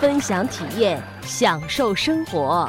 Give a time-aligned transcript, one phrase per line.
[0.00, 2.66] 分享体验，享受生活。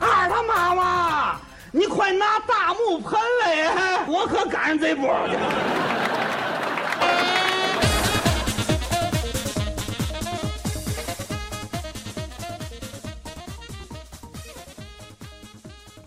[0.00, 1.36] 二他妈妈，
[1.70, 5.36] 你快拿大木盆来，我可赶上这波去。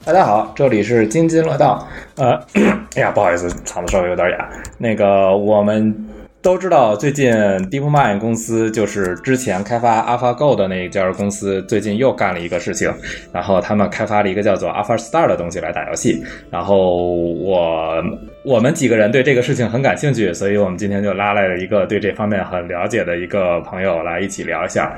[0.03, 1.87] 大家好，这里是津津乐道。
[2.15, 2.33] 呃，
[2.95, 4.49] 哎呀，不好意思，嗓子稍微有点哑。
[4.79, 5.95] 那个，我们
[6.45, 7.33] 都知道，最近
[7.71, 12.93] DeepMind 公司就是之前开发 AlphaGo 的那一家公司，最近又干了一个事情，
[13.33, 16.23] 然后他们开发了一个叫做 AlphaStar 的东西来打游戏。
[16.51, 17.95] 然后我
[18.43, 24.95] 我们几个人对这个事情很感兴趣，所以我们今天就拉来了一个对这方面很了解的一个朋友来一起聊一下。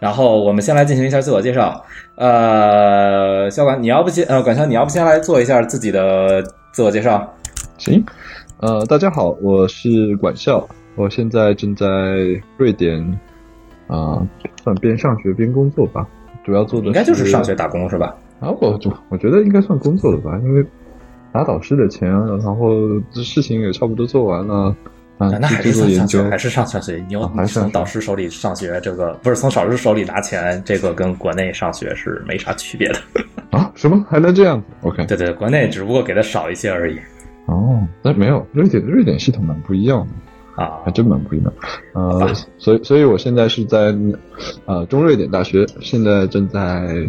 [0.00, 1.84] 然后我们先来进行一下自我介绍。
[2.14, 7.30] 呃，肖管，你要不先呃，管潇，你要不先来做一下自己的自我介绍？
[7.76, 8.02] 行，
[8.60, 11.86] 呃，大家好，我是管笑，我现在正在
[12.56, 13.00] 瑞典，
[13.86, 14.20] 啊、
[14.64, 16.04] 算边上学边工作吧，
[16.44, 18.16] 主要做的应该就是上学打工是吧？
[18.40, 20.66] 啊，我就我觉得应该算工作了吧，因为
[21.32, 22.72] 拿导师的钱，然后
[23.12, 24.74] 这事情也差不多做完了，
[25.18, 26.96] 啊，那还是上上学，，还是上上学？
[27.06, 32.98] 你有啊还是从导师手里上学，这个不是从导师手里拿钱，这个跟国内上学是没啥区别的。
[33.52, 33.70] 啊？
[33.76, 36.98] 什么还能这样子？OK，对对，国内只不过给的少一些而已
[37.48, 40.62] 哦，但没有，瑞典瑞典系统蛮不一样的。
[40.62, 40.90] 啊还。
[40.90, 41.52] 真蛮不一样。
[41.94, 43.94] 呃，所以所以我现在是在
[44.66, 47.08] 呃中瑞典大学，现在正在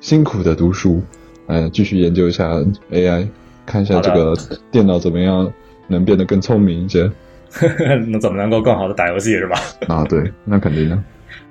[0.00, 1.02] 辛苦的读书，
[1.46, 2.52] 呃，继续研究一下
[2.90, 3.26] AI，
[3.66, 4.34] 看一下这个
[4.70, 5.50] 电脑怎么样
[5.88, 7.10] 能变得更聪明一些。
[8.08, 9.56] 那怎么能够更好的打游戏是吧？
[9.88, 10.98] 啊，对，那肯定的。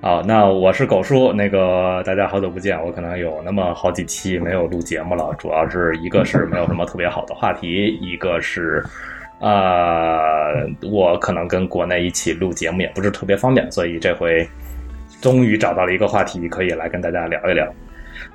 [0.01, 8.83] 好，那我是狗叔，那个大家好久不见，我可能有那么好几期没有录节目了，主要是一个是没有什么特别好的话题，一个是。
[9.39, 14.47] 呃，我可能跟国内一起录节目也不是特别方便，所以这回
[15.19, 17.67] 终于找到了一个话题，可以来跟大家聊一聊。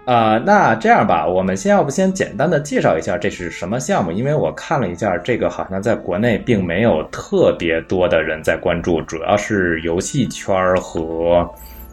[0.09, 4.11] 呃，那这样吧，我们先要不先简单的介绍一下这是什么项目？
[4.11, 11.47] 因为我看了一下，这个好像在国内并没有特别多的人在关注，主要是游戏圈儿和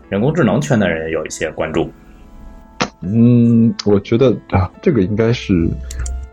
[0.08, 1.92] 人工智能圈的人有一些关注。
[3.02, 5.70] 嗯，我觉得啊，这个应该是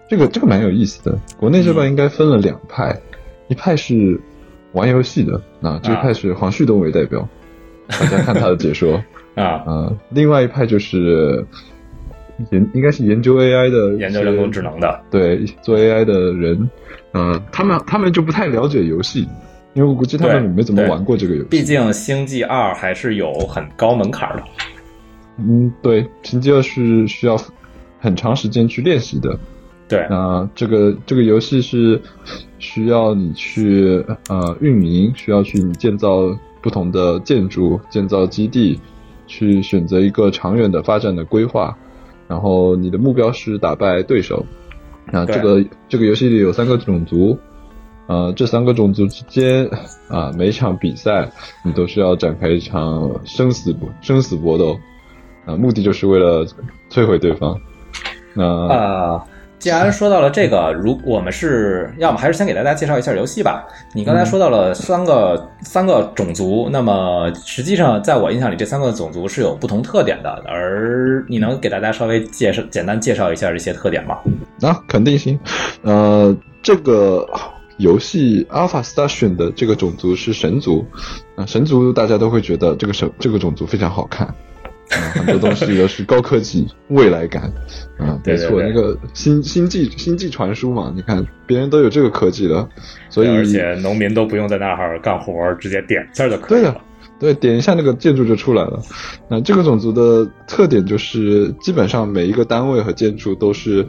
[0.09, 1.19] 这个这个蛮有意思的。
[1.37, 2.97] 国内这边应该分了两派，
[3.49, 4.20] 一派是
[4.70, 7.28] 玩游戏的，那这一派是黄旭东为代表，
[7.88, 9.03] 大家看他的解说。
[9.34, 11.43] 啊，呃，另外一派就是
[12.50, 16.69] 研应该是研究 AI 的，研究人工智，能的，对，做 AI 的人，
[17.12, 19.28] 呃，他们他们就不太了解游戏，
[19.75, 21.48] 因为我估计他们对没怎么玩过这个游戏。
[21.48, 24.43] 毕竟《星际二》还是有很高门槛的。
[25.38, 27.37] 嗯，对，星际二是需要
[28.00, 29.38] 很长时间去练习的。
[29.88, 32.00] 对，那这个这个游戏是
[32.59, 38.81] 需要你去呃运营，需要去你建造不同的建筑、建造基地，
[39.26, 41.76] 去选择一个长远的发展的规划，
[42.32, 44.47] 然后你的目标是打败对手。
[45.10, 47.37] 那这个这个游戏里有三个种族，
[48.06, 49.69] 呃，这三个种族之间
[50.09, 51.31] 啊、每场比赛
[51.62, 54.78] 你都是要展开一场生死搏生死搏斗，
[55.44, 56.47] 啊、目的就是为了
[56.88, 57.60] 摧毁对方。
[58.32, 59.26] 那、啊，
[59.62, 63.64] 既然说到了这个，如我们是要么还是先给大家介绍一下游戏吧。
[63.94, 70.30] 你刚才说到了三个、三个种族，那么实际上在我印象里，这三个种族是有不同特点的。
[70.48, 74.18] 而你能给大家稍微介绍、简单介绍一下这些特点吗？
[74.62, 75.38] 啊，肯定行。
[75.82, 77.24] 呃，这个
[77.76, 80.84] 游戏 Alpha Star 选的这个种族是神族，
[81.36, 84.26] 啊、神族大家都会觉得这个神这个种族非常好看，
[84.92, 87.44] 啊、很多东西都是高科技、未来感，
[87.98, 92.68] 啊、没错，对对对那个星星际星际传输嘛，你看别人都有这个科技了，
[93.08, 96.80] 所以而且农民都不用在那儿干活，直接点一下就可以了。
[97.18, 98.82] 对，点一下那个建筑就出来了。
[99.28, 103.86] 那这个种族的特点就是，基本上每一个单位和建筑都是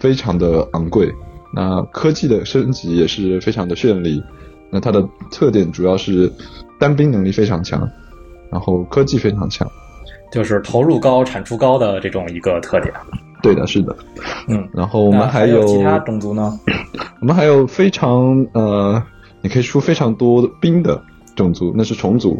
[0.00, 1.12] 非常的昂贵。
[1.54, 4.22] 那科技的升级也是非常的绚丽。
[4.70, 6.32] 那它的特点主要是
[6.78, 7.86] 单兵能力非常强，
[8.50, 9.70] 然后科技非常强。
[10.30, 12.92] 就是投入高、产出高的这种一个特点。
[13.42, 13.96] 对的，是的。
[14.48, 16.58] 嗯，然后我们还有还其他种族呢？
[17.20, 19.02] 我们还有非常呃，
[19.40, 21.02] 你可以出非常多兵的
[21.34, 22.38] 种族，那是虫族。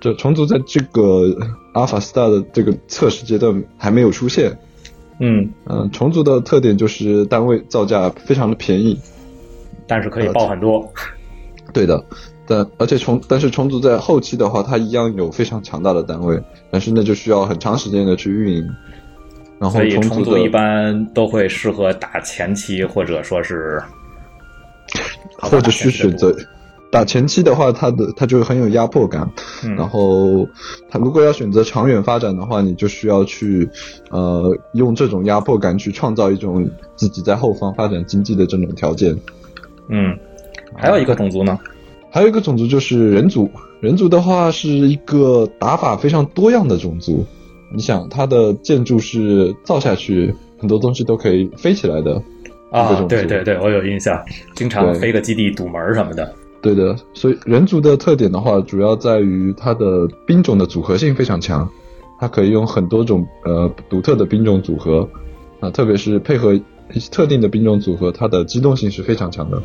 [0.00, 1.34] 这虫族在这个
[1.74, 4.56] Alpha Star 的这个测试阶段还没有出现。
[5.18, 8.98] 嗯，嗯、虫族的特点就是单位造价非常的便宜，
[9.86, 10.86] 但是可以爆很多。
[11.72, 12.04] 对的。
[12.46, 16.40] 但而且虫，但是虫族在后期的话，它一样有非常强大的单位，
[16.70, 18.68] 但是那就需要很长时间的去运营。
[19.58, 23.82] 然后虫族族一般都会适合打前期，或者说是
[25.40, 26.34] 或者是选择
[26.92, 29.28] 打前期的话，它的它就很有压迫感。
[29.64, 30.46] 嗯然后，
[30.90, 33.68] 它如果要选择长远发展的话，你就需要去
[34.10, 39.16] 呃用这种压迫感去创造一种自己在后方发展经济的这种条件。
[39.88, 40.16] 嗯，
[40.74, 41.58] 还有一个种族呢，
[42.10, 43.50] 还有一个种族就是人族，
[43.80, 47.24] 人族的话是一个打法非常多样的种族。
[47.74, 52.22] 你想，它的建筑是造下去，很多东西都可以飞起来的。
[52.70, 54.22] 啊对对对，我有印象，
[54.54, 56.34] 经常飞个基地堵门什么的。
[56.62, 61.68] 对的，所以人族的特点的话，主要在于它的兵种的组合性非常强，
[62.18, 65.08] 它可以用很多种呃独特的兵种组合。
[65.60, 69.62] 啊，特别是配合一些特定的兵种组合，它的机动性是非常强的，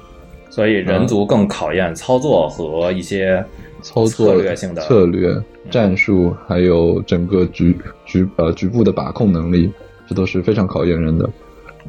[0.52, 3.44] 所以人族更考验操作和一些
[3.82, 5.34] 操作策略性的策略、
[5.72, 7.76] 战术，还有整个局
[8.06, 9.72] 局呃局部的把控能力，
[10.08, 11.26] 这都是非常考验人的。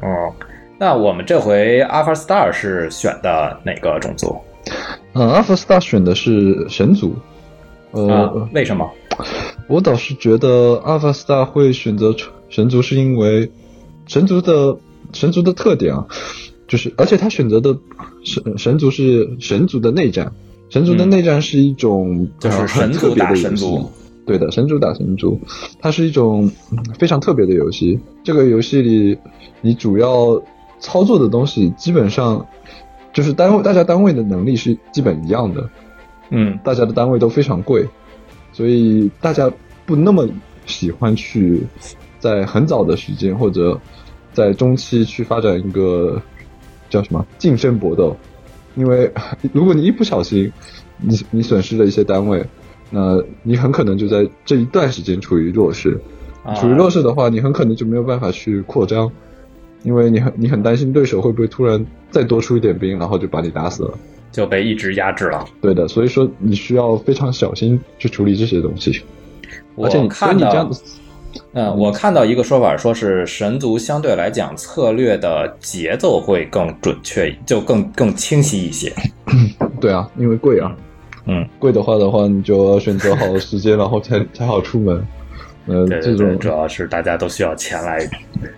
[0.01, 0.33] 哦。
[0.79, 4.35] 那我们这回 Alpha Star 是选的哪个种族
[5.13, 7.15] 嗯，Alpha Star 选的是神族，
[7.91, 8.49] 呃，啊？
[8.53, 8.89] 为什么？
[9.67, 12.13] 我倒是觉得 Alpha Star 会选择
[12.49, 13.49] 神族，是因为
[14.07, 14.75] 神族的
[15.13, 16.05] 神族的特点啊，
[16.67, 17.77] 就是而且他选择的
[18.23, 20.31] 神神族是神族的内战，
[20.69, 23.91] 神族的嗯内战是一种、就是呃神族打很特别的游戏神族。
[24.25, 25.37] 对的，神族打神族，
[25.81, 27.99] 它是一种嗯非常特别的游戏。
[28.23, 29.17] 这个游戏里，
[29.59, 30.41] 你主要
[30.79, 32.45] 操作的东西基本上
[33.11, 35.69] 就是单位，大家单位的能力是基本一样的，
[36.29, 37.85] 嗯大家的单位都非常贵，
[38.53, 39.51] 所以大家
[39.85, 40.25] 不那么
[40.65, 41.61] 喜欢去
[42.17, 43.77] 在很早的时间或者
[44.31, 46.21] 在中期去发展一个
[46.93, 48.15] 叫什么近身搏斗，
[48.75, 49.11] 因为
[49.51, 50.51] 如果你一不小心，
[50.99, 52.45] 你你损失了一些单位，
[52.91, 55.99] 那你很可能就在这一段时间处于弱势，
[56.43, 59.11] 啊处于弱势的话，你很可能就没有办法去扩张，
[59.81, 63.97] 因为你很你很担心对手会不会突然再多出一点兵，然后就把你打死了。
[64.31, 65.43] 就被一直压制了。
[65.61, 69.01] 对的，所以说你需要非常小心去处理这些东西。
[69.73, 70.83] 我而且你看到你这样子，
[71.53, 78.91] 嗯，我看到一个说法，说是神族相对来讲策略的节奏会更准确，就更更清晰一些。
[79.79, 80.75] 对啊，因为贵啊，
[81.25, 85.05] 嗯，贵的话的话，你就要选择好时间，然后才才好出门。
[85.65, 88.07] 呃，对对对，这种主要是大家都需要钱来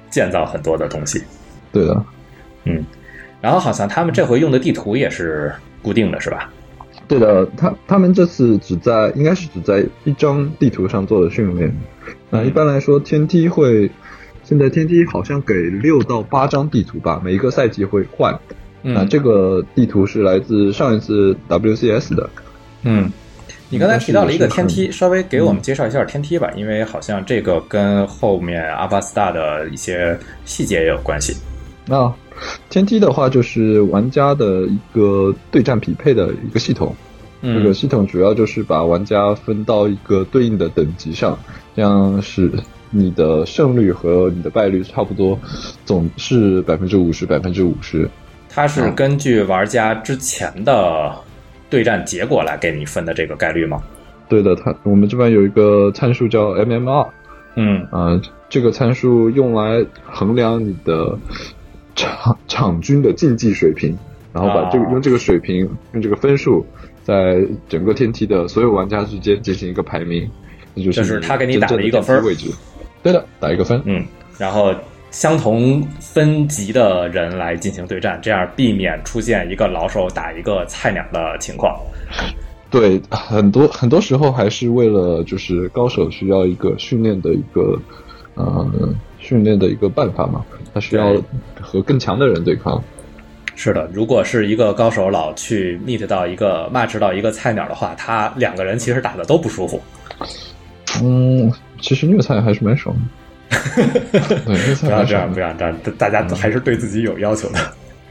[0.10, 1.24] 建造很多的东西。
[1.72, 2.06] 对的，
[2.66, 2.84] 嗯
[3.42, 6.52] 然后好像他们这回用的地图也是固定的，是吧？
[7.08, 11.72] 对的，他他们这次只在应该是只在一张地图上做的训练。
[12.30, 13.90] 那一般来说，天梯会
[14.44, 18.38] 现在天梯好像给六到八张地图吧，每一个赛季会换。
[18.82, 22.30] 那嗯这个地图是来自上一次 WCS 的。
[22.84, 23.12] 嗯，
[23.70, 30.16] 你刚才提到了一个天梯，稍微给我们介绍一下天梯吧，因为好像这个跟后面阿巴斯大的一些
[30.46, 31.36] 细节也有关系。
[31.88, 32.14] 那
[32.70, 36.96] 天梯的话，就是玩家的一个对战匹配的一个系统。
[37.42, 41.38] 这嗯个系统主要就是把玩家分到一个对应的等级上，
[41.76, 42.52] 这样使
[42.90, 45.38] 你的胜率和你的败率差不多，
[45.86, 48.10] 总是百分之五十，百分之五十。
[48.50, 51.14] 它是根据玩家之前的
[51.70, 53.84] 对战结果来给你分的这个概率吗？
[54.28, 57.08] 对的，它我们这边有一个参数叫 MMR，
[57.58, 61.16] 嗯啊、这个参数用来衡量你的
[61.96, 63.98] 场场均的竞技水平，
[64.34, 66.66] 然后把这个、啊用这个水平用这个分数，
[67.04, 70.30] 在整个天梯的所有玩家之间进行一个排名，
[70.76, 72.52] 这就是就是他给你打了一个分位置。
[73.02, 73.82] 对的，打一个分。
[73.86, 74.04] 嗯，
[74.38, 74.74] 然后
[75.12, 81.80] 相同分级的人来进行对战，这样避免出现一个老手打一个菜鸟的情况。
[82.70, 87.80] 对，很多很多时候还是为了就是高手需要一个训练的一个
[88.34, 88.68] 呃
[89.26, 91.16] 训练的一个办法嘛，他需要
[91.60, 92.82] 和更强的人对抗。
[93.56, 99.82] 是的，如果是一个高手老去 meet 到一个 match 到一个菜鸟的话，他两个人其实打的都不舒服。
[101.02, 101.52] 嗯，
[101.82, 103.02] 其实虐菜还是蛮爽的。
[104.46, 105.34] 对，虐不要这样。
[105.34, 107.60] 不要这样，大家还是对自己有要求的。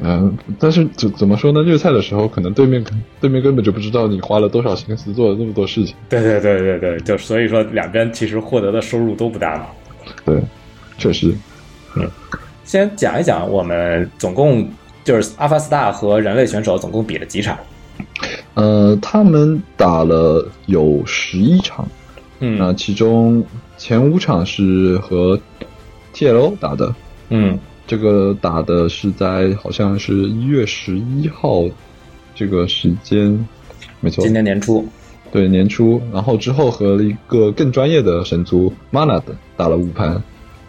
[0.00, 1.62] 嗯，但是怎怎么说呢？
[1.62, 2.84] 虐菜的时候，可能对面
[3.20, 5.94] 对面根本就不知道你花了多少心思做了那么多事情。
[6.08, 9.66] 对对对对对，就所以说两边其实获得的收入都不大嘛。
[10.24, 10.40] 对，
[10.98, 11.34] 确实。
[11.96, 12.10] 嗯。
[12.64, 14.68] 先讲一讲我们总共
[15.04, 17.58] 就是阿法斯大和人类选手总共比了几场。
[18.54, 21.86] 呃，他们打了有十一场，
[22.38, 23.44] 那嗯其中
[23.76, 25.38] 前五场是和
[26.14, 26.94] TLO 打的，
[27.28, 27.58] 嗯。
[27.86, 31.64] 这个打的是在好像是一月十一号
[32.34, 33.46] 这个时间，
[34.00, 34.88] 没错，今年年初，
[35.30, 40.22] 对年初，然后之后和一个更专业的神族 Mana 的打了五盘，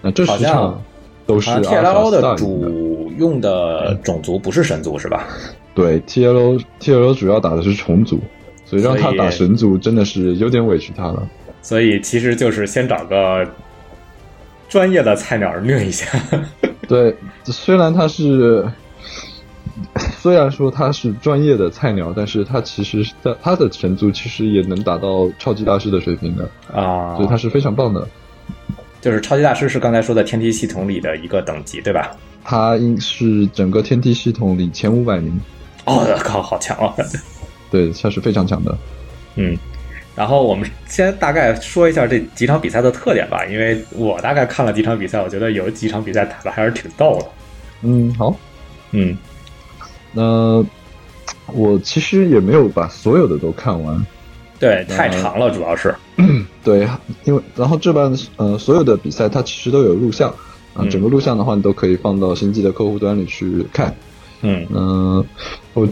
[0.06, 0.82] 那这好像十场
[1.26, 5.26] 都是好像 Alpha TLO 的主用的种族不是神族是吧？
[5.74, 8.20] 对 TLO TLO 主要打的是虫族，
[8.66, 11.28] 所以让他打神族真的是有点委屈他了。
[11.64, 13.44] 所以其实就是先找个
[14.70, 16.08] 专业的菜鸟虐一下。
[16.88, 18.64] 对，虽然他是，
[20.20, 28.08] 虽然说他是专业的菜鸟，但是他其实是在他的神族其实也能达到超级大师的水平的，啊所以他是非常棒的。
[29.06, 32.18] 就是超级大师是刚才说的天梯系统里的一个等级，对吧？
[32.44, 35.40] 他应是整个天梯系统里前五百名，
[35.86, 36.92] 哦，靠，好强啊！
[37.70, 38.76] 对，他是非常强的。
[39.36, 39.56] 嗯，
[40.16, 47.28] 然后我们先大概说一下这几场比赛的特点吧，因为我大概看了几场比赛，我觉得有几场比赛打的还是挺逗的。
[47.84, 48.36] 嗯，好，
[48.90, 49.16] 嗯
[50.14, 50.66] 那
[51.54, 54.04] 我其实也没有把所有的都看完，
[54.60, 55.94] 对，太长了，主要是。
[56.64, 56.88] 对，
[57.26, 60.30] 因为然后这班呃所有的比赛它其实都有录像
[60.74, 63.96] 啊、嗯整个录像的话你都可以放到星际的客户端里去看。
[64.42, 65.26] 嗯嗯、
[65.74, 65.88] 我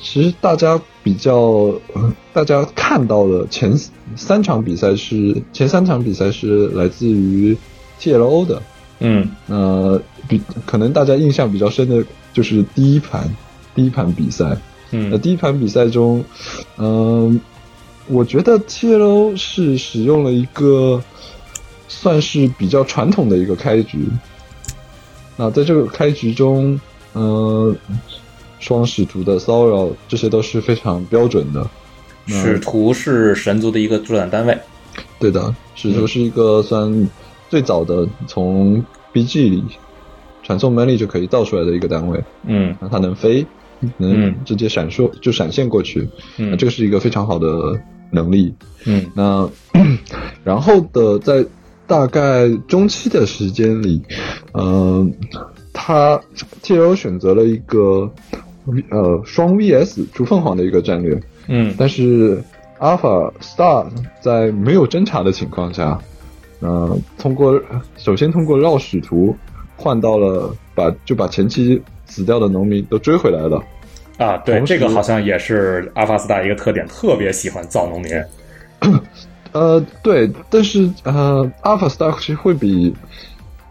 [0.00, 1.34] 其实大家比较、
[1.94, 3.72] 呃大家看到的前
[4.14, 7.56] 三场比赛是前三场比赛是来自于
[8.00, 8.62] TLO 的，
[9.00, 13.28] 嗯呃，比可能大家印象比较深的就是第一盘
[13.74, 14.56] 第一盘比赛。
[14.92, 16.24] 那嗯第一盘比赛中，
[16.78, 17.40] 嗯、
[18.10, 21.02] 我觉得 TLO 是使用了一个
[21.86, 24.06] 算是比较传统的一个开局。
[25.36, 26.78] 那在这个开局中，
[27.12, 27.74] 呃，
[28.58, 31.66] 双使徒的骚扰这些都是非常标准的。
[32.26, 34.58] 使徒是神族的一个作战单位。
[35.18, 37.08] 对的，使徒是一个算
[37.48, 39.64] 最早的从 BG 里
[40.42, 42.22] 传送门里就可以造出来的一个单位。
[42.44, 43.46] 嗯那它能飞，
[43.96, 46.08] 能嗯直接闪烁，就闪现过去。
[46.36, 48.54] 嗯这个是一个非常好的能力。
[48.86, 49.48] 嗯那
[50.44, 51.44] 然后的在
[51.86, 54.02] 大概中期的时间里，
[54.52, 55.06] 呃，
[55.72, 56.20] 他
[56.62, 58.10] TLO 选择了一个
[58.90, 62.42] 呃双 VS 逐凤凰的一个战略，嗯但是
[62.78, 63.86] Alpha Star
[64.22, 65.98] 在没有侦查的情况下，
[66.60, 67.60] 呃，通过
[67.96, 69.36] 首先通过绕使徒
[69.76, 73.62] 换到了把就把前期死掉的农民都追回来了。
[74.20, 78.12] 啊，对，这个好像也是阿法斯大一个特点，特别喜欢造农民。
[79.52, 82.94] 呃，对，但是呃，Alpha Star 其实会比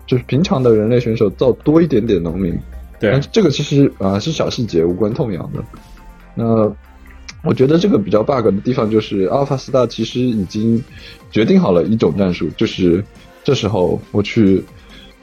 [0.05, 2.51] 就是平常的人类选手造多一点点农民，
[2.99, 5.63] 对但，这个其实啊、呃是小细节，无关痛痒的。
[6.35, 6.45] 那
[7.43, 10.83] 我觉得这个比较 bug 的地方就是，Alpha Star 其实已经
[11.31, 13.01] 决定好了一种战术，就是
[13.43, 14.61] 这时候我去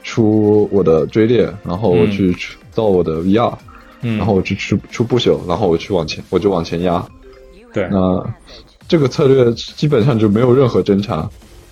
[0.01, 3.57] 出我的追猎，然后我嗯去出造我的 VR，、嗯，
[4.15, 7.05] 然后我去出出不朽，然后我去往前，我就往前压。
[7.73, 8.25] 对，那
[8.87, 11.29] 这个策略基本上就没有任何侦查，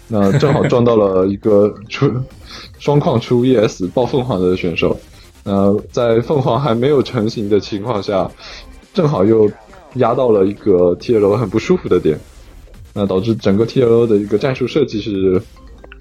[0.07, 2.11] 那正好撞到了一个出
[2.79, 4.99] 双矿出 ES 爆凤凰的选手，
[5.43, 8.29] 呃，在凤凰还没有成型的情况下，
[8.93, 9.49] 正好又
[9.95, 12.19] 压到了一个 TLO 很不舒服的点，
[12.93, 15.41] 那导致整个 TLO 的一个战术设计是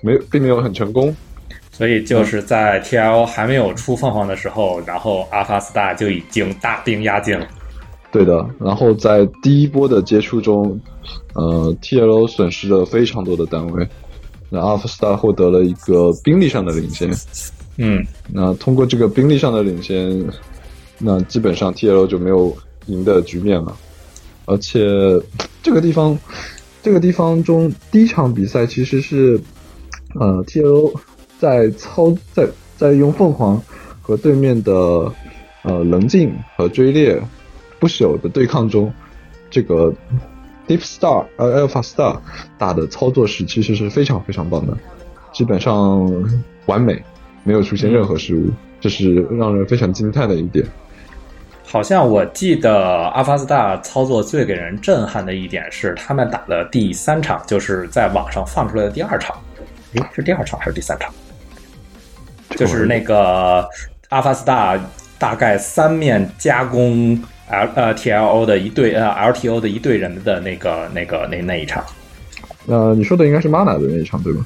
[0.02, 1.14] 没有并没有很成功。
[1.76, 7.48] 所以就是在 TL 还没有出凤凰的时候，然后阿法斯大就已经大兵压境了。
[8.12, 10.80] 对的，然后在第一波的接触中，
[11.34, 13.84] 呃，TLO 损失了非常多的单位，
[14.50, 17.10] 那 Alpha Star 获得了一个兵力上的领先。
[17.76, 20.24] 嗯那通过这个兵力上的领先，
[20.96, 23.76] 那基本上 TLO 就没有赢的局面了。
[24.44, 24.78] 而且
[25.60, 26.16] 这个地方，
[26.84, 29.40] 这个地方中第一场比赛其实是，
[30.20, 30.94] 呃，TLO
[31.44, 33.60] 在操在在用凤凰
[34.00, 34.72] 和对面的
[35.64, 37.20] 呃棱镜和追猎
[37.78, 38.90] 不朽的对抗中，
[39.50, 39.92] 这个
[40.66, 42.18] Deep Star 呃 Alpha Star
[42.56, 44.74] 打的操作是其实是非常非常棒的，
[45.34, 46.10] 基本上
[46.64, 47.02] 完美。
[47.46, 48.48] 没有出现任何失误，
[48.80, 50.64] 这是让人非常惊叹的一点。
[51.66, 59.36] 好像我记得阿法斯大操作最给人震撼的一点是，他们打的第三场，就是在网上放出来的第二场，
[59.92, 61.12] 诶，是第二场还是第三场？
[62.56, 63.68] 就是那个
[64.08, 64.78] 阿法斯大
[65.18, 71.84] 大概三面加工 L 呃 TLO 的一队呃 LTO 的一队人的那个那个那那一场，
[72.66, 74.44] 呃，你说的应该是 Mana 的那一场对吗？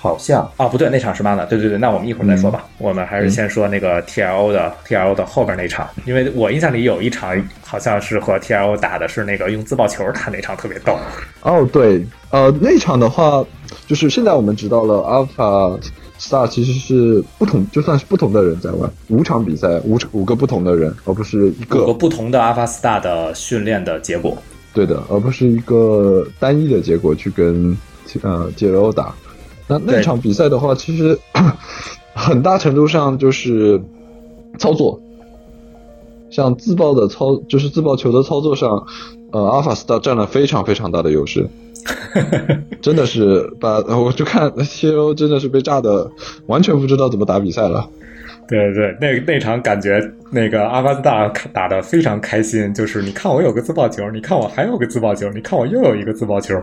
[0.00, 2.64] 好像啊，不对，那场是 Mana，对对对，那我们一会儿再说吧。
[2.78, 10.96] 我们还是先说那个 TLO 的 TLO 的后边那场，因为我印象里有一场好像是和 TLO 打的是那个用自爆球打那场，特别逗。
[11.42, 13.44] 哦，对，呃，那场的话，
[13.88, 15.80] 就是现在我们知道了，Alpha
[16.18, 24.36] Star 其实是不同，就算是不同的人在玩，五场比赛，五五个不同的人，而不是一个五个不同的 Alpha Star 的训练的结果。
[24.74, 27.76] 对的，而不是一个单一的结果去跟
[28.22, 29.14] 呃杰罗打。
[29.66, 31.18] 那那场比赛的话，其实
[32.14, 33.80] 很大程度上就是
[34.58, 35.00] 操作，
[36.30, 38.86] 像自爆的操，就是自爆球的操作上，
[39.30, 41.48] 呃，Alpha Star 占了非常非常大的优势，
[42.80, 46.10] 真的是把 我就看 TLO 真的是被炸的
[46.46, 47.88] 完全不知道怎么打比赛了。
[48.48, 56.54] 对对，那那场感觉那个阿巴斯达打的非常开心，就是你看我有个自爆球，你看我还有个自爆球，你看我又有一个自爆球。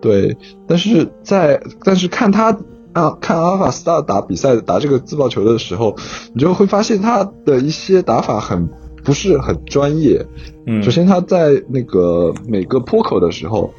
[0.00, 0.36] 对，
[0.68, 2.50] 但是在但是看他
[2.92, 5.96] 啊，看阿尔法斯大打比赛打这个自爆球的时候，
[6.34, 8.68] 你就会发现他的一些打法很
[9.02, 10.22] 不是很专业。
[10.66, 13.72] 嗯，首先他在那个每个坡口的时候，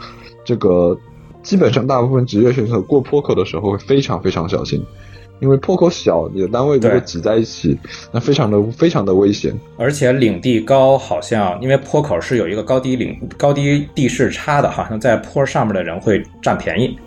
[0.44, 0.98] 这个
[1.42, 4.84] 基本上大部分职业选手过坡口的时候会非常非常小心。
[5.40, 7.78] 因为坡口小，你的单位如果挤在一起，
[8.14, 9.54] 那非常的非常的危险。
[9.76, 16.98] 而且领地高，好像因为坡口是有一个高低领高低地势差的，好像在坡上面的人会占便宜。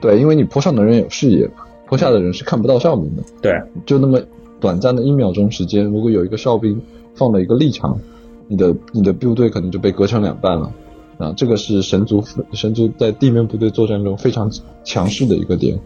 [0.00, 1.46] 对，因为你坡上的人有视野，
[1.86, 3.22] 坡下的人是看不到哨兵的。
[3.42, 4.18] 对，就那么
[4.58, 6.80] 短暂的一秒钟时间，如果有一个哨兵
[7.16, 7.98] 放了一个立场，
[8.46, 10.72] 你的你的部队可能就被割成两半了。
[11.18, 14.50] 啊，这个是神族神族在地面部队作战中非常
[14.84, 15.78] 强势的一个点。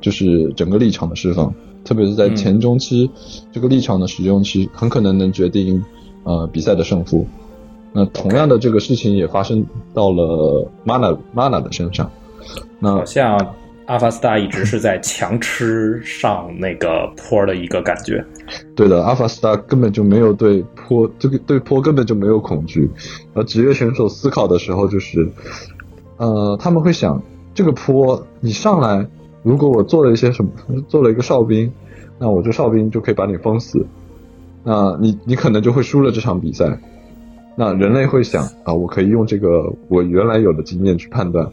[0.00, 1.52] 就是整个立场的释放，
[1.84, 3.10] 特别是在前中期，
[3.52, 5.84] 这个立场的使用其实很可能能决定
[6.24, 7.26] 呃比赛的胜负。
[7.92, 9.62] 那同样的这个事情也发生
[9.92, 12.10] 到了 Mana Mana 的身上。
[12.78, 13.54] 那好像
[13.90, 18.24] Alpha Star 一直是在强吃上那个坡的一个感觉。
[18.76, 22.88] 对的，Alpha Star 根本就没有对坡这个对坡根本就没有恐惧。
[23.34, 25.28] 而职业选手思考的时候就是，
[26.18, 27.20] 呃，他们会想
[27.52, 29.04] 这个坡你上来。
[29.42, 30.50] 如果我做了一些什么，
[30.86, 31.72] 做了一个哨兵，
[32.16, 33.84] 那我这哨兵就可以把你封死，
[34.62, 36.78] 那你你可能就会输了这场比赛。
[37.56, 41.50] 那人类会想啊，我可以用这个我原来有的经验去判断，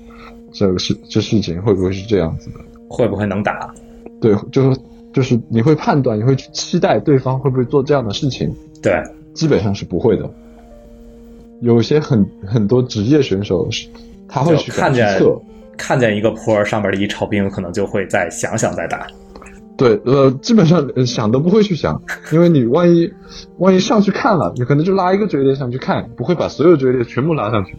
[0.58, 2.60] 这个事这事情会不会是这样子的？
[2.90, 3.74] 会不会能打？
[4.20, 4.80] 对，就是
[5.14, 8.54] 就是你会判断，你会去期待对方会不会做这样的事情？
[8.82, 10.30] 对，基本上是不会的。
[11.62, 13.88] 有些很很多职业选手是，
[14.28, 15.40] 他会去看见测。
[15.78, 19.06] 看见一个坡上面的一超兵，可能就会再想想再打。
[19.78, 22.02] 对，呃，基本上想都不会去想，
[22.34, 23.14] 因为你万一
[23.60, 27.76] 万一上去看了，你可能就拉一个追猎上去看，不会把所有追猎全部拉上去。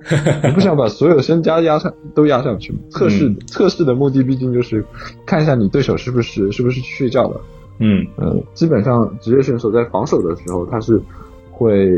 [0.44, 2.78] 你不想把所有身家压上都压上去吗？
[2.90, 4.84] 测试测试的目的毕竟就是
[5.26, 7.40] 看一下你对手是不是是不是去睡觉了。
[7.78, 8.06] 嗯。
[8.16, 11.00] 嗯，基本上职业选手在防守的时候，他是
[11.50, 11.88] 会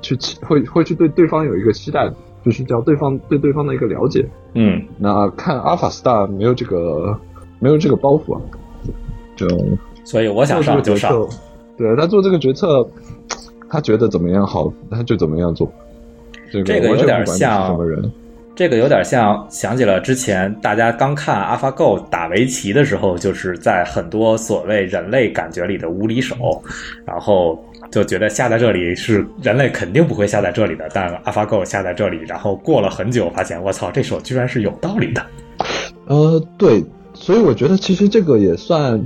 [0.00, 2.14] 去期会会去对对方有一个期待的。
[2.44, 7.16] 就是叫对方对对方的一个了解，嗯，那看阿尔法 star 没有这个
[7.60, 8.40] 没有这个包袱啊，
[9.36, 9.46] 就
[10.02, 11.24] 所以我想上就上，
[11.78, 12.84] 对他做这个决策，
[13.70, 15.72] 他觉得怎么样好，他就怎么样做，
[16.52, 18.12] 这个有点像什么人，
[18.54, 26.62] 这个有点像想起了之前大家刚看 AlphaGo 打围棋的时候，就是在很多所谓人类感觉里的无敌手，
[27.04, 27.58] 然后。
[27.90, 35.22] 就觉得下在这里是人类肯定不会下在这里的，但 AlphaGo 下在这里，然后过了很久，发现我操，这手居然是有道理的。
[36.06, 38.98] 呃，对，所以我觉得其实这个也算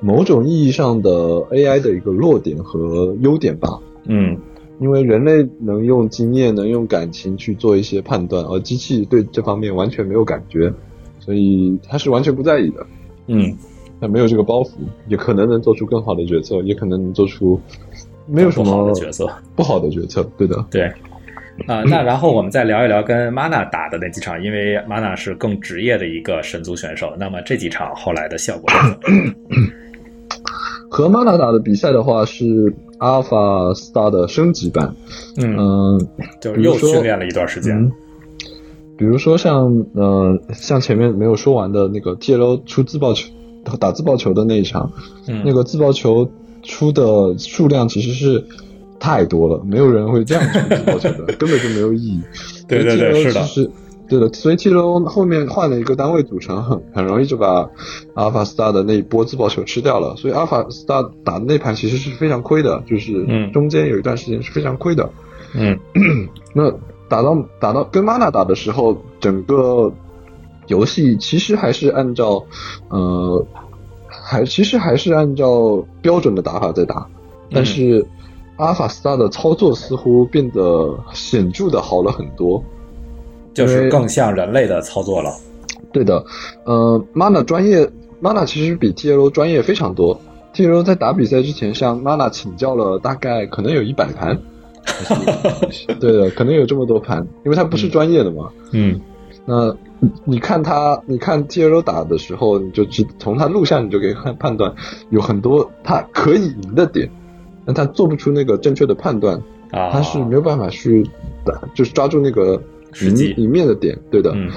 [0.00, 3.70] 某种意义上的 AI 的一个弱点和优点吧。
[4.04, 4.36] 嗯，
[4.80, 10.72] 因为人类能用经验、能用感情去做一些判断，而机器对这方面完全没有感觉，
[11.18, 12.86] 所以它是完全不在意的。
[13.26, 13.56] 嗯，
[14.00, 14.70] 它没有这个包袱，
[15.08, 17.60] 也可能能做出更好的决策，也可能能做出。
[18.30, 20.82] 没有什么角色，不好的决策，对的，对，
[21.66, 28.68] 啊，那然后我们再聊一聊跟 Mana 打的那几场，因为 Mana 是更职业的一个神族选手，那么这几场后来的效果，
[30.98, 34.96] 和 Mana 打的比赛的话是 Alpha Star 的升级版，
[35.36, 36.08] 嗯，
[36.40, 37.92] 就又训练了一段时间，
[38.96, 43.28] 比如说像呃像前面没有说完的那个 TLO 出自爆球
[43.78, 44.90] 打自爆球的那一场，
[45.44, 46.28] 那个自爆球。
[46.64, 48.44] 出的数量其实是
[48.98, 52.20] 太多了，没有人会这样出自爆球的， 根本就没有意义。
[52.66, 53.70] 对对对，是的，
[54.08, 54.28] 对的。
[54.32, 57.68] 所以 T 楼后面换了一个单位组成，很很容易就把
[58.14, 60.16] 阿尔法 star 的那一波自爆球吃掉了。
[60.16, 65.08] 所以阿尔法 star 打的那盘其实是非常亏的，就是中间有一段时间是非常亏的。
[65.54, 65.78] 嗯，
[66.54, 66.70] 那
[67.08, 69.92] 打到打到跟 Mana 打的时候，整个
[70.66, 72.44] 游戏其实还是按照
[72.90, 73.46] 呃，
[74.06, 77.06] 还其实还是按照标准的打法在打，
[77.50, 78.06] 但是
[78.56, 82.62] 阿尔法 Star 的操作似乎变得显著的好了很多。
[83.54, 85.30] 就是更像人类的操作了。
[85.92, 86.24] 对的，
[86.64, 87.90] 呃，Mana 专业
[88.22, 90.20] ，Mana 其实比 TLO 专业非常多。
[90.54, 94.38] TLO 在打比赛之前向 Mana 请教了大概可能有一百盘，
[96.00, 98.50] 对的，可能有这么多盘，因为他不是专业的嘛。
[98.72, 99.00] 嗯，
[99.44, 99.74] 那
[100.24, 104.72] 你看他，你看 TLO 打的时候，你就知从他录像你就可以看判断，
[105.10, 107.08] 有很多他可以赢的点，
[107.64, 109.36] 但他做不出那个正确的判断，
[109.70, 111.08] 啊，他是没有办法去
[111.44, 112.60] 打，就是抓住那个
[112.92, 114.32] 时机赢赢面的点，对的。
[114.34, 114.50] 嗯。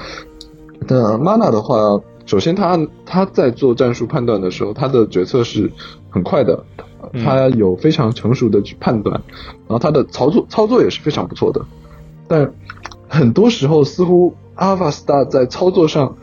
[0.88, 5.70] 那 Mana 的话，首先他他在做战术判断的时候，他的决策是
[6.10, 6.64] 很快的，
[7.12, 7.22] 嗯。
[7.24, 9.14] 他有非常成熟的去判断，
[9.68, 11.60] 然后他的操作操作也是非常不错的。
[12.26, 12.52] 但
[13.08, 16.16] 很多时候似乎 Alpha Star 在操作上，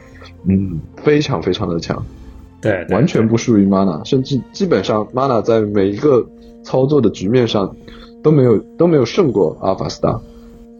[0.46, 2.04] 嗯，非常非常的强，
[2.62, 6.28] 对，对完全不输于 Mana，甚至基本上 Mana 在每一个
[6.64, 7.76] 操作的局面上
[8.24, 10.20] 都没有都没有胜过 Alpha Star，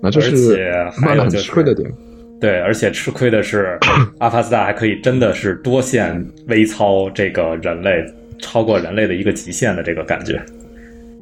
[0.02, 1.92] 那这而是且还 Mana 很有就是吃亏的点。
[2.40, 3.78] 对，而且吃亏的是，
[4.20, 8.02] 阿法斯达还可以真的是多线微操这个人类，
[8.40, 10.42] 超过人类的一个极限的这个感觉。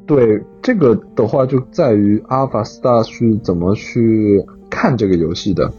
[0.06, 5.70] 对这个的话，就在于 Alpha Star 去怎么去看这个游戏的。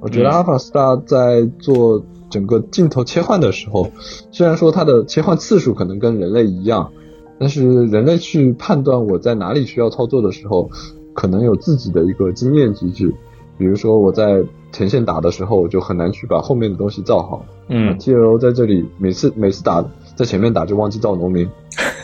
[0.00, 3.92] 我觉得嗯 Alpha Star 在做整个镜头切换的时候，
[4.32, 6.90] 虽然说它的切换次数可能跟人类一样，
[7.38, 10.70] 但是人类去判断我在哪里需要操作的时候，
[11.16, 13.12] 可能有自己的一个经验机制。
[13.58, 17.44] 比如说我在前线打的时候，我就很难去把后面的东西造好。
[17.68, 21.48] 嗯 T L 在这里每次每次打在前面打就忘记造农民。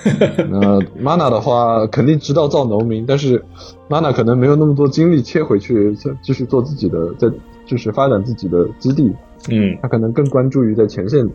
[0.51, 3.45] 那 Mana 的话肯定知道造农民，但是
[3.89, 7.31] Mana 可能没有那么多精力切回去再继续做自己的，在
[7.67, 9.13] 就是发展自己的基地。
[9.51, 11.29] 嗯他可能更关注于在前线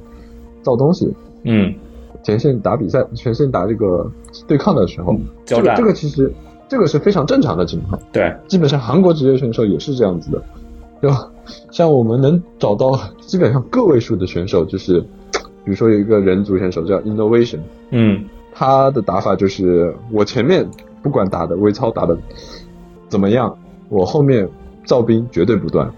[0.64, 1.14] 造东西，
[1.44, 1.74] 嗯，
[2.24, 4.10] 前线打比赛，前线打这个
[4.48, 6.34] 对抗的时候，这个交战这个其实
[6.68, 8.00] 这个是非常正常的情况。
[8.12, 10.44] 对，基本上韩国职业选手也是这样子的，
[11.02, 11.30] 对吧
[11.72, 15.00] 像我们能找到基本上个位数的选手，就是
[15.64, 17.60] 比如说有一个人族选手叫 Innovation，
[17.92, 20.68] 嗯他的打法就是我前面
[21.02, 22.18] 不管打的微操打的
[23.08, 23.58] 怎么样，
[23.90, 24.50] 我后面
[24.86, 25.92] 造兵绝对不断。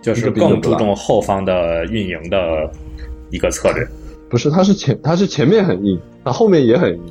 [0.00, 2.70] 就是更注重后方的运营的
[3.30, 3.86] 一个策略。
[4.30, 7.02] 不是，他是前他是前面很硬，他后面也很硬。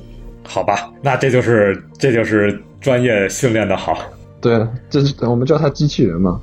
[0.48, 3.98] 好吧，那这就是这就是专业训练的好。
[4.40, 6.40] 对，这是我们叫他机器人嘛。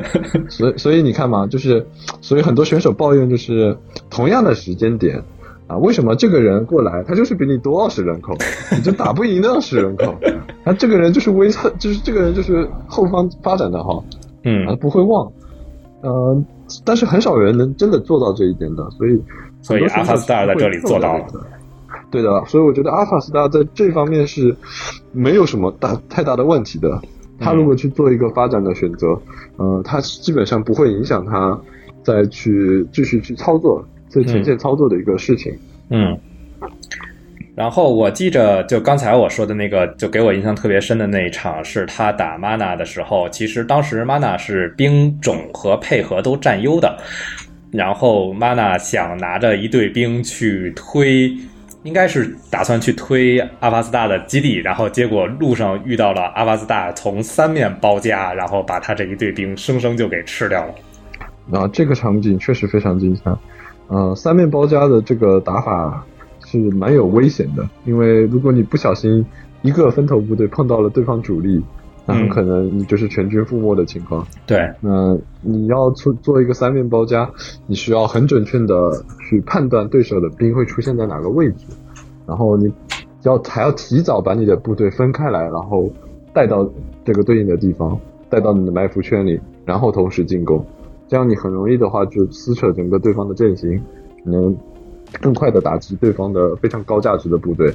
[0.48, 1.84] 所以所以你看嘛，就是
[2.20, 3.76] 所以很多选手抱怨就是
[4.08, 5.20] 同样的时间点
[5.66, 8.36] 啊，为什么这个人过来他就是比你多二十人口，
[8.70, 10.14] 你就打不赢那二十人口？
[10.64, 14.04] 他这个人就是微操，就是这个人就是后方发展的好，啊
[14.44, 15.30] 嗯，不会忘。
[16.02, 16.44] 呃，
[16.84, 19.20] 但是很少人能真的做到这一点的，所以
[19.62, 21.26] 所以阿法斯达在这里做到了。
[22.10, 24.54] 对的，所以我觉得阿法斯达在这方面是
[25.12, 27.00] 没有什么大太大的问题的。
[27.40, 29.20] 他如果去做一个发展的选择，
[29.56, 31.58] 呃，他基本上不会影响他
[32.02, 35.56] 再去继续去操作在前线操作的一个事情。
[35.90, 36.18] 嗯。
[37.54, 46.96] 然后我记着，就刚才我说的那个，就给我印象特别深的那一场，是他打 Mana 的时候，其实当时 Mana 是兵种和配合都占优的，
[47.72, 51.36] 然后 Mana 想拿着一队兵去推，
[51.84, 60.74] 应该是打算去推阿巴斯大的基地，然后结果路上遇到了阿巴斯大从三面包夹，然后把他这一队兵生生就给吃掉了。
[61.52, 63.32] 啊，这个场景确实非常精彩。
[63.86, 66.04] 呃，三面包夹的这个打法
[66.44, 69.24] 是蛮有危险的，因为如果你不小心
[69.62, 71.62] 一个分头部队碰到了对方主力，
[72.08, 74.26] 那很可能你就是全军覆没的情况。
[74.46, 77.30] 对，那你要做做一个三面包夹，
[77.66, 81.66] 你需要很准确的去判断对手的兵会出现在哪个位置，
[82.26, 82.72] 然后你
[83.24, 85.90] 要还要提早把你的部队分开来，然后
[86.32, 86.66] 带到
[87.04, 90.64] 这个对应的地方，带到你的埋伏圈里，然后同时进攻。
[91.08, 93.78] 这样你很容易的话就撕扯整个对方的阵型，
[94.24, 94.56] 能
[95.20, 97.74] 更快的打击对方的非常高价值的部队，对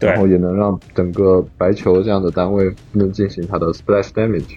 [0.00, 4.56] 然后也能让整个白球这样的单位能进行它的 splash damage。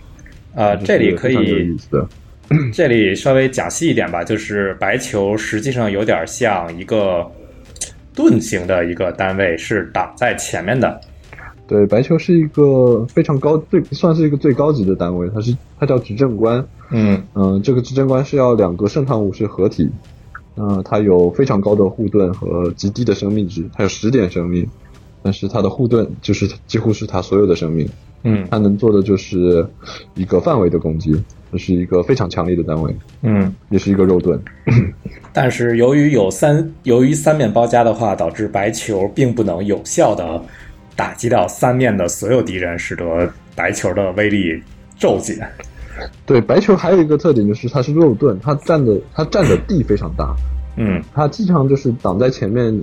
[0.53, 2.07] 呃，这里可以的。
[2.73, 7.25] 这里稍微讲细一点吧，就是白球实际上有点像一个
[8.13, 10.99] 盾形的一个单位，是挡在前面的。
[11.65, 16.61] 对，白球是一个非常高，最算是一个最高级的单位，它是它叫执政官。
[16.89, 19.89] 嗯嗯、这个执政官是要两个圣堂武士合体。
[20.57, 24.67] 嗯、它有非常高的护盾和极低的生命值，它有十点生命，
[25.21, 27.87] 但是它的护盾就是几乎是他所有的生命。
[28.23, 29.65] 嗯他能做的就是
[30.13, 31.11] 一个范围的攻击，
[31.51, 34.39] 这是一个非常强力的单位，嗯，也是一个肉盾。
[35.33, 40.39] 但是由于有三，由于三面包夹的话，导致白球并不能有效的
[40.95, 44.61] 打击到三面的所有敌人，使得白球的威力
[44.99, 45.39] 骤减。
[46.23, 50.35] 对，白球还有一个特点就是它是肉盾，它占的它占的地非常大，
[50.77, 52.79] 嗯它经常就是挡在前面，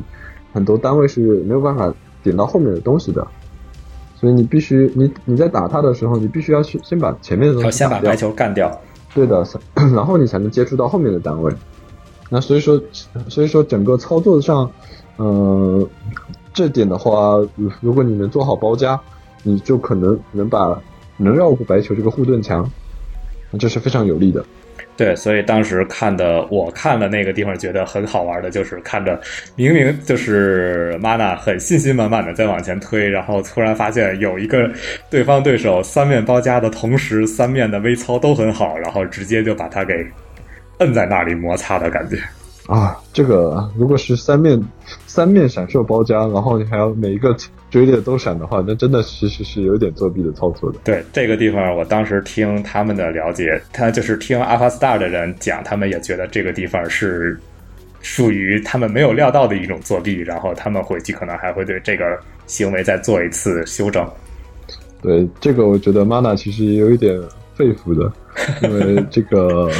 [0.53, 1.95] 很多单位是没有办法
[2.29, 3.27] 点到后面的东西的，
[4.15, 8.81] 所以你必须你你在打他的时候，你必须要去先把前面的东西打掉先把白球干掉。
[9.15, 9.45] 对的，
[9.95, 11.53] 然后你才能接触到后面的单位。
[12.29, 12.81] 那所以说，
[13.29, 14.71] 所以说整个操作上，
[15.17, 15.89] 呃，
[16.53, 19.01] 这点的话，如如果你能做好包夹，
[19.43, 20.79] 你就可能能把
[21.17, 22.71] 能绕过白球这个护盾墙，
[23.51, 24.45] 那这是非常有利的。
[24.99, 29.19] 对，所以当时看的，我看的那个地方觉得很好玩的，就是看着
[29.55, 34.69] 明明就是玛娜很信心满满的在往前推，然后突然发现有一个
[35.09, 40.05] 对方对手三面包夹的同时，三面的微操都很好，然后直接就把他给
[40.79, 42.19] 摁在那里摩擦的感觉。
[42.67, 44.61] 啊，这个如果是三面
[45.07, 47.35] 三面闪烁包夹，然后你还要每一个
[47.71, 50.79] 追猎都闪的话，那真的其实是有点作弊的操作的。
[50.85, 57.39] 对这个地方，我当时听他们的了解，他就是听 Alpha Star 的人讲，他们也觉得这个地方是
[58.01, 64.09] 属于他们没有料到的一种作弊，然后他们回去可能还会对这个行为再做一次修正。
[65.03, 67.21] 对这个，我觉得 Mana 其实也有一点
[67.55, 68.11] 肺腑的，
[68.63, 69.71] 因为这个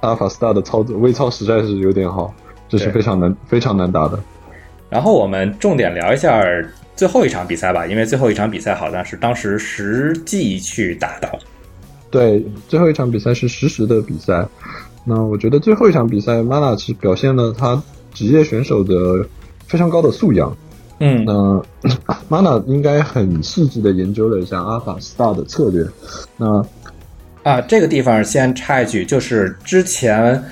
[0.00, 2.32] Alpha Star 的操作微操实在是有点好，
[2.68, 4.18] 这是非常难非常难打的。
[4.88, 6.42] 然后我们重点聊一下
[7.00, 11.30] 最后一场比赛吧，因为最后一场比赛好像是当时实际去打的。
[12.10, 14.46] 对，最后一场比赛是实时的比赛。
[15.06, 17.82] 那我觉得最后一场比赛，Mana 其实表现了他
[18.12, 19.26] 职业选手的
[19.66, 20.54] 非常高的素养。
[20.98, 21.64] 嗯那
[22.28, 25.82] Mana 应该很细致的研究了一下 Alpha Star 的策略。
[26.36, 26.62] 那
[27.44, 30.44] 啊，这个地方先插一句，就是之前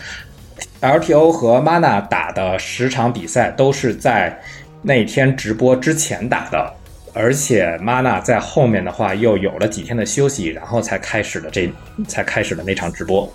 [0.81, 4.41] LTO 和 Mana 打的十场比赛都是在
[4.83, 6.73] 那天直播之前打的，
[7.13, 11.71] 而且 Mana 在后面的话又有了几天的休息，然后才开始的这
[12.07, 13.31] 才开始的那场直播。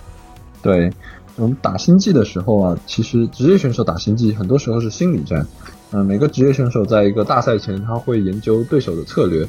[0.62, 0.92] 对，
[1.36, 5.46] 我们打星际的时候啊，其实职业选手打星际很多时候是心理战。
[5.96, 9.46] 嗯、每个职业选手在一个大赛前，他会研究对手的策略，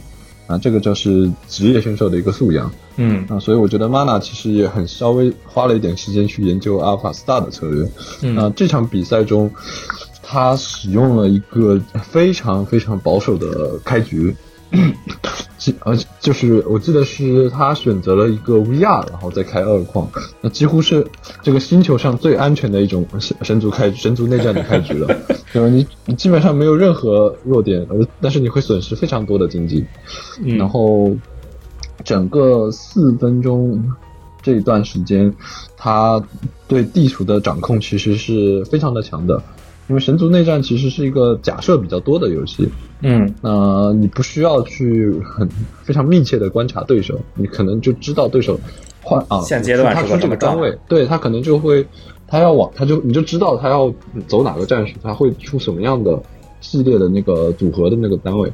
[0.47, 2.71] 啊，这个就是职业选手的一个素养。
[2.97, 7.89] 嗯啊，所以我觉得 Mana 其实也很稍微花了一点时间去研究 Alpha Star 的策略。
[8.21, 9.51] 嗯啊，这场比赛中，
[10.27, 14.35] 他使用了一个非常非常保守的开局，
[15.59, 20.09] 记而且就是我记得是他选择了一个 VR，然后再开二矿，
[20.41, 21.07] 那几乎是
[21.43, 25.15] 这个星球上最安全的一种神神族开神族内战的开局了，
[25.53, 25.71] 就是？
[25.71, 29.85] 你你基本上没有任何弱点，而但是你会损失非常多的经济，
[30.43, 31.15] 嗯然后
[32.03, 33.83] 整个四分钟
[34.43, 35.33] 这一段时间，
[35.77, 36.23] 他
[36.67, 39.43] 对地图的掌控其实是非常的强的。
[39.87, 42.69] 因为神族内战其实是一个假设比较多的游戏，
[43.03, 43.35] 嗯。
[43.43, 45.47] 那、你不需要去很
[45.83, 48.59] 非常密切的观察对手，你可能就知道对手
[49.03, 51.87] 换啊，现阶段他出这个单位，对他可能就会
[52.27, 53.93] 他要往他就你就知道他要
[54.27, 56.19] 走哪个战术，他会出什么样的
[56.63, 58.51] 系列的那个组合的那个单位，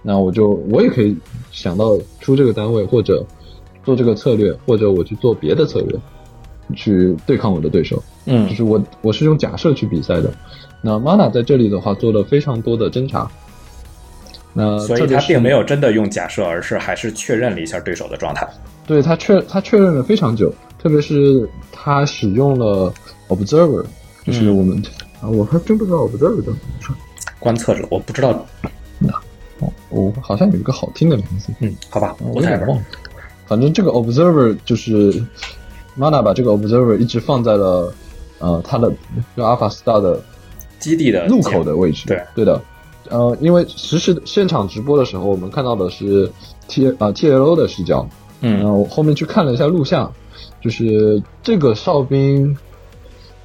[0.00, 1.16] 那我就我也可以
[1.50, 3.26] 想到出这个单位或者
[3.82, 5.98] 做这个策略，或者我去做别的策略
[6.74, 8.02] 去对抗我的对手。
[8.26, 10.32] 嗯就嗯是我我是用假设去比赛的。
[10.80, 13.28] 那 Mana 在这里的话做了非常多的侦查，
[14.52, 18.48] 那所以他并没有真的用假设，而是还是确认了一下对手的状态。
[18.86, 22.92] 对他确他确认了非常久，特别是他使用了
[23.28, 23.84] Observer，
[24.24, 24.82] 就是嗯我们、
[25.20, 26.94] 啊，我还真不知道 Observer 叫怎么说，
[27.40, 28.46] 观测者，我不知道，
[29.90, 32.84] 我好像有一个好听的名字，嗯，好吧，我有点忘了。
[33.46, 35.12] 反正这个 Observer 就是
[35.98, 37.92] Mana 把这个 Observer 一直放在了
[38.38, 38.90] 呃他的
[39.36, 40.20] 就 Alpha Star 的
[40.78, 42.06] 基地的入口的位置。
[42.06, 42.62] 对对的，
[43.10, 46.30] 呃，因为实时现场直播的时候，我们看到的是
[46.68, 48.08] T 啊、TLO 的视角，
[48.40, 50.12] 嗯然嗯后我后面去看了一下录像，
[50.62, 52.56] 就是这个哨兵，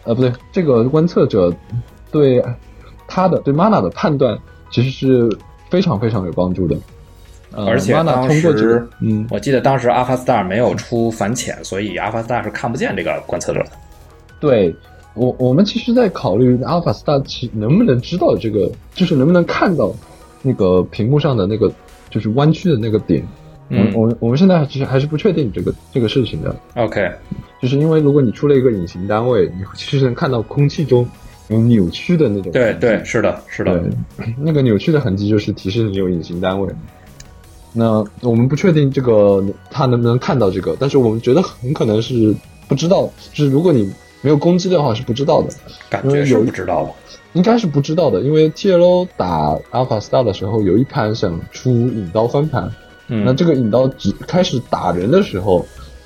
[0.04, 1.52] 呃，不对，这个观测者
[2.12, 2.44] 对
[3.08, 4.38] 他的对 Mana 的判断
[4.72, 5.38] 其实是
[5.70, 6.76] 非常非常有帮助的。
[7.56, 13.70] 呃、而且当时，嗯，我记得当时 Alpha Star 没有出反潜，所以 Alpha Star 是看不见这个观测者的。
[14.39, 14.76] 对
[15.13, 19.94] 我，我们其实在考虑 Alpha Star 其能不能知道这个，就是能不能看到
[20.42, 21.72] 那个屏幕上的那个
[22.10, 23.26] 就是弯曲的那个点。
[23.70, 27.10] 嗯我我我们现在其实还是不确定这个这个事情的，OK，
[27.62, 31.08] 就是因为如果你出了一个隐形单位，你其实能看到空气中
[31.48, 32.52] 有扭曲的那种。
[32.52, 33.80] 对对，是的，是的，
[34.18, 36.68] 对，那个扭曲的痕迹就是提示你有隐形单位。
[37.73, 42.36] 那我们不确定这个他能不能看到这个，但是我们觉得很可能是
[42.67, 45.49] 不知道，就是如果你没有攻击的话是不知道的，
[45.89, 46.91] 感觉是不知道的。
[47.33, 52.71] 应该是不知道的，因为 TLO 打 Alpha Star 的时候有一盘想出引刀翻盘，
[53.07, 55.65] 嗯，那这个引刀只开始打人的时候，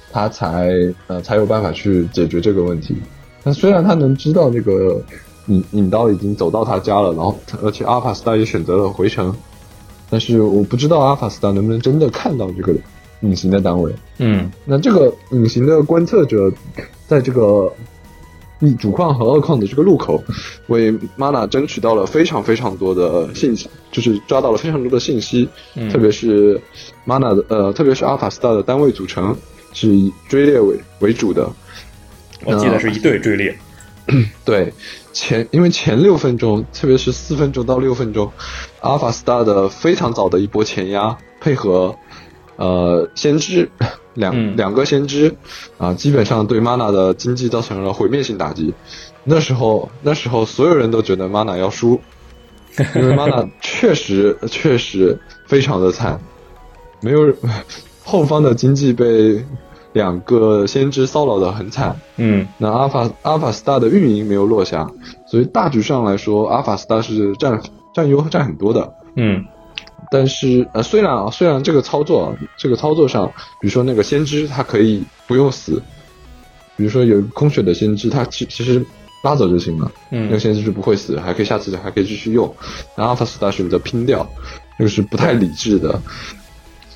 [0.09, 0.71] 他才
[1.07, 2.95] 呃才有办法去解决这个问题。
[3.43, 5.01] 那虽然他能知道那个
[5.47, 9.35] 引引刀已经走到他家了，然后而且 Alpha Star 也选择了回城，
[10.09, 12.73] 但是我不知道 Alpha Star 能不能真的看到这个
[13.21, 13.93] 隐形的单位。
[14.19, 16.51] 嗯，那这个隐形的观测者
[17.07, 17.71] 在这个。
[18.59, 20.19] 一主矿和二矿的这个路口，
[20.65, 26.59] 为 Mana 争取到了非常非常多的信息，就是抓到了非常多的信息，嗯、特别是
[27.05, 29.37] Mana 的呃，特别是 Alpha Star 的单位组成
[29.73, 31.47] 是以追猎为为主的。
[32.45, 33.55] 我记得是一对追猎。
[34.43, 34.73] 对，
[35.17, 38.31] 前因为前六分钟，特别是四分钟到六分钟
[38.81, 41.95] ，Alpha Star 的非常早的一波前压，配合
[42.57, 43.69] 呃先知。
[44.13, 45.35] 两两个先知，
[45.77, 48.73] 啊，基本上对 Mana 的经济造成了毁灭性打击。
[49.23, 52.01] 那时候，那时候所有人都觉得 Mana 要输，
[52.95, 56.19] 因为 Mana 确实确实非常的惨，
[56.99, 57.31] 没有
[58.03, 59.45] 后方的经济被
[59.97, 61.99] 两个先知骚扰的很惨。
[62.15, 64.89] 嗯，那 Alpha Alpha Star 的运营没有落下，
[65.25, 67.59] 所以大局上来说，Alpha Star 是占
[67.93, 68.93] 占优占很多的。
[69.15, 69.43] 嗯。
[70.09, 72.25] 但是呃，虽然啊，虽然这个操作啊，
[72.57, 73.27] 这个操作上，
[73.59, 75.81] 比如说那个先知，他可以不用死，
[76.77, 78.85] 比如说有空血的先知，他其其实
[79.23, 82.45] 拉走就行了，嗯，那个先知是不会死，还可以下次还可以继续用。
[82.95, 84.25] 然后阿法斯达选择拼掉，
[84.77, 85.99] 这个是不太理智的。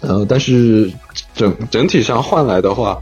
[0.01, 0.91] 呃，但是
[1.33, 2.99] 整整体上换来的话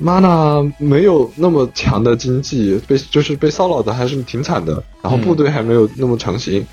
[0.00, 6.66] ，mana 没有那么强的经济，被就是被骚扰的还是挺惨的，然后部队还没有那么成型。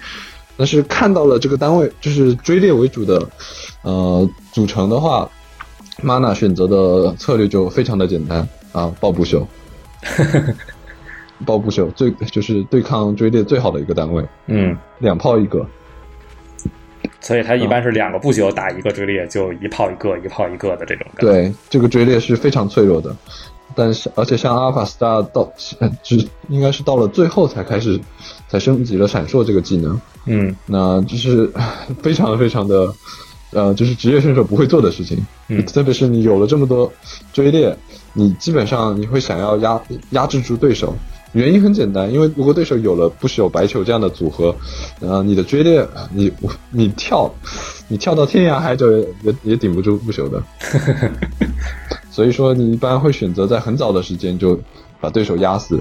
[0.58, 3.28] 但是看到了这个单位就是追猎为主的，
[3.82, 5.28] 呃，组成的话
[6.04, 9.44] ，mana 选择的策略就非常的简单啊，爆不朽，
[11.46, 15.66] 爆不朽最就是对抗追猎最好的一个单位，嗯，两炮一个，
[17.20, 21.08] 所以他一般是两个不朽打一个追猎，就一炮一个，一炮一个的这种。
[21.18, 23.16] 对，这个追猎是非常脆弱的。
[23.74, 25.50] 但是，而且像阿尔法 star 到
[26.04, 27.98] 只应该是到了最后才开始
[28.50, 31.50] 才升级了闪烁这个技能，嗯，那就是
[32.04, 32.94] 非常非常的
[33.52, 36.92] 呃，就是职业选手不会做的事情，嗯，特别是你有了这么多
[37.32, 37.74] 追猎，
[38.12, 40.94] 你基本上你会想要压压制住对手，
[41.34, 44.56] 原因很简单，因为如果对手有了不朽白球这样的组合，
[45.00, 46.32] 呃，你的追猎你
[46.72, 47.34] 你跳
[47.88, 48.86] 你跳到天涯海角
[49.24, 50.44] 也也顶不住不朽的。
[52.12, 54.60] 所以说，你一般会选择在很早的时间就
[55.00, 55.80] 把对手压死。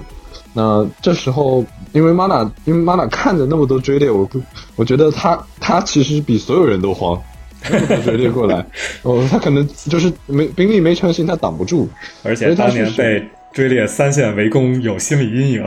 [0.53, 4.41] 那这时候，因为 mana，因为 mana 看着那么多追猎，我不，
[4.77, 7.21] 我觉得他他其实比所有人都慌，
[8.05, 8.65] 追猎过来，
[9.03, 11.89] 哦，他可能就是没兵力没成型，他挡不住。
[12.23, 15.65] 而且当年被追猎三线围攻有心理阴影。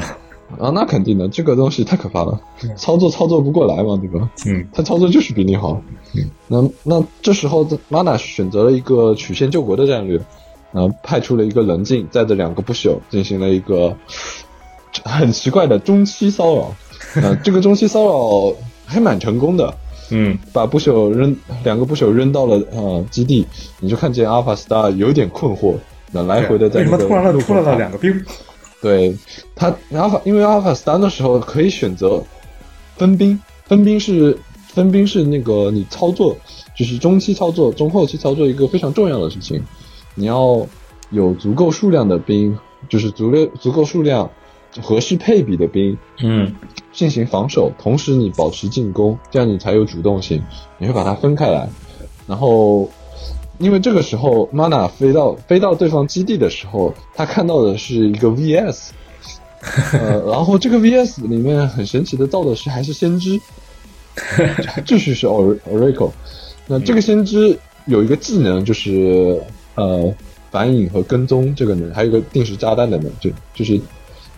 [0.60, 2.40] 啊，那肯定的，这个东西太可怕了，
[2.78, 4.30] 操作操作不过来嘛，对吧？
[4.46, 5.82] 嗯，他操作就是比你好。
[6.14, 10.20] 嗯，那那这时候 mana 选择了一个曲线救国的战略。
[10.72, 13.96] 然后派出了一个棱镜，带着两个不朽，进行了一个
[15.04, 16.62] 很奇怪的中期骚扰。
[17.22, 19.72] 啊，这个中期骚扰还蛮成功的。
[20.10, 23.46] 嗯，把不朽扔两个不朽扔到了呃基地，
[23.80, 25.76] 你就看见阿尔法 star 有点困惑，
[26.14, 28.24] 那来回的在为什么突然出来了两个兵？
[28.82, 29.16] 对
[29.56, 32.24] 他阿尔法，因为阿尔法 star 的时候可以选择
[32.96, 36.38] 分兵，分兵是分兵是那个你操作
[36.76, 39.64] 就是中期操作、中后期操作一个非常重要的事情。
[40.16, 40.68] 你要
[41.10, 42.58] 有足够数量的兵，
[42.90, 44.30] 就是足量足够数量、
[44.82, 46.54] 合适配比的兵，嗯，
[46.92, 50.44] 进行防守，同时你保持进攻，这样你才有主动性。
[50.78, 51.70] 你会把它分开来，
[52.28, 52.90] 然后，
[53.64, 58.90] 因为这个时候 mana 飞到飞到对方基地的时候，他看到的是一个 vs，
[59.94, 63.40] 呃，然后这个 vs 里面很神奇的造的是还是先知，
[64.86, 66.12] 继续是 oracle，
[66.68, 69.42] 那这个先知有一个技能就是。
[69.76, 70.14] 呃，
[70.52, 73.82] 反隐和跟踪这个能，还有一个定时炸弹的能，就就是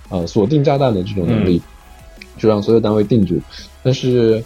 [0.08, 1.62] 呃锁定炸弹的这种能力，
[2.38, 3.38] 就让所有单位定住。
[3.84, 4.42] 但是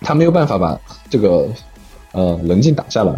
[0.00, 1.46] 他没有办法把这个
[2.12, 3.12] 呃棱镜打下来。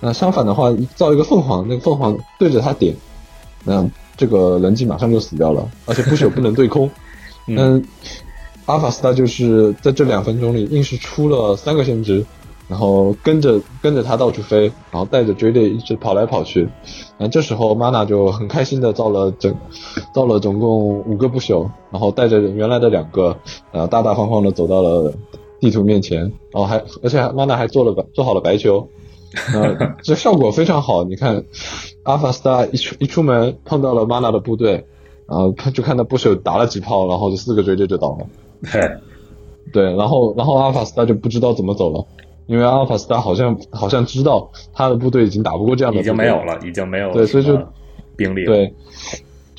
[0.00, 2.96] 那相反的话，造一个凤凰，那个凤凰对着他点，
[3.64, 6.90] 那这个人机马上就死掉了，而且不朽不能对空。
[7.46, 7.84] 嗯，
[8.66, 12.24] 阿法斯他就是在这两分钟里硬是出了三个先知。
[12.68, 16.68] 然后跟着跟着他到处飞，然后带着追猎一直跑来跑去。
[17.18, 19.52] 那这时候 mana 就很开心的造了整
[20.14, 23.36] 造了总共五个不朽，然后带着原来的两个，
[23.72, 25.12] 然后大大方方的走到了
[25.58, 26.20] 地图面前。
[26.20, 28.86] 然后还而且 mana 还做了做好了白球，
[29.54, 31.04] 呃， 这效果非常好。
[31.04, 31.44] 你看
[32.04, 34.84] ，Alpha Star 一出一出门碰到了 Mana 的部队，
[35.28, 38.26] 然后看就看到部首打了几炮，然后这四个追猎就倒了。
[38.72, 38.90] 对，
[39.72, 42.04] 对，然后然后 Alpha Star 就不知道怎么走了，
[42.46, 47.56] 因为 Alpha Star 好像好像知道他的部队已经打不过这样的，已经没有了，已经没有对，所以就
[48.16, 48.74] 兵力对，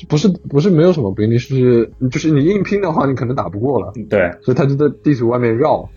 [0.08, 3.92] 不是不是没有什么兵力，是就是你硬拼的话，你可能打不过了。
[4.10, 5.88] 对，所以他就在地图外面绕，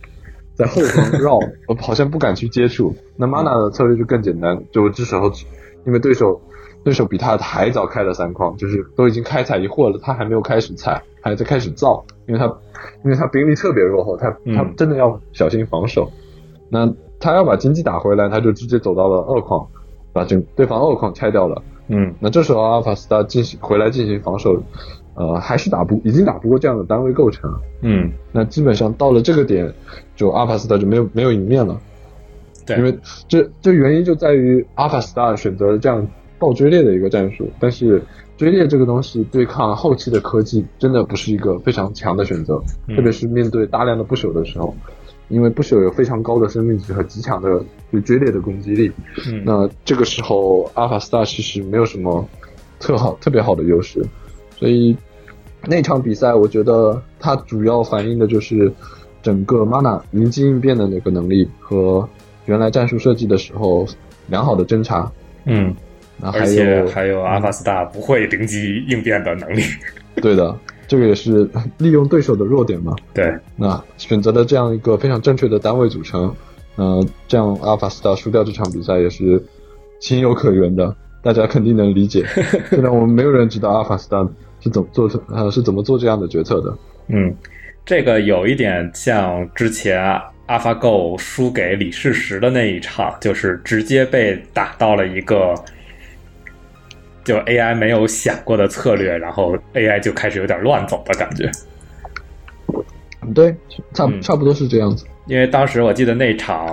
[0.56, 1.36] 在后方绕，
[1.68, 2.96] 我好像不敢去接触。
[3.18, 5.32] 那 Mana 的策略就更简单，就这时候
[5.86, 6.42] 因为对手
[6.84, 12.46] 对手比他还早开了三矿，就是都已经开采一货了，他还没有开始采，还在开始造，因为他
[13.04, 16.12] 因为他兵力特别落后，他他真的要小心防守。
[16.70, 19.68] 那他要把经济打回来，他就直接走到了二矿，
[20.14, 21.62] 把整对方二矿拆掉了。
[21.88, 24.62] 嗯，那这时候阿尔法斯塔进行回来进行防守，
[25.16, 27.52] 呃，还是打不已经打不过这样的单位构成。
[27.82, 29.74] 嗯，那基本上到了这个点，
[30.16, 31.80] 就阿尔法斯塔就没有没有赢面了。
[32.66, 32.98] 对，因为
[33.28, 36.08] 这这原因就在于阿尔法斯塔选择了这样
[36.38, 38.02] 爆追猎的一个战术，但是
[38.38, 44.76] 追猎这个东西对抗后期的科技真的不是一个非常强的选择，嗯特别是面对大量的不朽的时候。
[45.28, 47.60] 因为不朽有非常高的生命值和极强的
[47.90, 48.92] 对追猎的攻击力，
[49.28, 52.24] 嗯那这个时候阿尔法 star 其实没有什么
[52.80, 54.06] 特好特别好的优势，
[54.66, 54.98] 所以
[55.68, 58.74] 那场比赛我觉得它主要反映的就是
[59.22, 62.10] 整个 mana 灵机应变的那个能力和
[62.46, 63.86] 原来战术设计的时候
[64.26, 65.12] 良好的侦查，
[65.46, 65.72] 嗯，
[66.20, 69.62] 那还而且有还有阿尔法斯塔不会灵机应变的能力。
[70.20, 70.58] 对的，
[70.88, 71.48] 这个也是
[71.78, 72.96] 利用对手的弱点嘛。
[73.14, 76.36] 对，那选择了这样一个非常正确的单位组成，
[76.76, 79.40] 呃，这样阿尔法斯塔输掉这场比赛也是
[80.00, 82.26] 情有可原的，大家肯定能理解。
[82.70, 84.28] 虽然我们没有人知道阿尔法斯塔
[84.66, 86.76] 是怎么做出呃是怎么做这样的决策的。
[87.10, 87.32] 嗯，
[87.86, 90.04] 这个有一点像之前
[90.48, 95.54] AlphaGo 输给李世石的那一场，就是直接被打到了一个。
[97.24, 101.50] 就 AI 没有想过的策略，然后 AI 就开始有点乱走的感觉。
[103.34, 103.56] 对，
[103.96, 105.08] 差嗯差不多是这样子。
[105.26, 106.70] 因为当时我记得那场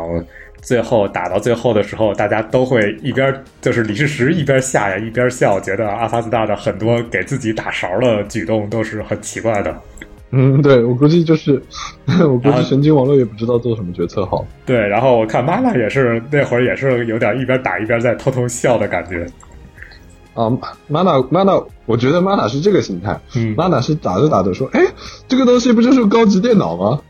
[0.63, 9.77] 最后打到最后的时候，大家都会一边就是李世石一边下呀一边笑，觉得阿法斯大的很多给自己打勺的举动都是很奇怪的。
[10.31, 11.61] 嗯，对我估计就是，
[12.27, 14.47] 我估计神经网络也不知道做什么决策好。
[14.65, 19.27] 对，然后我看妈妈也是那会儿也是有点一边打一边在偷偷笑的感觉。
[20.35, 20.49] 啊
[20.91, 24.81] ，mana mana，我觉得 mana 是这个心态，嗯，mana 是打着打着说，哎，
[25.29, 27.01] 这个东西不就是高级电脑吗？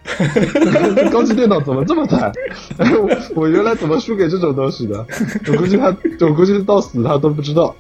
[0.97, 2.33] 这 高级电脑怎么这么惨？
[2.79, 5.07] 哎，我我原来怎么输给这种东西的？
[5.49, 5.95] 我估计他，
[6.27, 7.75] 我估计到死他都不知道。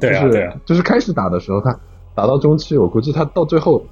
[0.00, 1.76] 对啊，就是对啊，就是开始打的时候，他
[2.14, 3.84] 打到中期，我估计他到最后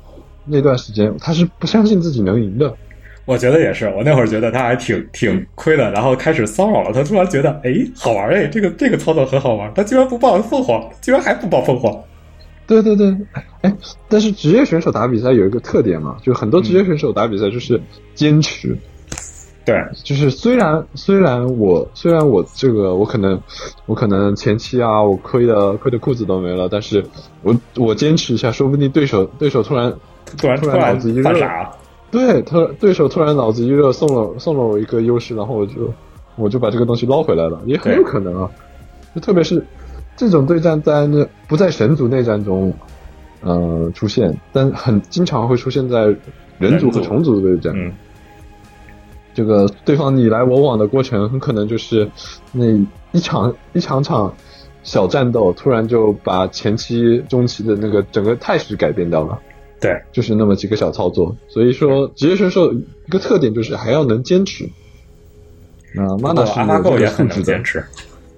[0.45, 2.75] 那段时间，他是不相信自己能赢的。
[3.25, 3.87] 我觉得也是。
[3.97, 9.73] 我那会儿觉得他还挺挺亏的，然后开始骚扰了他，突然觉得哎好玩哎，这个这个操作很好玩。
[9.75, 11.97] 他居然不抱凤凰，居然还不抱凤凰。
[12.67, 13.15] 对对对，
[13.63, 13.73] 哎，
[14.09, 17.81] 但是职业选手打比赛有一个特点嘛，就很多职业选手打比赛就是
[18.15, 18.77] 坚持。
[19.65, 23.41] 对，就是虽然虽然我虽然我这个我可能
[23.87, 27.05] 我可能前期啊我亏的亏的裤子都没了，但是
[27.43, 29.93] 我我坚持一下，说不定对手对手突然
[30.27, 31.33] 突突然突然然脑子一热。
[32.13, 35.93] 对他对手突然脑子一热送了送了我一个优势，然后我就
[36.37, 38.51] 我就把这个东西捞回来了，也很有可能啊。
[39.15, 39.65] 就特别是
[40.15, 42.73] 这种对战在那不在神族内战中
[43.41, 46.15] 呃出现，但很经常会出现在
[46.59, 47.73] 人族和虫族虫族对战。
[47.75, 47.93] 嗯，
[49.33, 52.07] 这个对方你来我往的过程，很可能就是
[52.53, 52.67] 那
[53.13, 54.35] 一场一场场
[54.83, 59.39] 小战斗，突然就把前期、中期的那个整个态势改变掉了。
[59.83, 61.37] 对，就是那么几个小操作。
[61.49, 64.67] 所以说，职业选手一个特点就是还要能坚持。
[65.95, 67.85] 那不 Mana 过是阿法狗也很能坚持。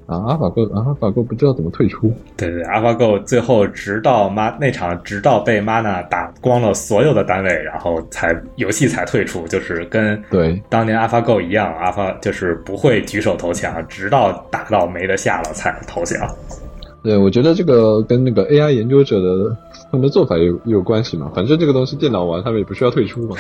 [0.07, 2.13] 啊，阿法狗阿法狗不知道怎么退出。
[2.37, 16.21] 对对，AlphaGo 最后直到 Ma 那场，直到被 Mana 打光了所有的单位，然后才游戏才退出，就是跟对当年 AlphaGo 一样，Alpha 就是不会举手投降，直到打到没得下了才投降。
[17.03, 19.57] 对，我觉得这个跟那个 AI 研究者的
[19.95, 21.31] 他们的做法有有关系嘛。
[21.33, 23.37] 反正这个东西电脑玩，他们也不需要退出嘛。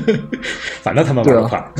[0.80, 1.72] 反正他们玩得快。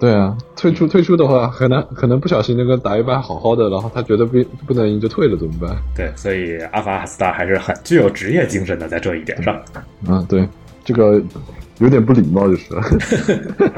[0.00, 5.76] 对啊，退出退出的话，可能可能不小心那个打一把好好的，然后他觉得不不能赢就退了，怎么办？
[5.94, 9.62] 对，所以阿法斯塔还是很具有职业精神的，在这一点上。
[10.08, 10.48] 嗯，对，
[10.84, 11.22] 这个
[11.78, 12.82] 有点不礼貌就是了。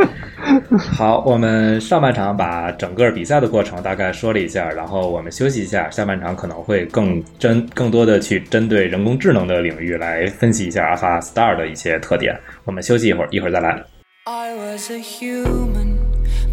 [0.78, 12.38] 好，我们上半场把整个比赛的过程大概说了一下，然后我们休息一下，下半场可能会更针更多的去针对人工智能的领域来分析一下 Alpha Star 的一些特点。
[12.64, 13.82] 我们休息一会儿，一会儿再来。
[14.24, 15.98] I was a human,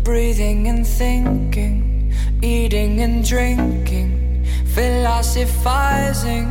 [0.04, 1.94] breathing and thinking.
[2.44, 6.48] eating and drinking, philosophizing.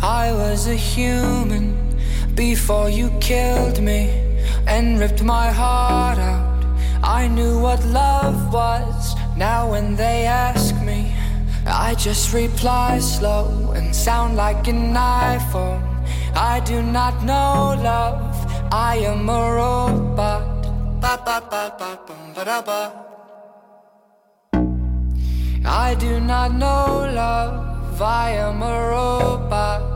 [0.00, 1.74] I was a human
[2.34, 4.10] before you killed me
[4.66, 6.64] and ripped my heart out.
[7.02, 9.14] I knew what love was.
[9.36, 11.14] Now, when they ask me,
[11.66, 15.82] I just reply slow and sound like an iPhone.
[16.34, 18.34] I do not know love,
[18.72, 20.48] I am a robot.
[25.64, 29.92] I do not know love, I am a robot.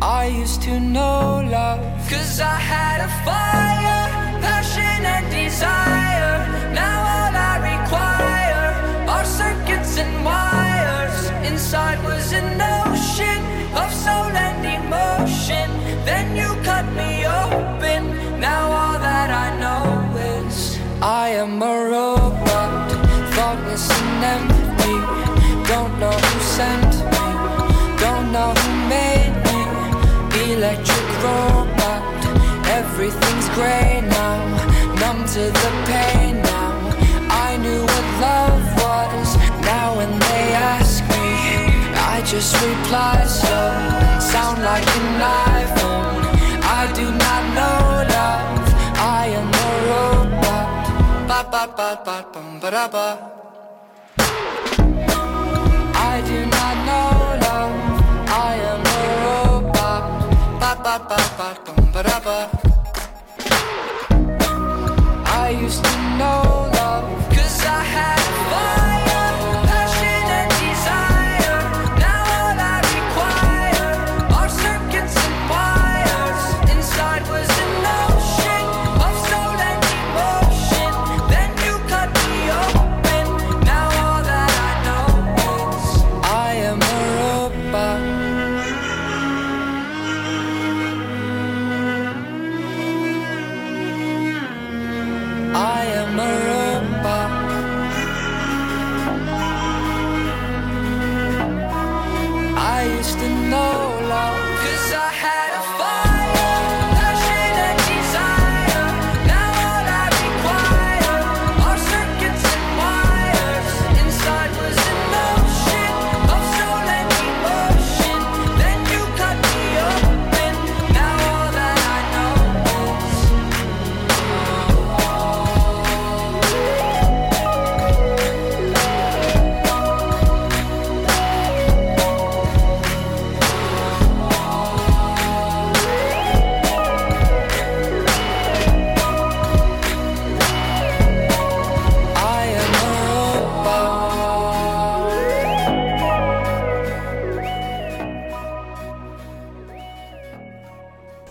[0.00, 4.08] I used to know love, cause I had a fire,
[4.40, 6.72] passion and desire.
[6.72, 8.64] Now all I require
[9.08, 11.30] are circuits and wires.
[11.50, 13.42] Inside was an ocean
[13.76, 15.68] of soul and emotion.
[16.06, 18.40] Then you cut me open.
[18.40, 19.84] Now all that I know
[20.16, 22.90] is I am a robot,
[23.34, 24.96] thoughtless and empty.
[25.68, 26.33] Don't know
[31.24, 32.02] Electric robot,
[32.68, 34.40] everything's gray now.
[35.00, 36.72] Numb to the pain now.
[37.30, 39.36] I knew what love was.
[39.62, 41.26] Now when they ask me,
[42.12, 43.56] I just reply so.
[44.20, 45.20] sound like an
[45.60, 46.24] iPhone.
[46.62, 47.78] I do not know
[48.16, 48.68] love.
[48.96, 50.68] I am a robot.
[51.28, 52.16] Ba ba ba ba
[52.60, 53.08] ba da ba.
[55.96, 56.53] I do
[60.94, 61.48] Ba ba ba
[61.92, 62.73] ba ba ba.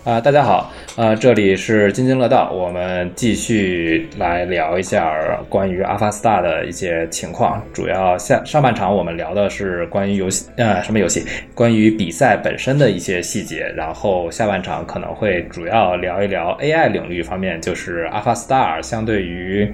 [0.04, 5.10] 啊、大家好，呃，这里是津津乐道，我们继续来聊一下
[5.48, 7.64] 关于 Alpha Star 的一些情况。
[7.72, 11.24] 主要下上半场我们聊的是关于游戏，呃，什么游戏？
[11.54, 13.66] 关于比赛本身的一些细节。
[13.74, 19.66] 然后下半场可能会主要聊一聊 AI 领域方面，就是 Alpha Star 相对于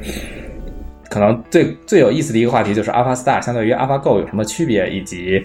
[1.08, 5.44] 可能最最有意思的一个话题就是 Alpha Star 相对于 AlphaGo 有什么区别，以及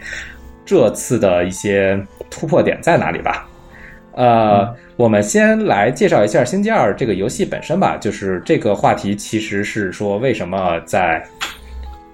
[0.63, 3.49] 这次的一些突破点在哪里吧。
[4.16, 7.97] 呃，我们先来介绍一下《星际二》这个游戏本身吧。
[7.97, 11.22] 就是这个话题其实是说，为什么在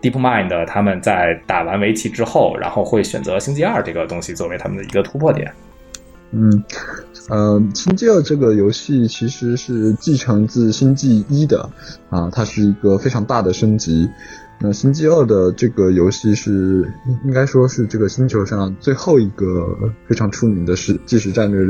[0.02, 5.52] DeepMind 他们在打完围棋之后，然后会选择《星际二》这个东西作为他们的一个突破点。
[6.32, 6.64] 嗯，
[7.30, 11.70] 呃，《星际二》这个游戏其实是继承自《星际一》的
[12.10, 14.10] 啊，它是一个非常大的升级。
[14.60, 16.90] 那《星际二》的这个游戏是
[17.26, 19.78] 应该说是这个星球上最后一个
[20.08, 21.68] 非常出名的是即时战略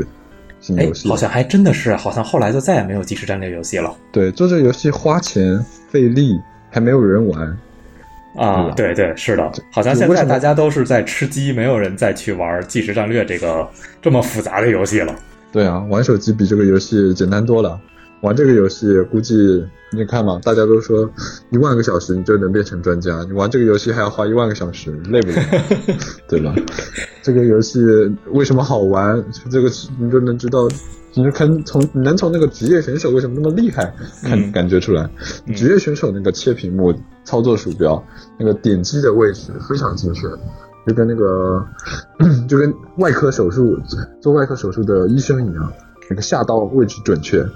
[0.62, 1.06] 型哎游，戏。
[1.06, 6.40] 好像还真的是，好像后来就再也没有即时战略游戏了对，做这个游戏花钱费力，
[6.70, 7.58] 还没有人玩。
[8.34, 8.72] 啊！
[8.74, 13.68] 对对，是的，好像现在大家都是在吃鸡，没有人再去玩即时战略这个
[14.00, 15.14] 这么复杂的游戏了。
[15.52, 17.78] 对啊，玩手机比这个游戏简单多了。
[18.22, 21.08] 玩这个游戏，估计你看嘛，大家都说
[21.50, 25.44] 一万个小时你就能变成专家，你玩这个游戏还要花一万个小时，累不累？
[26.28, 26.54] 对吧？
[27.22, 27.80] 这个游戏
[28.32, 29.22] 为什么好玩？
[29.50, 29.68] 这个
[29.98, 30.68] 你就能知道，
[31.14, 33.92] 你就看从你能从那个职业选手为什么那么厉害，
[34.22, 35.08] 看、嗯感觉出来。
[35.46, 36.94] 嗯职业选手那个切屏幕、
[37.24, 38.02] 操作鼠标，
[38.38, 40.28] 那个点击的位置非常精确。
[40.84, 41.64] 就跟那个，
[42.48, 43.78] 就跟外科手术
[44.20, 45.72] 做外科手术的医生一样，
[46.10, 47.46] 那个下刀位置准确，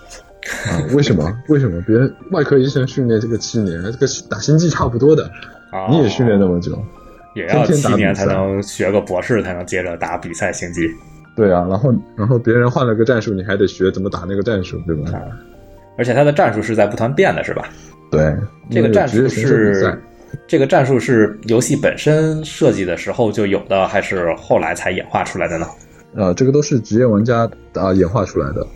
[0.69, 1.33] 啊，为什么？
[1.49, 5.25] 为什么别人外科医生训练这个七年，这个打星际差不多的，
[5.71, 6.79] 啊你也训练那么久，
[7.35, 10.89] 也要七年才能学个博士，才能接着打比赛星际。
[11.37, 15.11] 对啊，然后然后别人换了个战术，你还得学怎么打那个战术，对吧？
[15.99, 17.69] 而且他的战术是在不断变的，是吧？
[18.11, 18.35] 对，
[18.71, 19.99] 这个战术是
[20.47, 25.67] 这个战术是游戏本身设计的时候就有的，还是后来才演化出来的呢？
[26.15, 28.67] 呃，这个都是职业玩家啊演化出来的，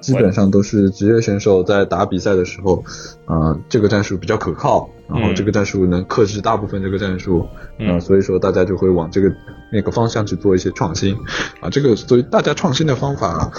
[0.00, 2.82] 基本上都是职业选手在打比赛的时候，
[3.26, 5.34] 啊，这个战术比较可靠，然后嗯。
[5.34, 7.46] 这个战术能克制大部分这个战术，
[7.78, 7.88] 嗯。
[7.90, 9.30] 啊，所以说大家就会往这个
[9.72, 11.16] 那个方向去做一些创新，
[11.60, 13.50] 啊，这个所以大家创新的方法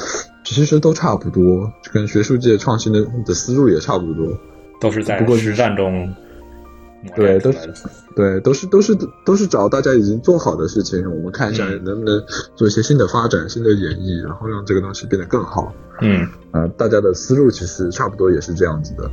[0.43, 4.37] 其实都差不多，跟学术界创新的的思路也差不多，
[4.79, 6.15] 都是在不过实战中磨
[7.15, 7.59] 对，都是。
[8.15, 12.21] 对，都是都是都是找大家已经做好的事情，我们看一下嗯能不能
[12.55, 15.73] 做一些新的发展、新的演绎，然后让这个东西变得更好。
[16.01, 19.09] 嗯啊、大家的思路其实差不多也是这样子的。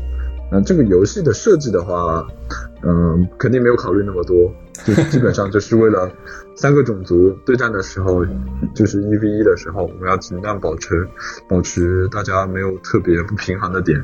[0.51, 2.27] 那、这个游戏的设计的话，
[2.83, 4.51] 嗯、肯定没有考虑那么多，
[4.87, 6.11] 就基本上就是为了
[6.57, 8.25] 三个种族对战的时候，
[8.75, 11.07] 就是一 v 一的时候，我们要尽量保持
[11.47, 14.03] 保持大家没有特别不平衡的点，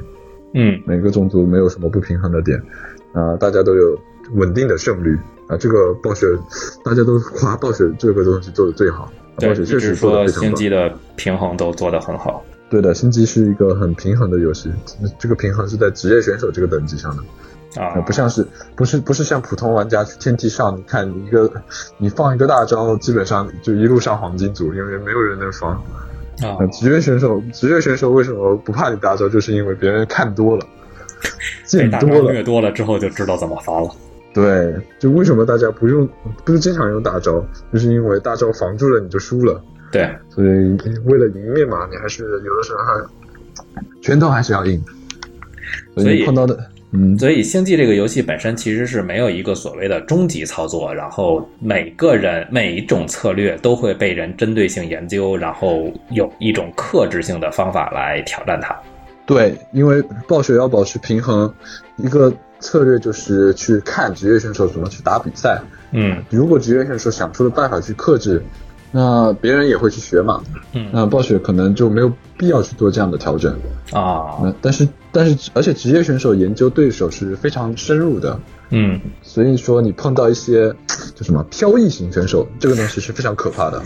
[0.52, 2.62] 嗯每个种族没有什么不平衡的点，
[3.14, 3.98] 啊、大家都有
[4.34, 6.26] 稳定的胜率啊、这个暴雪
[6.84, 10.42] 大家都夸暴雪这个东西做的最好，暴雪确实说非常棒。
[10.42, 12.44] 星际的平衡都做得很好。
[12.70, 14.72] 对的，星际是一个很平衡的游戏，
[15.18, 17.22] 这个平衡是在职业选手这个等级上的，
[17.80, 18.44] 啊呃，不像是
[18.74, 21.48] 不是不是像普通玩家去天梯上，你看一个
[21.98, 25.72] 你放一个大招，基本上就一路上黄金组，因为没有人能防。
[26.42, 30.83] 啊呃，职业选手职业选手为什么不怕你大招，就是因为别人看多了，被
[31.64, 33.90] 见多了，大招虐多了之后就知道怎么发了。
[34.32, 36.08] 对，就为什么大家不用
[36.44, 39.62] 不是经常用大招，就是因为大招防住了你就输了。
[39.92, 40.48] 对，所以
[41.04, 44.82] 为了赢面嘛，你还是有的时候还拳头还是要硬。
[45.96, 46.58] 所以碰到的，
[46.90, 58.76] 嗯，所以星际这个游戏本身其实是没有一个所谓的终极操作，然后每个人每一种策略都会被人针对性研究，然后有一种克制性的方法来挑战它。
[59.26, 61.52] 对，因为暴雪要保持平衡，
[61.96, 65.62] 一个策略就是去看职业选手怎么去打比赛。
[65.92, 68.42] 嗯如果职业选手想出了办法去克制，
[68.90, 70.42] 那别人也会去学嘛。
[70.72, 73.52] 嗯那暴雪可能就没有必要去做这样的调整。
[73.92, 78.38] 啊那但是但是而且职业选手研究对手是非常深入的，
[78.70, 80.74] 嗯所以说你碰到一些
[81.14, 83.80] 就什么飘逸型选手，这个东西是非常可怕的。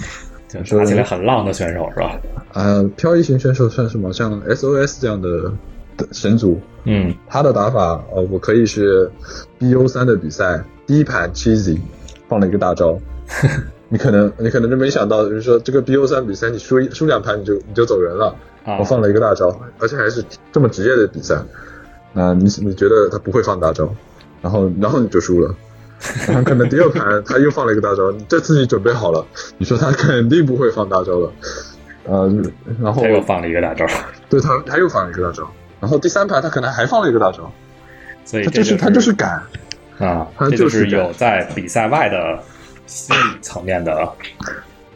[0.49, 2.19] 就打起来很浪的选手是吧？
[2.55, 4.13] 呃，漂移型选手算什么？
[4.13, 5.53] 像 SOS 这样的
[5.97, 9.11] 的神族，嗯他的打法，呃，我可以是
[9.59, 11.79] BO 三的比赛第一盘 cheesy
[12.29, 12.99] 放了一个大招，
[13.91, 18.35] 你可能你可能就没想到，就是说这个 BO 三比赛你输一输两盘你就你就走人了，
[18.65, 21.37] 啊我放了一个大招，而且还是这么职业的比赛，
[22.13, 23.89] 那你你觉得他不会放大招，
[24.41, 25.55] 然后然后你就输了。
[26.29, 29.27] 然后可能第二盘他又放了一个大招，你这次你准备好了，
[29.59, 31.33] 你说他肯定不会放大招了，
[32.05, 32.33] 呃，
[32.81, 33.85] 然后他又放了一个大招，
[34.29, 37.51] 对他他又放了一个大招，然后第三盘他可能还放了一个大招，
[38.25, 39.43] 所以他就是他就是敢，
[39.99, 42.39] 啊，他就是有在比赛外的
[42.87, 44.09] 心理层面的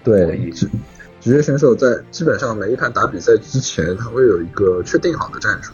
[0.05, 0.70] 对弈，职
[1.20, 5.72] 职业选手在基本上每一盘打比赛之前，他会有一个确定好的战术，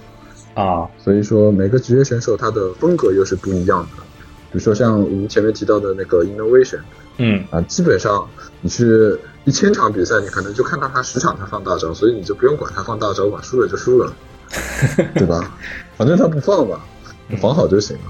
[0.54, 4.02] 啊所以说每个职业选手他的风格又是不一样的。
[4.51, 6.80] 比如说像我们前面提到的那个 innovation
[7.18, 8.26] 嗯啊，基本上
[8.61, 8.84] 你去
[9.44, 14.12] 一千场比赛，你可能就看到他十场他放大招，所以你就不用管他放大招吧，输了就输了，
[15.14, 15.57] 对吧？
[15.96, 16.80] 反正他不放嘛，
[17.40, 18.03] 防好就行了。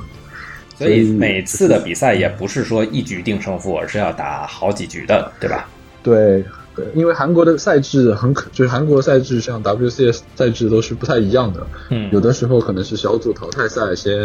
[0.76, 5.68] 所以每次的比赛也不是说一局定胜负，而是要打好几局的，对吧？
[6.02, 6.44] 对，
[6.78, 11.66] 对，因为韩国的赛制很可，就是韩国赛制像 WCS 赛制都是不太一样的。
[11.90, 14.16] 嗯有的时候可能是小组淘汰赛先，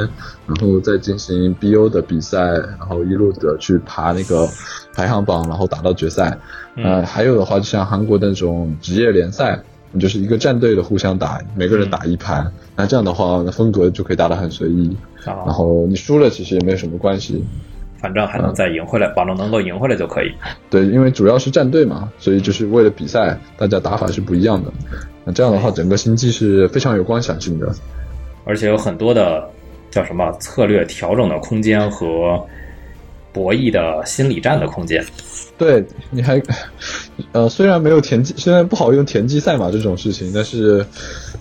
[0.46, 4.48] 然后再进行 BO 的比赛，然后一路的去爬那个
[4.94, 6.38] 排行榜，然后打到决赛。
[6.78, 9.64] 呃，嗯还有的话，就像韩国那种职业联赛，
[10.00, 12.52] 就是一个战队的互相打，每个人打一盘。
[12.76, 14.96] 那这样的话，那风格就可以打得很随意。
[15.24, 17.44] 然啊，后你输了其实也没有什么关系。
[18.04, 20.30] 反正还能再赢回来，保证能够赢回来就可以。
[20.70, 24.70] 对，因为主要是战队嘛，所以就是为了比赛，大家打法是不一样的。
[25.24, 27.74] 那这样的话，整个星际是非常有观赏性的。
[28.44, 29.50] 而且有很多的
[29.90, 32.38] 叫什么策略调整的空间和
[33.32, 35.02] 博弈的心理战的空间。
[35.58, 36.42] 对，你还，
[37.32, 40.86] 呃，虽然没有田忌，虽然不好用田忌赛马这种事情，但是，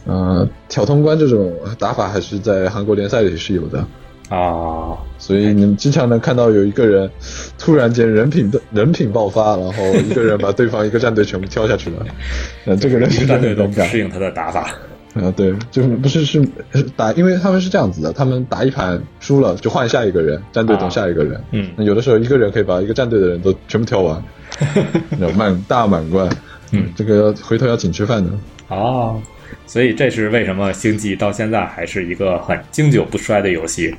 [0.07, 3.85] 呃，挑通关这种打法还是在韩国联赛里是有的。
[4.29, 7.09] 啊，所以你们经常能看到有一个人
[7.57, 12.05] 突然间人品的人品爆发，然后一个人把对方一个战队全部挑下去了，
[12.64, 13.68] 那 这个人一是个战队都。
[13.68, 14.68] 不适应他的打法。
[15.14, 16.43] 啊，对，就是不是是
[16.73, 21.41] 是打，因为他们是这样子的，他们打一盘输了就换下一个人，战队等下一个人。
[21.53, 24.20] 嗯那有的时候一个人可以把一个战队的人都全部挑完，
[25.20, 26.29] 有满大满贯。
[26.73, 28.31] 嗯，这个要回头要请吃饭的。
[28.68, 29.23] 哦，
[29.66, 33.95] 所以这是为什么星际到现在还是一个很经久不衰的游戏。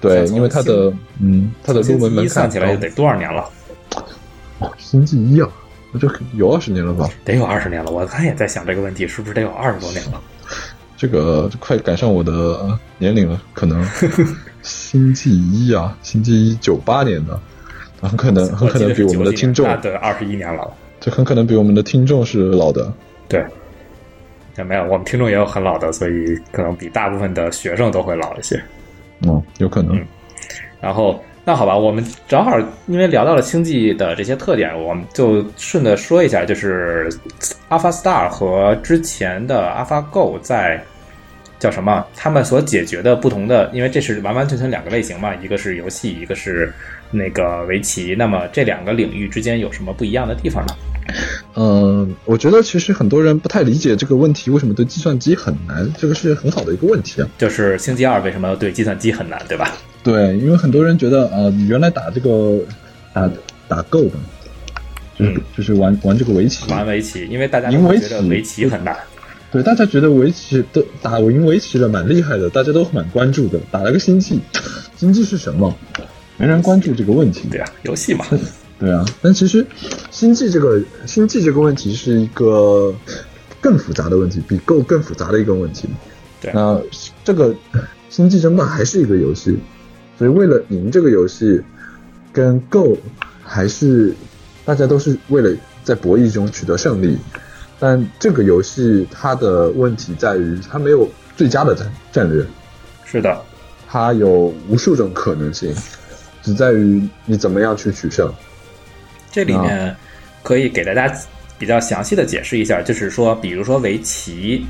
[0.00, 3.44] 对，因为它的嗯，它的入门门槛高起来得多少年了？
[4.58, 5.48] 哦星际一啊，
[5.92, 7.08] 那就有二十年了吧？
[7.24, 7.90] 得有二十年了。
[7.90, 10.20] 我刚也在想这个问题，是不是得有二十多年了？
[10.96, 13.82] 这个快赶上我的呃年龄了，可能
[14.62, 17.40] 星际一啊，星际一九八年的，
[18.02, 20.70] 很可能很可能比我们的听众那，得二十一年了。
[21.00, 22.92] 这很可能比我们的听众是老的。
[23.26, 23.42] 对，
[24.58, 28.62] 也没有，我们听众也有很老的，所以可能比大部分的学生都会老一些。
[29.22, 29.96] 嗯，有可能。
[29.96, 30.06] 嗯
[30.80, 37.06] 然后，那好吧，我们正好因为聊到了星际的这些特点，我们就顺着说一下，就是
[37.68, 40.82] Alpha Star 和之前的 Alpha Go 在
[41.58, 42.02] 叫什么？
[42.16, 46.72] 他们所解决的不同的，因为这是完完全全两个类型嘛，一个是游戏，一个是
[47.10, 48.14] 那个围棋。
[48.16, 50.74] 那么这两个领域之间有什么不一样的地方呢？
[51.56, 55.92] 嗯，我觉得其实很多人不太理解这个问题，为什么对计算机很难？
[55.98, 57.28] 这个是很好的一个问题啊。
[57.38, 59.76] 就是星期二为什么对计算机很难，对吧？
[60.02, 62.58] 对，因为很多人觉得，呃，你原来打这个
[63.12, 63.28] 打
[63.68, 64.18] 打 Go 吧，
[65.18, 68.96] 就是、嗯就是玩玩这个围棋，玩围棋，因为大家都赢围棋觉得围棋很难。
[69.52, 73.58] 对，大家觉得围棋都打赢围棋了蛮厉害的，大家都蛮关注的。
[73.70, 74.40] 打了个星际，
[74.96, 75.76] 星际是什么？
[76.36, 77.48] 没人关注这个问题。
[77.50, 78.24] 对啊，游戏嘛，
[78.80, 79.64] 对啊，但其实
[80.10, 82.94] 星际这个星际这个问题是一个
[83.60, 85.86] 更复杂的问题，比 Go 更复杂的一个问题。
[86.40, 86.80] 对那
[87.22, 87.54] 这个
[88.08, 89.58] 星际争霸还是一个游戏，
[90.16, 91.60] 所以为了赢这个游戏，
[92.32, 92.96] 跟 Go
[93.44, 94.14] 还是
[94.64, 95.54] 大家都是为了
[95.84, 97.18] 在博弈中取得胜利。
[97.78, 101.06] 但这个游戏它的问题在于，它没有
[101.36, 102.46] 最佳的战战略，
[103.04, 103.38] 是的，
[103.86, 105.74] 它有无数种可能性，
[106.42, 108.32] 只在于你怎么样去取胜。
[109.30, 109.94] 这里面
[110.42, 111.14] 可以给大家
[111.58, 114.64] 比较详细的解释一下，就是说，比如说围棋，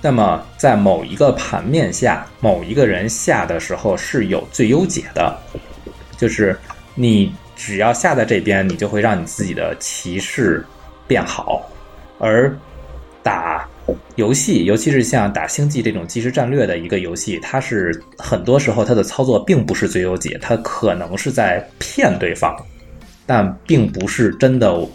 [0.00, 5.38] 那么在某一个盘面下，某一个人下的时候是有最优解的，
[6.16, 6.56] 就是
[6.94, 10.64] 你只要下在这边，你就会让你自己的棋势
[11.06, 11.70] 变好，
[12.18, 12.56] 而
[13.22, 13.68] 打。
[14.16, 22.52] 游戏，尤其是像打星际这种即时战略的一个游戏，它是很多时候它的操作并不是最优解，它可能是在骗对方，
[23.26, 24.86] 但并不是真的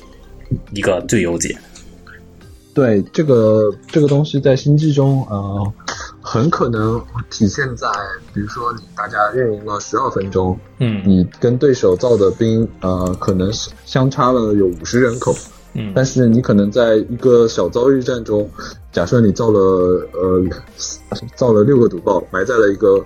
[0.71, 1.57] 一个最优解。
[2.73, 5.73] 对这个这个东西在星际中，呃，
[6.21, 7.85] 很可能体现在，
[8.33, 11.03] 比如说你大家运营了十二分钟，嗯。
[11.05, 15.35] 你跟对手造的兵，呃，可能是相差了有五十人口，
[15.73, 15.91] 嗯。
[15.93, 18.49] 但是你可能在一个小遭遇战中，
[18.93, 19.59] 假设你造了
[20.13, 20.41] 呃
[21.35, 23.03] 造了六个毒爆，埋在了一个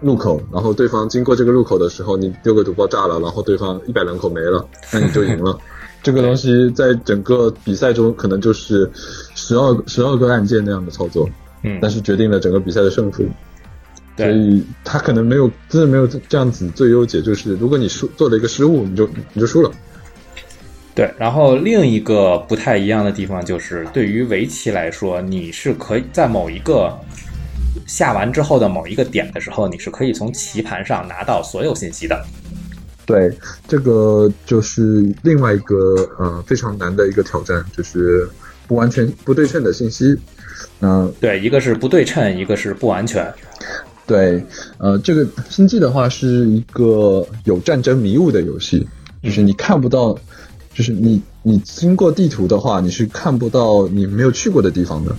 [0.00, 5.58] 路口，然后对方经过这个路口的时候，你丢个毒爆炸了，然后对方一百人口没了， 那你就赢了。
[6.02, 8.88] 这个东西在整个比赛中可能就是
[9.34, 11.28] 十二十二个按键那样的操作，
[11.64, 13.24] 嗯，但是决定了整个比赛的胜负。
[14.16, 19.70] 所对以他可能没有，真的没有这样子最优解，就是如果你输做了一个失误，你就你就输了。
[20.94, 21.12] 对。
[21.18, 26.96] 然后另一个不太一样的地方就是，对于围棋来说，你是可以在某一个
[27.86, 32.24] 下完之后的某一个点的时候，你是可以从棋盘上拿到所有信息的。
[33.04, 33.32] 对，
[33.68, 35.76] 这个就是另外一个
[36.18, 38.28] 呃非常难的一个挑战，就是
[38.66, 40.16] 不完全不对称的信息。
[40.80, 43.32] 嗯、对，一个是不对称，一个是不完全。
[44.06, 44.44] 对，
[44.78, 48.86] 呃，这个星际的话是一个有战争迷雾的游戏，
[49.22, 50.16] 就是你看不到，
[50.74, 55.14] 就是你你经过地图的话，你是看不到你没有去过的地方的。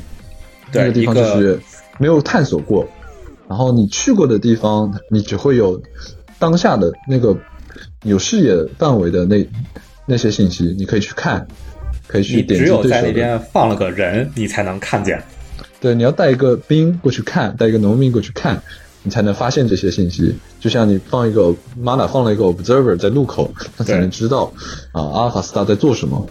[0.73, 1.59] 那，个地方就是
[1.99, 2.87] 没有探索过，
[3.47, 5.81] 然后你去过的地方，你只会有
[6.39, 7.35] 当下的那个
[8.03, 9.47] 有视野范围的那
[10.05, 11.47] 那些信息，你可以去看，
[12.07, 13.11] 可以去你点只有在那。
[13.11, 15.21] 边放了个人，你才能看见。
[15.79, 18.61] 对，你要带一个兵过去看，带一个农民过去看，
[19.03, 20.35] 你才能发现这些信息。
[20.59, 24.51] 就像你放一个 mana 放了一个 observer 在路口，他才能知道
[24.91, 26.27] 啊阿尔法斯塔在做什么。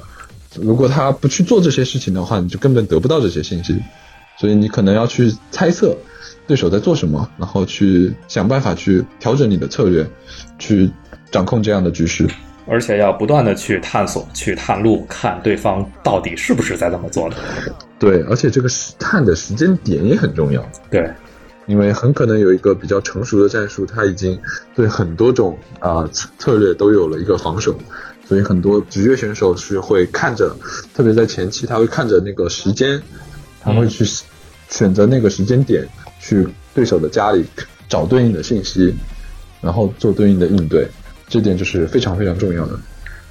[0.55, 3.77] 如果他不去做这些事情的话，你就根本得不到这些信息。
[4.39, 5.97] 所以你可能要去猜测
[6.47, 10.07] 对手在做什么，然后去想办法去调整你的策略，
[10.59, 10.91] 去
[11.31, 12.29] 掌控这样的局势。
[12.69, 17.37] 而且要不断的去探索、去探路，看对方到底是不是在这么做的。
[17.97, 20.69] 对，而且这个时探的时间点也很重要。
[20.91, 21.09] 对，
[21.67, 24.37] 因为很可能有一个比较成熟的战术，他已经
[24.75, 27.79] 对很多种啊、策策略都有了一个防守，
[28.29, 30.57] 所以很多职业选手是会看着，
[30.93, 33.01] 特别在前期，他会看着那个时间，
[33.67, 34.05] 他会去
[34.71, 35.85] 选择那个时间点
[36.21, 37.45] 去对手的家里
[37.89, 38.95] 找对应的信息，
[39.61, 40.87] 然后做对应的应对，
[41.29, 42.79] 这点就是非常非常重要的。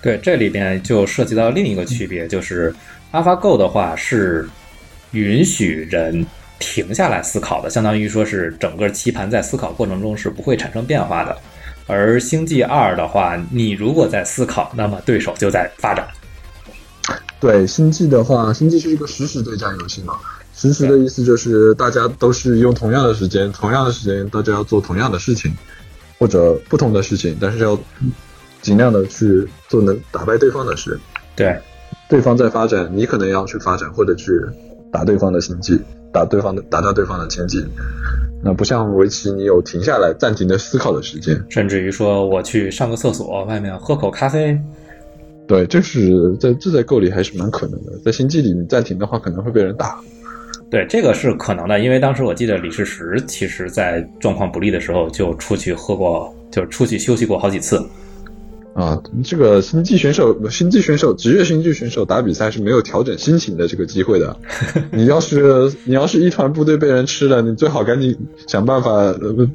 [0.01, 2.75] 对，这里边就涉及到另一个区别，就是
[3.13, 4.47] AlphaGo 的话是
[5.11, 6.25] 允许人
[6.59, 11.36] 停下来思考的，相当于说是整个棋盘在思考过程中是不会产生变化的。
[11.88, 16.07] 而星际二的话，你如果在思考，那么对手就在发展。
[17.39, 20.15] 对星际的话，星际是一个实时对战游戏嘛，
[20.53, 25.53] 实时的意思就是大家都是用同样的时间，同样的时间大家要做同样的事情，
[26.17, 27.77] 或者不同的事情，但是要
[28.61, 30.99] 尽量的去做能打败对方的事。
[31.36, 31.59] 对，
[32.09, 34.31] 对方在发展，你可能要去发展或者去
[34.91, 35.79] 打对方的星际，
[36.13, 37.63] 打对方的打掉对方的经济。
[38.41, 41.43] 那不像围棋，你有停下来暂停的思考的时间。
[41.49, 44.57] 甚至于说我去上个厕所，外面喝口咖啡。
[45.47, 49.99] 对，这是在这在购里还是蛮可能的，在星际里你暂停的话可能会被人打。
[50.71, 57.79] 对，这个是可能的，因为当时我记得李世石其实在状况不利的时候就出去喝过，就出去休息过好几次。
[58.73, 64.35] 啊，这个星际选手，星际选手，职业星际选手打比赛是没有调整心情的这个机会的。
[64.91, 68.13] 你要是你要是一团部队被人吃了，你最好赶紧
[68.47, 69.47] 想办法呃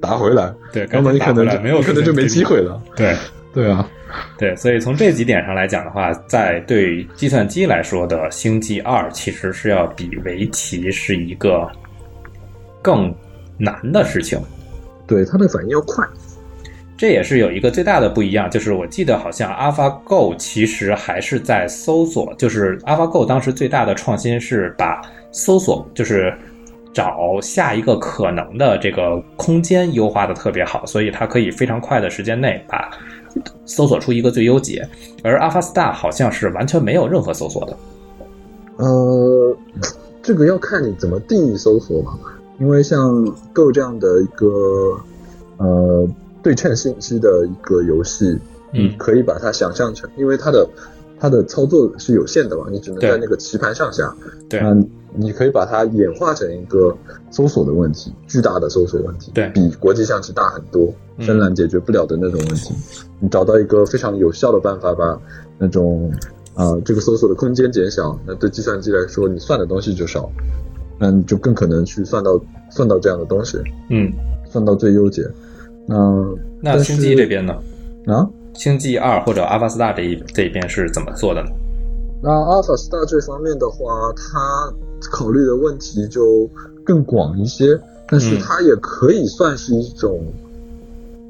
[0.00, 0.54] 打回来。
[0.72, 2.80] 对，要么你可能就没有可能就没机会了。
[2.94, 3.16] 对，
[3.52, 3.90] 对啊，
[4.38, 11.70] 对，所以从这几点上来讲的话，在对计算机来说的《星际二》其实是要比围棋是一个
[12.80, 13.14] 更
[13.58, 14.40] 难的事情。
[15.06, 16.06] 对，它的反应要快。
[16.96, 25.00] 这也是有一个最大的不一样，就是我记得好像 AlphaGo 其实还是在搜索，就是 AlphaGo 当时最大的创新是把
[25.30, 26.36] 搜索，就是
[26.92, 32.90] 找下一个可能的这个空间优化的特别好，所以它可以非常快的时间内把
[33.66, 34.88] 搜索出一个最优解。
[35.22, 37.76] 而 AlphaStar 好像是完全没有任何搜索的。
[38.76, 39.56] 呃，
[40.22, 42.18] 这个要看你怎么定义搜索嘛，
[42.58, 44.46] 因为像 Go 这样的一个
[45.58, 46.08] 呃。
[46.40, 48.38] 对称信息的一个游戏，
[48.72, 50.66] 嗯，可以把它想象成，因为它的
[51.18, 54.14] 它的操作是有限的嘛，你只能在那个棋盘上下，
[54.48, 56.96] 对，嗯，你可以把它演化成一个
[57.30, 62.74] 搜索的问题，巨大的搜索问题，对，比国际象棋大很多，深蓝解决不了的那种问题，
[63.20, 65.18] 你找到一个非常有效的办法，把
[65.58, 66.12] 那种
[66.54, 70.30] 啊这个搜索的空间减小，那对计算机来说，你算的东西就少，
[70.98, 72.40] 那你就更可能去算到
[72.70, 73.58] 算到这样的东西，
[73.90, 74.12] 嗯，
[74.46, 75.22] 算到最优解。
[75.86, 75.96] 那
[76.60, 77.54] 那星际这边呢？
[78.06, 79.94] 啊，星际二或者 AlphaStar
[80.34, 81.48] 这一边是怎么做的呢？
[82.22, 84.72] 那 AlphaStar 这方面的话，它
[85.10, 86.48] 考虑的问题就
[86.84, 87.78] 更广一些，
[88.08, 90.20] 但是它也可以算是一种，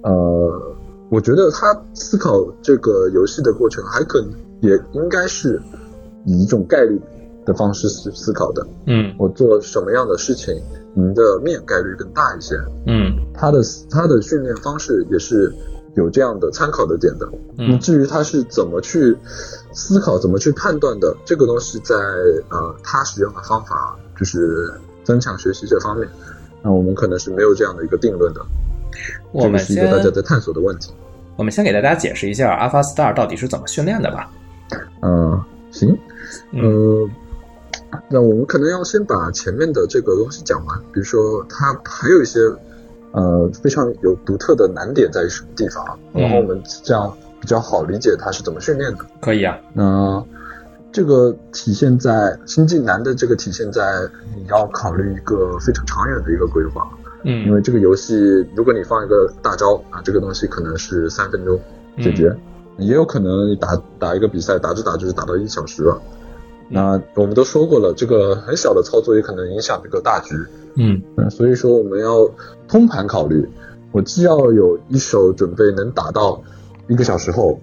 [0.03, 0.77] 呃，
[1.11, 4.25] 我觉得他思考这个游戏的过程，还可
[4.61, 5.61] 也应该是
[6.25, 7.01] 以一种概率
[7.45, 8.67] 的方式思思考的。
[8.87, 10.55] 嗯，我做什么样的事情？
[10.97, 12.57] 赢的面概率更大一些。
[12.87, 15.53] 嗯，他的他的训练方式也是
[15.95, 17.29] 有这样的参考的点的。
[17.59, 19.17] 嗯，至于他是怎么去
[19.73, 21.95] 思考、怎么去判断的，这个东西在
[22.51, 24.73] 呃他使用的方法就是
[25.05, 26.09] 增强学习这方面，
[26.63, 28.41] 那我们可能是没有这样的一个定论的。
[29.33, 30.93] 我们是一个大家在探索的问题。
[31.37, 34.31] 我们先给大家解释一下 AlphaStar 到底是怎么训练的吧。
[35.03, 35.97] 嗯，行，
[36.53, 37.09] 呃。
[38.11, 42.39] 那我们可能要先把前面的这个东西讲完，比如说它还有一些
[43.13, 49.05] 呃非常有独特的难点在于什么地方，然后我们这样比较好理解它是怎么训练的。
[49.21, 50.25] 可以啊，那
[50.93, 53.83] 这个体现在星际难的这个体现在
[54.37, 56.89] 你要考虑一个非常长远的一个规划，
[57.25, 58.15] 嗯，因为这个游戏
[58.55, 61.59] 如果你放一个大招啊，这个东西可能是三分钟
[61.99, 62.35] 解决，
[62.79, 66.01] 也有可能你打打一个比赛打着打着就打到一小时了。
[66.69, 70.35] 那我们都说过了，这个很小的操作也可能影响这个大局。
[70.77, 72.31] 嗯，所以说我们要
[72.69, 73.49] 通盘考虑，
[73.91, 76.43] 我既要有一手准备能打到
[76.87, 77.59] 一个小时后，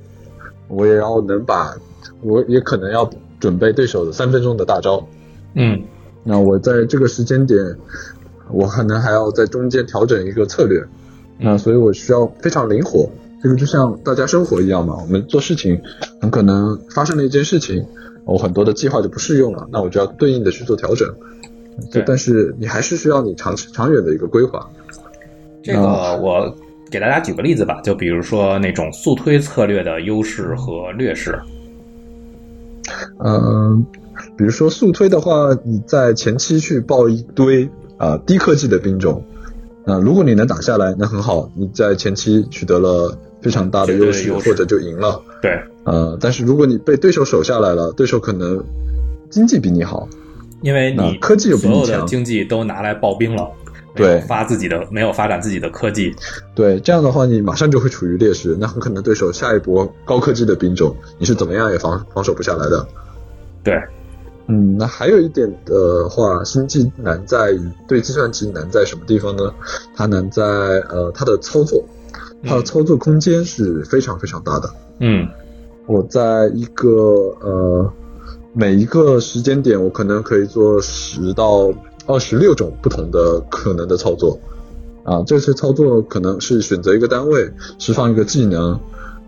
[0.67, 1.75] 我也要能把，
[2.21, 5.07] 我也可能要准备对手的三分钟的大招。
[5.53, 5.83] 嗯，
[6.23, 7.77] 那我在这个时间点，
[8.51, 10.83] 我可能还要在中间调整一个策略。
[11.37, 13.07] 那所以我需要非常灵活。
[13.43, 15.79] 这个就像大家生活一样嘛，我们做事情
[16.19, 17.85] 很可能发生了一件事情。
[18.25, 21.07] 我很多的计划就不适用了，那我就要对应的去做调整。
[21.91, 24.69] 对，但是你还是需要你长长远的一个规划。
[25.61, 26.55] 这个我
[26.89, 31.37] 给大家举个例子吧，就比如说那种速推策略的优势和劣势。
[33.19, 33.85] 嗯，
[34.37, 39.23] 比如说速推的话，你在前期去报一堆啊低科技的兵种，
[39.85, 45.21] 那如果你能打下来，那很好，你在前期取得了非常大的优势，或者就赢了。
[45.41, 45.59] 对。
[45.85, 48.63] 呃，但是如果你被对手守下来了，对手可能
[49.29, 50.09] 经济比你好，
[50.61, 53.47] 因为你科技又比所有的你强经济都拿来刨冰了，
[53.95, 56.15] 对发自己的，没有发展自己的科技，
[56.55, 62.87] 对，这样的话你马上就会处于劣势，那很可能对手下一波高科技的兵种，你是怎么样也防防守不下来的。
[63.63, 63.79] 对，
[64.47, 69.53] 嗯，那还有一点的话，星际难在于对计算机难在什么地方呢？
[69.95, 71.83] 它难在呃它的操作，
[72.43, 74.69] 它的操作空间是非常非常大的。
[74.99, 75.27] 嗯
[75.87, 76.89] 我在一个
[77.41, 77.93] 呃
[78.53, 81.73] 每一个时间点，我可能可以做十到
[82.07, 84.39] 二十六种不同的可能的操作。
[85.03, 88.79] 啊，这些操作可能是选择一个单位，释放一个技能，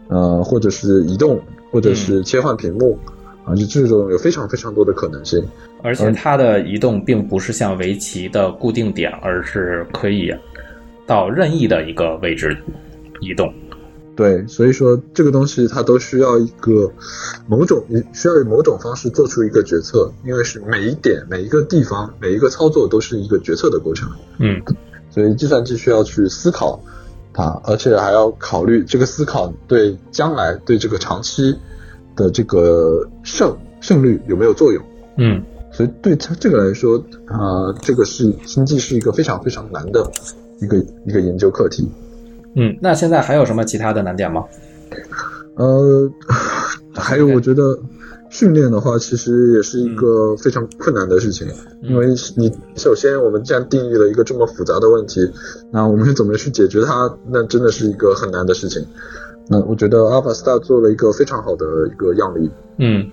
[0.07, 1.39] 呃，或者是移动，
[1.71, 2.97] 或者是切换屏幕，
[3.45, 5.39] 啊，就这种有非常非常多的可能性。
[5.83, 10.33] 而且它的移动并不是像围棋的固定点，而是可以
[11.05, 12.57] 到任意的一个位置
[13.21, 13.53] 移动。
[14.17, 16.91] 对，所以说这个东西它都需要一个
[17.47, 24.09] 某种，你需要以某种方式做出一个决策，因为是每一点、每一个地方、每一个操作都是一个决策的过程，
[24.39, 24.59] 嗯
[25.11, 26.79] 所以计算机需要去思考
[27.31, 31.55] 它，而且还要考虑这个思考对将来对这个长期
[32.15, 34.83] 的这个胜胜率有没有作用。
[35.17, 36.97] 嗯所以对它这个来说，
[37.27, 40.09] 啊、这个是经济是一个非常非常难的
[40.59, 41.87] 一个一个研究课题。
[42.55, 44.45] 嗯，那现在还有什么其他的难点吗？
[45.55, 46.09] 呃，
[46.95, 47.77] 还有我觉得
[48.29, 51.47] 训练的话，其实也是一个非常困难的事情，
[51.81, 55.21] 因为你首先我们既然定义了一个这么复杂的问题，
[55.71, 57.11] 那我们怎么去解决它？
[57.29, 58.85] 那真的是一个很难的事情。
[59.49, 62.49] 那我觉得 AlphaStar 做了一个非常好的一个样例。
[62.79, 63.09] 嗯，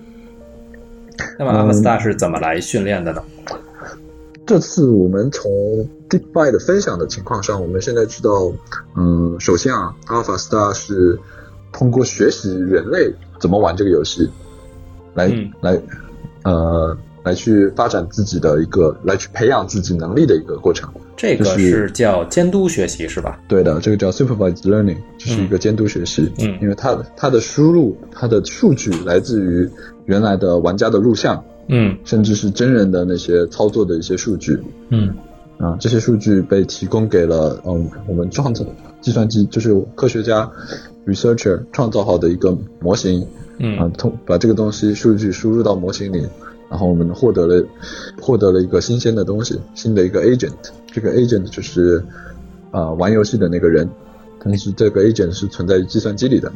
[1.39, 3.23] 那么 AlphaStar 是怎么来训练的呢？
[4.45, 5.51] 这次我们从
[6.07, 8.51] DeepMind 的分享的情况上，我们现在知道，
[8.95, 11.19] 嗯，首先啊，AlphaStar 是
[11.73, 14.29] 通过学习人类怎么玩这个游戏，
[15.15, 15.81] 来、嗯来
[16.43, 20.87] 呃来去发展自己的一个，来去培养自己能力的一个过程。
[21.17, 23.39] 这个是是叫监督学习是吧？
[23.47, 26.31] 对的，这个叫 supervised learning，这是一个监督学习。
[26.37, 29.67] 嗯因为它它的输入，它的数据来自于
[30.05, 31.97] 原来的玩家的录像，嗯。
[32.03, 34.57] 甚至是真人的那些操作的一些数据。
[34.89, 35.13] 嗯。
[35.57, 38.65] 啊，这些数据被提供给了嗯我们创造
[38.99, 40.51] 计算机，就是科学家
[41.05, 43.25] researcher 创造好的一个模型。
[43.59, 43.77] 嗯。
[43.77, 46.27] 啊嗯，通把这个东西数据输入到模型里，
[46.69, 47.65] 然后我们获得了
[48.19, 50.51] 获得了一个新鲜的东西，新的一个 agent，
[50.91, 52.03] 这个 agent 就是
[52.71, 53.89] 啊玩游戏的那个人，
[54.43, 56.51] 但是这个 agent 是存在于计算机里的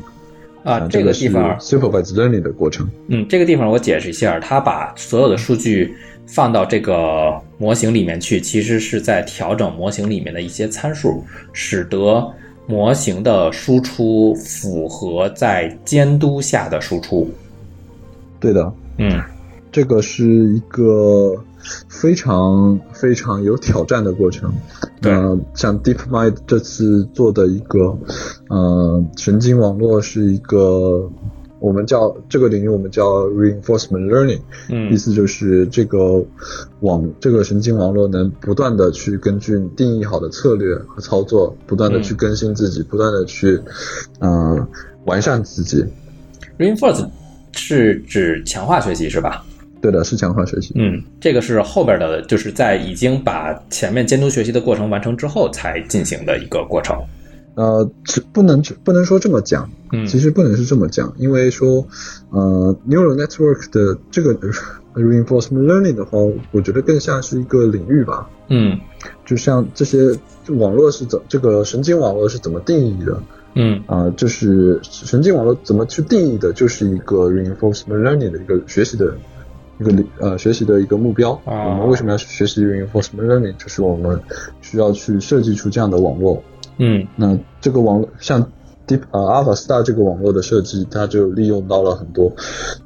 [0.63, 2.89] 啊，这个地方 supervised learning 的过程。
[3.07, 5.95] 嗯，这个地方我解释一下，它把所有的数据
[6.25, 12.29] 放到这个模型里面去，其实是在调整模型里面的一些参数，使得
[12.67, 17.29] 模型的输出符合在监督下的输出。
[18.39, 19.21] 对的，嗯
[19.71, 21.35] 这个是一个
[21.87, 24.53] 非常非常有挑战的过程。
[25.01, 27.97] 对呃，像 DeepMind 这次做的一个
[28.49, 31.09] 呃神经网络是一个
[31.59, 36.25] 我们叫这个领域我们叫 reinforcement learning，、意嗯思就是这个
[36.81, 43.59] 网这个神经网络能不断的去根据定义好的策略和操作，不断的去更新自己，不断的去
[44.19, 44.67] 呃
[45.05, 45.85] 完善自己。
[46.57, 47.05] ，reinforce
[47.51, 49.45] 是指强化学习是吧？
[49.81, 50.73] 对的，是强化学习。
[50.75, 56.97] 嗯，这个是后边的，就是在已经把前面监督学习的过程完成之后才进行的一个过程。
[57.55, 61.85] 呃，只不能不能说这么讲，嗯其实不能是这么讲，因为说，
[62.29, 64.31] 呃，neural network 的这个
[64.93, 66.17] 呃 reinforcement learning 的话，
[66.51, 68.79] 我觉得更像是一个领域吧，嗯
[69.25, 69.97] 就像这些
[70.57, 73.21] 网络是怎这个神经网络是怎么定义的
[73.55, 79.13] 嗯啊、就是神经网络怎么去定义的，就是一个 reinforcement learning 的一个学习的
[79.79, 81.31] 一个呃学习的一个目标。
[81.45, 83.55] 啊我们为什么要学习 reinforcement learning？
[83.57, 84.21] 就是我们
[84.61, 86.41] 需要去设计出这样的网络。
[86.77, 88.41] 嗯那这个网络像
[88.87, 92.31] Deep 呃 AlphaStar 这个网络的设计，它就利用到了很多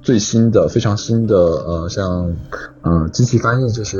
[0.01, 2.35] 最新的、非常新的呃，像
[2.81, 3.97] 呃机器翻译这些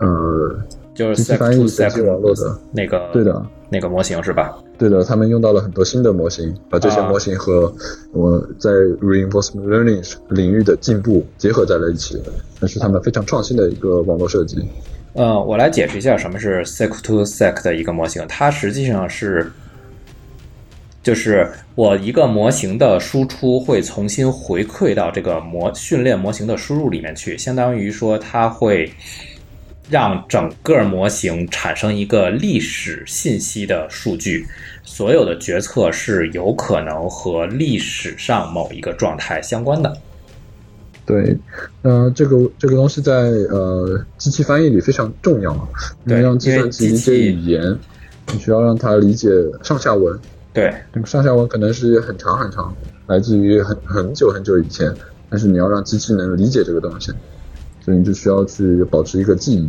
[0.00, 0.58] 呃，
[0.94, 4.58] 就是机器翻译神经网络的，那个对的，那个模型是吧？
[4.78, 7.72] 对的，他们用到了很多新的模型，把这些啊模型和
[8.12, 8.70] 我在
[9.02, 12.22] reinforcement learning 领域的进步结合在了一起，
[12.60, 14.56] 那是他们非常创新的一个网络设计。
[15.14, 19.50] 呃，我来解释一下什么是 sec to sec 的一个模型，它实际上是，
[21.02, 28.88] 就是我一个模型的输出会重新回馈到这个模训练模型的输入里面去，相当于说它会
[29.90, 34.46] 让整个模型产生一个历史信息的数据，
[34.82, 39.96] 所有的决策是有可能和历史上某一个状态相关的。
[41.06, 41.34] 对，
[41.80, 45.68] 呃，这个这个东西在呃机器翻译里非常重要，
[46.06, 47.78] 对让计算机理解语言，
[48.30, 49.30] 你需要让它理解
[49.62, 50.18] 上下文，
[50.52, 52.76] 对，那个上下文可能是很长很长，
[53.06, 54.92] 来自于很很久很久以前，
[55.30, 57.10] 但是你要让机器能理解这个东西，
[57.88, 59.66] 所以你就需要去保持一个记忆。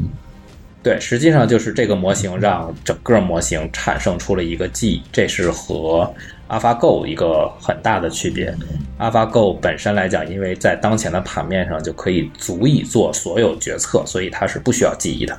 [0.83, 6.13] 对，实际上就是这个模型让整个模型产生出了一个记忆，这是和
[6.49, 8.53] AlphaGo 一个很大的区别。
[8.99, 15.37] AlphaGo 本身来讲，因为在当前的盘面上就可以足以做所有决策，所以它是不需要记忆的。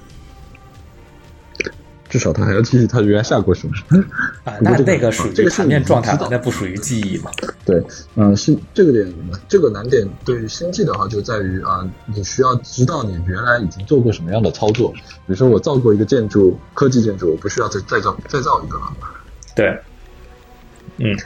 [2.11, 3.75] 至少他还要记忆他原来下过什么。
[4.45, 7.31] 啊，那这个那个属于这个面状态那不属于记忆嘛？
[7.65, 7.83] 对，
[8.17, 9.15] 嗯、是这个点，
[9.49, 14.91] 这个难点对于星际的话，就在于啊、你需要知道你原来已经做过什么样的操作。
[14.91, 14.99] 比
[15.29, 18.93] 如说，我造过一个建筑，科技建筑，我不需要再再造再造一个了。
[19.55, 19.79] 对，
[20.99, 21.17] 嗯，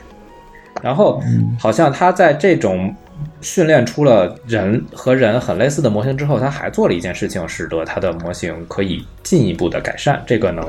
[0.83, 1.19] 然后
[1.59, 2.95] 好像他在这种
[3.41, 10.21] 训练出了人和人很类似的模型之后，他还做了一件事情，使得他的模型可以进一步的改善。
[10.25, 10.65] 这个能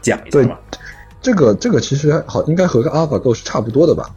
[0.00, 0.58] 讲一下对吗？
[1.20, 4.10] 这个这个其实好，应该和个 AlphaGo 是差不多的吧？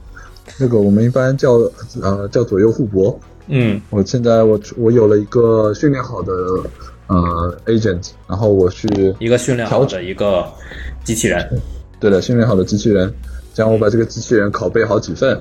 [0.57, 1.53] 这个我们一般叫
[2.01, 3.19] 呃叫左右互搏。
[3.47, 6.33] 嗯我现在我我有了一个训练好的
[7.05, 8.87] 呃 agent，然后我去
[9.19, 10.43] 一个训练好的一个
[11.03, 11.47] 机器人，
[11.99, 13.13] 对的，训练好的机器人，
[13.53, 15.39] 这样我把这个机器人拷贝好几份，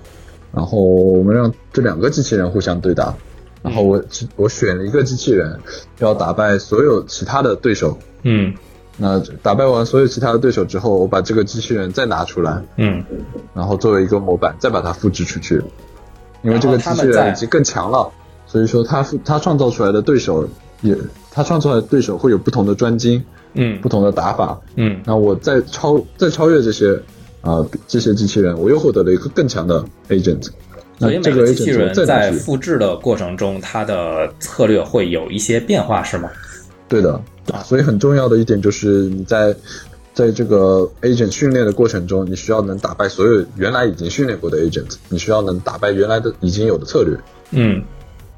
[0.55, 3.15] 然后我们让这两个机器人互相对打，
[3.63, 4.03] 然后我
[4.37, 5.59] 我选了一个机器人，
[5.99, 7.99] 要打败所有其他的对手。
[8.23, 8.55] 嗯。
[8.97, 13.05] 那打败完所有其他的对手之后，我把这个机器人再拿出来，嗯。
[13.53, 15.61] 然后作为一个模板，再把它复制出去。
[16.43, 18.09] 因为这个机器人已经更强了，
[18.47, 20.49] 所以说它它创造出来的对手
[20.83, 20.97] 也，
[21.33, 23.25] 它创造出来的对手会有不同的专精、
[23.55, 23.81] 嗯。
[23.81, 24.61] 不同的打法。
[24.77, 25.01] 嗯。
[25.05, 26.97] 那我再超再超越这些
[27.45, 30.49] 啊、呃这些机器人，我又获得了一个更强的 agent。
[30.99, 36.31] 那所以每这个个机器人在复制的过程中，它的策略会有一些变化，是吗？
[36.89, 37.21] 对的。
[37.63, 39.55] 所以很重要的一点就是你在
[40.15, 47.15] 在这个 agent 训练的过程中，你需要能打败所有原来已经训练过的 agent，你需要能打败原来的已经有的策略。
[47.51, 47.83] 嗯，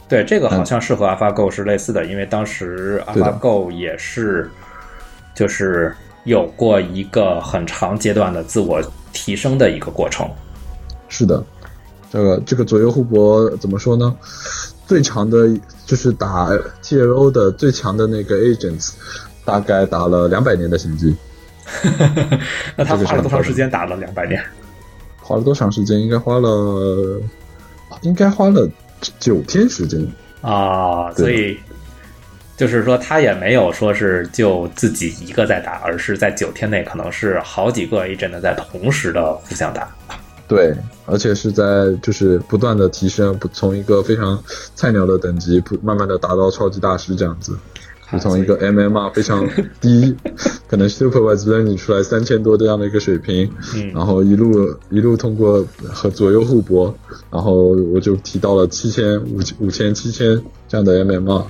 [0.09, 4.51] 对，这个好像是和 AlphaGo 是类似的，因为当时 AlphaGo 也是
[5.37, 5.95] 就是
[6.27, 10.29] 有过一个很长阶段的自我提升的一个过程。
[11.09, 11.43] 是的，
[12.11, 14.15] 这个这个左右互搏怎么说呢？
[14.87, 15.49] 最强的
[15.85, 16.51] 就是打
[16.83, 18.93] TLO 的最强的那个 agents，
[19.45, 21.17] 大概打了两百年的行迹。
[22.77, 24.41] 那他花了多长时间打了两百年？
[25.21, 26.01] 花了多长时间？
[26.01, 27.21] 应该花了，
[28.03, 28.69] 应该花了
[29.19, 30.07] 九天时间。
[30.41, 31.59] 啊，所以
[32.57, 39.89] 就是说他也没有说是就自己一个在打，而是在九天内可能是好几个 agent 在同时的互相打。
[40.49, 40.75] 对，
[41.07, 41.65] 而且是在
[42.01, 44.43] 就是不断的提升，不从一个非常
[44.75, 47.57] 菜鸟的等级，不慢慢的达到超级大师这样子。
[48.13, 49.45] 就从一个 MMR 非常
[49.81, 50.17] 低，
[50.71, 56.97] 可能 supervised learning 出来三千多这样的一个水平，嗯然后一路一路通过和左右互搏，
[57.33, 61.45] 然后我就提到了七千、五五千、七千这样的 MMR，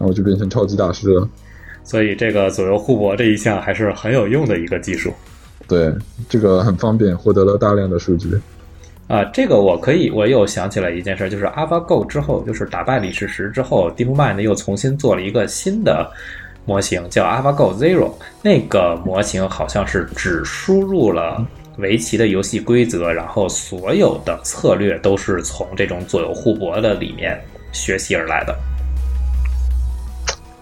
[0.00, 1.28] 然后我就变成超级大师了。
[1.84, 5.12] 所以这个左右互搏这一项还是很有用的一个技术。
[5.68, 5.92] 对，
[6.26, 8.28] 这个很方便，获得了大量的数据。
[9.06, 16.10] 啊，这个我可以，我又想起来一件事，就是 AlphaGo 之后，就是打败李世石之后，DeepMind 又重新做了一个新的
[16.64, 18.12] 模型，叫 AlphaGo Zero。
[18.42, 21.44] 那个模型好像是只输入了
[21.78, 27.40] 围棋的游戏规则，然后所有的策略都是从这种左右互搏的里面
[27.72, 28.56] 学习而来的。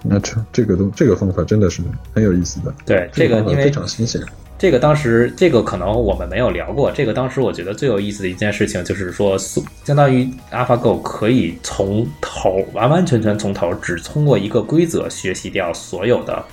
[0.02, 1.82] 那这这个东这个方法真的是
[2.14, 4.20] 很有意思的，对，这个因为非常新鲜。
[4.58, 6.90] 这个当时，这个可能我们没有聊过。
[6.90, 9.38] 这个当时我觉得最有意思的一件事情，就是说，
[9.84, 16.44] 相当于 AlphaGo 可以从头完完全全从头，只通过一个规则学习掉所有的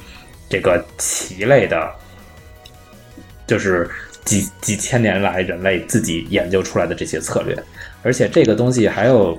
[0.47, 1.91] 这个棋类的，
[3.47, 3.89] 就是
[4.23, 7.57] 几几千年来人类自己研究出来的这些策略。
[8.03, 9.35] 而且这个东西还有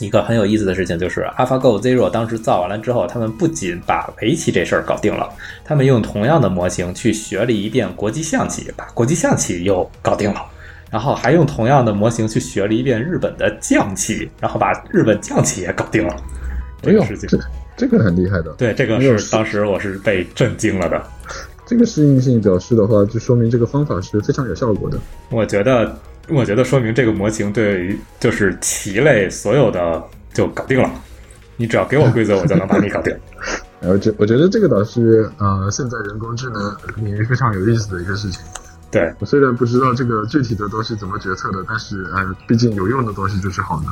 [0.00, 5.28] 一个很有意思的事情，就是 AlphaGo Zero 当时造完了之后，他们不仅把围棋这事儿搞定了，
[5.64, 10.44] 他们用同样的模型去学了一遍国际象棋，把国际象棋又搞定了。
[10.90, 16.14] 然后还用同样的模型去学了一遍日本的将棋，然后把日本将棋也搞定了。
[16.80, 17.38] 这个事情，这
[17.76, 18.52] 这个很厉害的。
[18.56, 21.02] 对这个是当时我是被震惊了的。
[21.66, 24.96] 这个适应性表示的话，就说明这个方法是非常有效果的。
[25.30, 25.98] 我觉得，
[26.28, 30.02] 我觉得说明这个模型对于就是棋类所有的
[30.32, 30.90] 就搞定了。
[31.56, 33.16] 你只要给我规则，我就能把你搞定。
[33.80, 38.40] 然后这我觉得这个倒是呃，现在人工智能领域非常有意思的一个事情。
[38.90, 43.86] 对，我虽然不知道这个具体的东西怎么决策的，但是呃，毕竟有用的东西就是好的。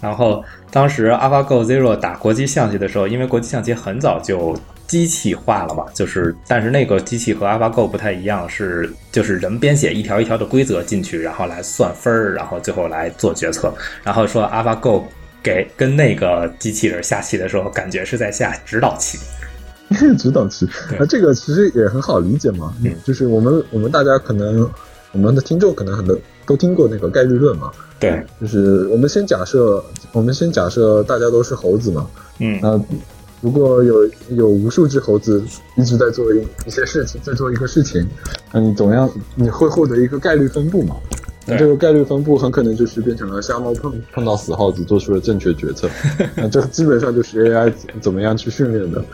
[0.00, 4.54] 然后当时 AlphaGo Zero 打国际象棋的时候，因为国际象棋很早就
[4.86, 13.72] 机器化了嘛，就是但是那个机器和 AlphaGo 不太一样，是就是人编写一条一条的规则进去，然后来算分儿，然后最后来做决策。
[14.02, 15.02] 然后说 AlphaGo
[15.42, 19.18] 给跟那个机器人下棋的时候，感觉是在下指导棋。
[20.18, 20.68] 指导棋。
[20.88, 20.98] 对。
[20.98, 22.94] 啊，这个其实也很好理解嘛，嗯。
[23.04, 24.68] 就是我们我们大家可能
[25.12, 29.82] 我们的听众可能很多都听过那个概率论嘛，对，就是我们先假设
[30.12, 32.06] 我们先假设大家都是猴子嘛，
[32.38, 32.58] 嗯。
[32.62, 32.80] 那
[33.42, 35.44] 如果有有无数只猴子
[35.76, 38.06] 一直在做一一些事情，在做一个事情，
[38.52, 40.96] 那你总要你会获得一个概率分布嘛？
[41.44, 45.90] 那这个概率分布很可能就是变成了瞎猫碰碰到死耗子，做出了正确决策。
[46.36, 49.04] 那这基本上就是 AI 怎么样去训练的。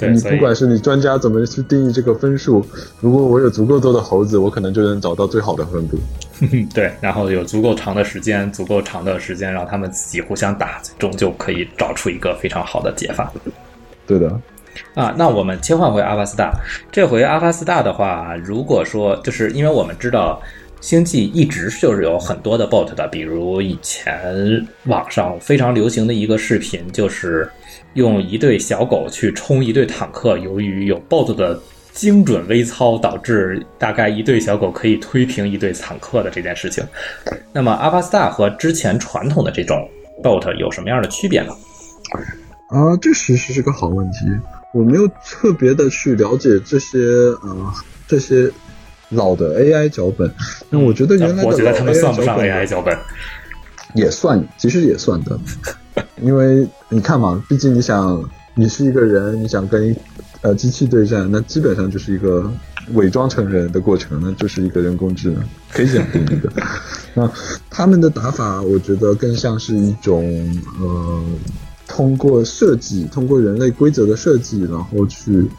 [0.00, 2.62] 你不管是你专家怎么去定义这个分数，
[3.00, 5.96] 如果我有足够多的猴子，我可能就能找到最好的分布。
[6.74, 13.32] 对，然后有足够长的时间，足够长的时间让他们自己互相打，最终究可以找出一个非常好的解法。
[14.08, 14.40] 对的，
[14.94, 16.50] 啊，那我们切换回阿巴斯大，
[16.90, 20.40] 这回阿巴斯大的话，如果说就是因为我们知道
[20.80, 27.46] 星际一直就是有很多的 bot 的，比如以前网上非常流行的一个视频，就是
[27.94, 31.60] 用一对小狗去冲一对坦克，由于有 bot 的
[31.92, 36.82] 精准微操，导致大概一对小狗可以推平一对坦克的这件事情。
[37.52, 39.76] 那么阿巴斯大和之前传统的这种
[40.22, 41.52] bot 有什么样的区别呢？
[42.68, 44.18] 啊，这其实是个好问题。
[44.72, 46.98] 我没有特别的去了解这些
[47.42, 47.72] 呃
[48.06, 48.50] 这些
[49.08, 50.30] 老的 AI 脚本，
[50.70, 52.98] 那我觉得原来的我觉得老他们算不 AI 上脚本 AI 脚本。
[53.94, 55.40] 也算，其实也算的，
[56.20, 58.22] 因为你看嘛，毕竟你想，
[58.54, 59.96] 你是一个人，你想跟
[60.42, 62.52] 呃机器对战，那基本上就是一个
[62.92, 65.42] 伪装成人的过程，那就是一个人工智能，
[65.72, 66.52] 可以这样定义的。
[67.14, 67.32] 那
[67.70, 70.22] 他们的打法，我觉得更像是一种
[70.78, 71.24] 呃，
[71.98, 75.50] 通过设计，通过人类规则的设计，然后去。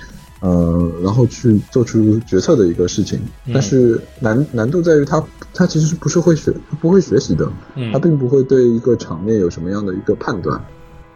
[0.41, 3.20] 呃，然后去做出决策的一个事情，
[3.53, 5.22] 但是难难度在于它，
[5.53, 7.45] 它其实是不是会学，它不会学习的，
[7.76, 10.57] 嗯它并不会对一个场面有什么样的一个判断。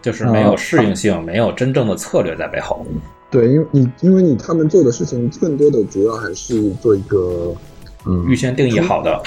[0.02, 2.86] 就是没有适应性，没有真正的策略在背后。
[3.32, 7.56] 对，因为你因为你他们做的事情更多的主要还是做一个
[8.06, 9.24] 嗯预先定义好的，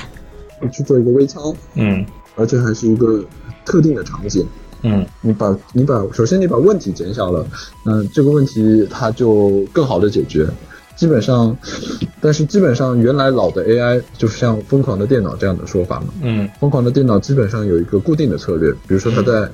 [0.71, 2.05] 去做一个微操，嗯
[2.35, 3.25] 而且还是一个
[3.65, 4.47] 特定的场景。
[4.83, 7.47] 嗯你把你把首先你把问题减小了，
[7.85, 10.47] 那这个问题它就更好的解决。
[10.95, 11.55] 基本上，
[12.23, 19.49] 但是基本上原来老的 AI 就是像疯狂的电脑这样的说法嘛，嗯疯狂的电脑基本上有一个固定的策略，比如说它在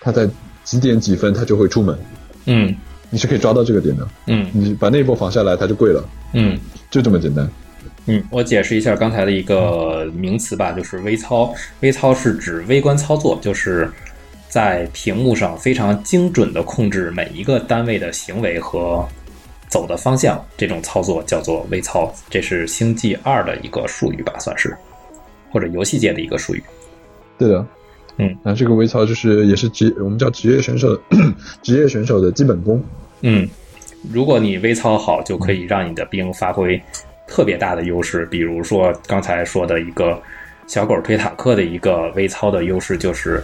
[0.00, 0.28] 它在
[0.64, 1.98] 几点几分它就会出门，
[2.44, 2.76] 嗯
[3.08, 4.06] 你是可以抓到这个点的。
[4.26, 6.04] 嗯你把那一波防下来，它就贵了，
[6.34, 6.58] 嗯
[6.90, 7.48] 就这么简单。
[8.04, 11.54] 嗯，我解释一下刚才的一个名词吧，就是微操。
[11.80, 13.90] 微操是指微观操作，就是
[14.52, 19.08] 在屏幕上非常精准的控制每一个单位的行为和
[19.66, 22.14] 走的方向，这种操作叫做微操。
[22.28, 24.76] 这是星际二的一个术语吧，算是，
[25.50, 26.62] 或者游戏界的一个术语。
[27.38, 27.66] 对的，
[28.18, 31.00] 嗯，那这个微操就是也是职我们叫职业选手
[31.64, 32.84] 职业选手的基本功。
[33.22, 33.48] 嗯，
[34.12, 36.78] 如果你微操好，就可以让你的兵发挥
[37.26, 38.26] 特别大的优势。
[38.26, 40.20] 比如说刚才说的一个
[40.66, 43.42] 小狗推坦克的一个微操的优势，就是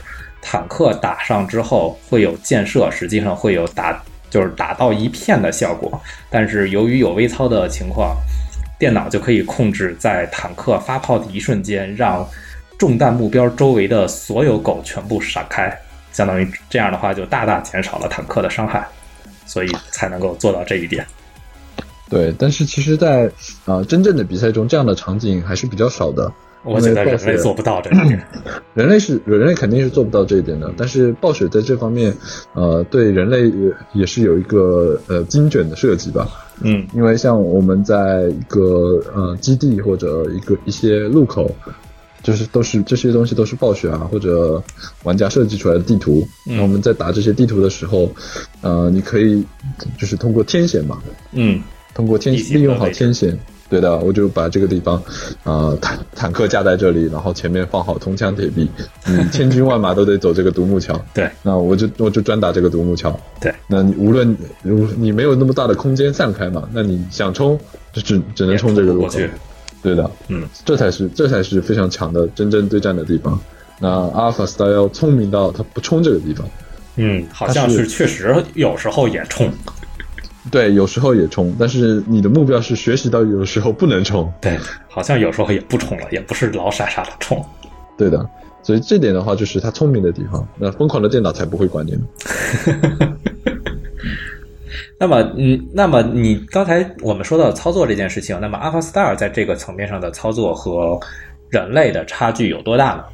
[0.50, 6.00] 坦克打上之后会有建设，实际上会有打就是打到一片的效果。
[6.30, 8.16] 但是由于有微操的情况，
[8.78, 12.26] 电脑就可以控制在坦克发炮的一瞬间，让
[12.78, 15.70] 中弹目标周围的所有狗全部闪开。
[16.12, 18.88] 相当于这样的话，就大大减少了坦克的伤害。
[19.44, 21.06] 所以才能够做到这一点。
[22.08, 23.30] 对，但是其实在，
[23.66, 26.32] 呃真正的比赛中，这样的场景还是比较少的。
[26.64, 28.22] 我觉得人类做不到这一 点。
[28.74, 32.14] 人类是人类肯定是做不到这一点的，但是暴雪在这方面，
[32.54, 36.28] 呃，对人类也也是有一个呃精准的设计吧。
[36.60, 41.50] 嗯因为像我们在一个呃基地或者一个一些路口，
[42.22, 44.60] 就是都是这些东西都是暴雪啊或者
[45.04, 46.26] 玩家设计出来的地图。
[46.60, 48.10] 我们在打这些地图的时候，
[48.60, 49.44] 呃，你可以
[49.98, 50.98] 就是通过天险嘛，
[51.32, 51.62] 嗯
[51.94, 53.38] 通过天利用好天险。
[53.68, 55.02] 对的，我就把这个地方，
[55.44, 58.70] 呃，坦坦克架在这里，然后前面放好铜墙铁壁，
[59.06, 60.98] 嗯千军万马都得走这个独木桥。
[61.12, 63.14] 对，那我就我就专打这个独木桥。
[63.40, 67.58] 对，那你无论如你没有那么大的空间散开嘛，那你想冲
[67.92, 69.18] 就只只能冲这个路口。。
[69.80, 73.38] 对的，嗯，这才是这才是非常强的真正对战的地方。
[73.78, 76.48] 那阿尔法 style 聪明到他不冲这个地方，
[76.96, 79.48] 嗯，好像是确实有时候也冲。
[80.50, 84.32] 对，有时候也冲，但是你的目标是学习到有时候不能冲。
[84.40, 84.58] 对，
[84.88, 87.44] 好像有时候也不冲了，也不是老傻傻的冲。
[87.96, 88.28] 对的，
[88.62, 90.46] 所以这点的话就是他聪明的地方。
[90.56, 92.02] 那疯狂的电脑才不会管你呢。
[95.00, 100.98] 那么，嗯，那么你刚才我们说到操作这件事情，那么 Alpha Star 在这个层面上的操作和
[101.50, 103.04] 人类的差距有多大呢？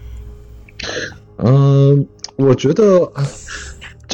[1.38, 2.06] 嗯，
[2.36, 3.22] 我觉得啊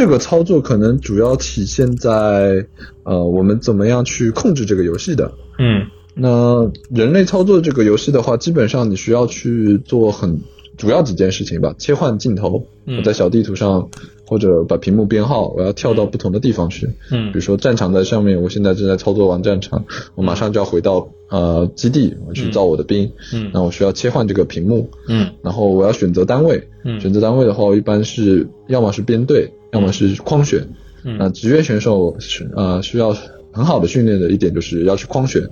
[0.01, 2.67] 这个操作可能主要体现在
[3.05, 5.31] 呃，我们怎么样去控制这个游戏的。
[5.59, 5.89] 嗯。
[6.15, 10.41] 那人类操作这个游戏的话，基本上你需要去做很
[10.79, 12.97] 主要几件事情吧，切换镜头，嗯。
[12.97, 13.91] 我在小地图上
[14.27, 16.89] 或者把屏幕编号，我要跳到不同的地方去。
[17.11, 17.31] 嗯。
[17.31, 23.51] 比如说战场在上面，我现在正在操作完战场，我马上就要回到呃基地，我去造我的兵，嗯。
[23.53, 25.31] 那我需要切换这个屏幕，嗯。
[25.43, 26.99] 然后我要选择单位，嗯。
[27.03, 30.61] 选择单位的话，我一般是要么是编队，要么是框选。
[31.03, 33.17] 嗯那职业选手是呃需要
[33.53, 35.49] 很好的训练的一点就是要去框选，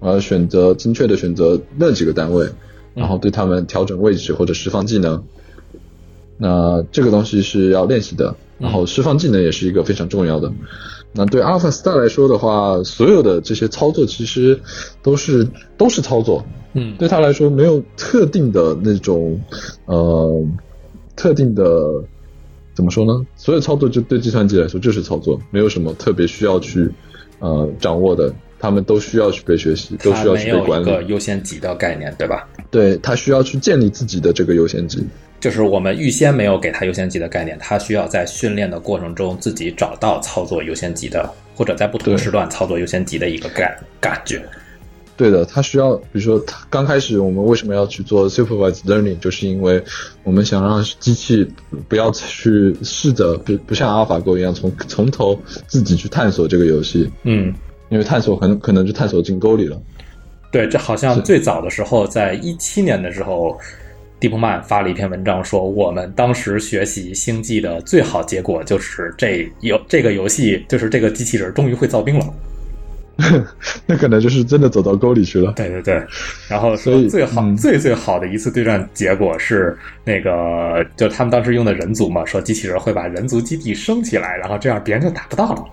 [0.00, 2.48] 我要选择精确的选择那几个单位，
[2.94, 5.22] 然后对他们调整位置或者释放技能。
[6.38, 10.50] 那这个东西是要练习的，然后释放技能也是一个非常重要的。
[11.12, 14.58] 那对 Alpha Star 来说的话，所有的这些操作其实
[15.02, 19.40] 都是都是操作，嗯对他来说没有特定的那种
[19.84, 20.46] 呃
[21.14, 22.02] 特定的
[22.76, 23.26] 怎么说呢？
[23.36, 26.88] 所有操作就对计算机来说就是操作，没有什么特别需要去
[27.38, 30.84] 呃掌握的，他们都需要去被学习，都需要去被管理。
[30.84, 32.46] 一个优先级的概念，对吧？
[32.70, 35.02] 对他需要去建立自己的这个优先级。
[35.40, 44.42] 就是我们预先没有给他优先级的概念，他需要在训练的过程中自己找到操作优先级的，或者在不同对时段操作优先级的一个感感觉。
[45.16, 49.82] 对的，它需要，比如说，他刚开始我们为什么要去做 supervised learning，就是因为
[50.24, 51.46] 我们想让机器
[51.88, 57.54] 不要去试着不不像阿尔法狗一样从从头自己去探索这个游戏，嗯，
[57.88, 59.80] 因为探索很可能就探索进沟里了。
[60.52, 63.58] 对，这好像最早的时候，在一七年的时候，
[64.20, 72.26] 蒂普曼发了一篇文章说，我们当时学习星际的最好结果就是这游这个游戏，就是这个机器人终于会造兵了。
[73.86, 75.52] 那可能就是真的走到沟里去了。
[75.56, 76.02] 对对对，
[76.48, 85.64] 然后所以说最好、嗯最最好的一次对战结果是那个，就他们当时用的人族嘛，说机器人会把人族基地升起来，然后这样别人就打不到了。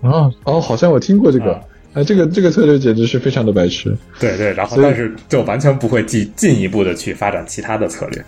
[0.00, 1.60] 哦哦，好像我听过这个啊，
[1.94, 3.96] 哎，这个这个策略简直是非常的白痴。
[4.18, 8.24] 对对，然后但是就完全不会进进一步的去发展其他的策略。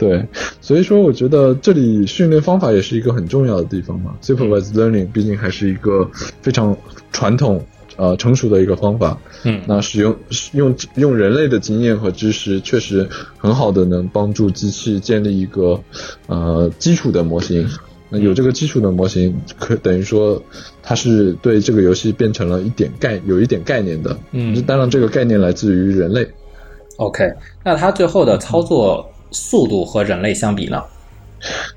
[0.00, 0.26] 对，
[0.62, 4.16] 所以说我觉得这里训练方法也是一个很重要的地方嘛。
[4.22, 6.10] Supervised learning 毕竟还是一个
[6.40, 6.74] 非常
[7.12, 7.62] 传统、
[7.96, 9.18] 呃成熟的一个方法。
[9.44, 13.06] 嗯那使用使用用人类的经验和知识，确实
[13.36, 15.78] 很好的能帮助机器建立一个
[16.28, 17.68] 呃基础的模型。
[18.08, 20.42] 那有这个基础的模型，可等于说
[20.82, 24.18] 它是对这个游戏变成了一点概有一点概念的。
[24.32, 26.26] 嗯当然这个概念来自于人类。
[26.96, 27.32] OK，
[27.62, 30.82] 那它最后的操作速度和人类相比呢？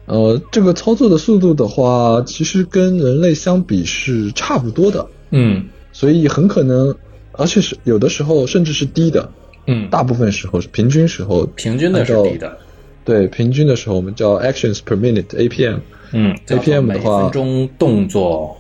[0.06, 6.94] 呃，这个操作的速度的话，其实跟人类相比是差不多的，嗯所以很可能，
[7.32, 9.32] 而且是有的时候甚至是低的，
[9.68, 12.58] 嗯，大部分时候是平均时候，平均的是低的。
[13.06, 15.80] 对，平均的时候我们叫 actions per minute APM，
[16.12, 18.58] 嗯 APM 的话分钟动作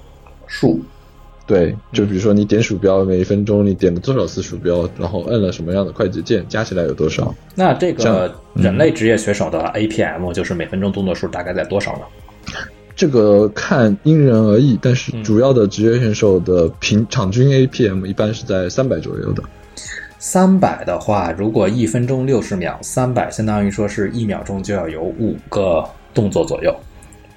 [0.47, 0.79] 数。
[1.45, 7.35] 对，就比如说你点鼠标，每一分钟你点了多少次鼠标，然后摁了什么样的快捷键，加起来有多少？
[7.53, 12.55] 那这个人类职业选手的 APM 就是每分钟动作数大概在多少呢？
[12.95, 19.43] 这个看因人而异，但是主要的职业选手的平场均 APM 一般是在三百左右的。
[20.19, 25.83] 三百的话，如果一分钟六十秒，三百相当于说是一秒钟就要有五个
[26.13, 26.73] 动作左右。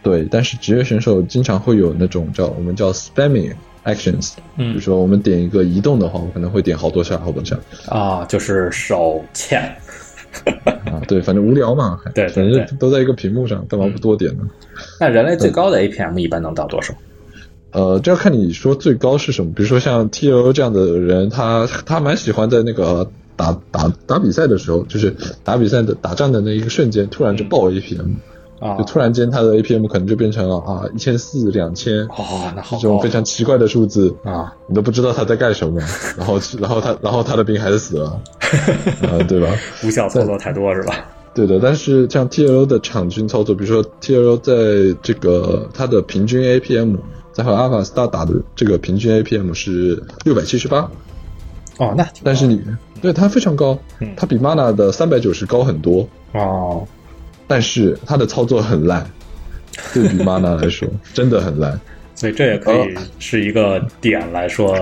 [0.03, 3.53] 对，但是职业选手经常会有那种叫我们叫 spamming
[3.87, 7.57] actions，嗯比如说我们点一个移动的话，我可能会点好多下好多下
[7.89, 9.63] 啊，就是手欠。
[10.85, 14.43] 啊，对，反正无聊嘛，还 对对反正都在一个屏幕上，干嘛不多点呢？
[15.01, 16.93] 那人类最高的 APM 一般能到多少？
[17.73, 28.17] 呃，这要看你说最高是什么，比如说像 T O 这样的人，他他蛮喜欢在那个打打打比赛的时候，就是打比赛的打仗的那一个瞬间，突然就爆 APM，、
[28.61, 28.77] 啊。
[28.79, 35.81] 就，突然间他的 APM 可能就变成了啊一千四、两千，哦，那好这种非常奇怪的数字啊，你都不知道他在干什么，
[36.17, 38.21] 然后然后他然后他的兵还是死了，
[39.09, 39.49] 啊、对吧？
[39.85, 40.95] 无效操作太多是吧？
[41.35, 44.53] 对的，但是像 T L O 的场均操作，比如说 T L O 在
[45.03, 46.97] 这个它的平均 APM，
[47.31, 50.91] 在和 Alpha Star 打的这个平均 APM 是六百七十八，
[51.77, 52.65] 哦，那但是你
[53.03, 56.89] 对它非常高嗯，它比 Mana 的三百九十高很多，哦，
[57.47, 59.07] 但是它的操作很烂，
[59.95, 61.79] 对比 Mana 来说 真的很烂。
[62.15, 64.75] 所以这也可以是一个点来说。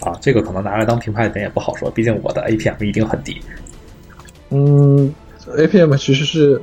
[0.00, 3.36] 啊，这个可能拿来当评判点也不好说，毕竟我的 APM 一定很低。
[4.50, 5.12] 嗯
[5.56, 6.60] ，APM 其实是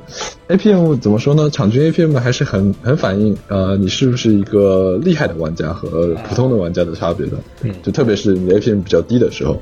[0.48, 1.50] APM 怎么说呢？
[1.50, 7.36] 场均 APM 还是很很反映呃你是不是一个厉害的玩家和普通的玩家的差别的。
[7.60, 9.60] 嗯就特别是你 APM 比较低的时候，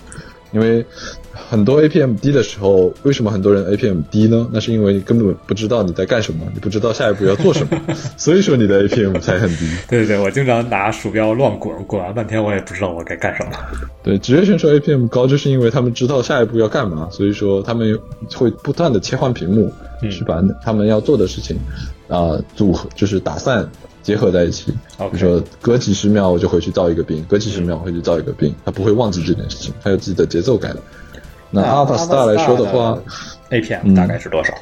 [0.54, 0.84] 因为
[1.32, 4.48] 很多 APM 低的时候，为什么很多人 APM 低呢？
[4.52, 7.76] 那是因为你根本不知道你在干什么，你不知道下一步要做什么，
[8.16, 9.68] 所以说你的 APM 才很低。
[9.88, 13.50] 对对对，我经常拿鼠标乱滚，滚完半天我也不知道我该干什么。
[14.02, 17.98] 对，职业选手 APM 高，就是因为他们知道下一步要干嘛，所以说他们
[18.34, 19.72] 会不断的切换屏幕，
[20.02, 21.58] 嗯去把他们要做的事情
[22.08, 23.68] 啊、组合，就是打散
[24.04, 24.70] 结合在一起。
[24.96, 30.76] 比如说隔几十秒我就回去造一个兵，隔几十秒回去造一个兵，他不会忘记这件事情，他有自己的节奏感。
[31.50, 32.98] 那 Alpha Star 来说的话
[33.50, 34.52] ，，APM 嗯大概是多少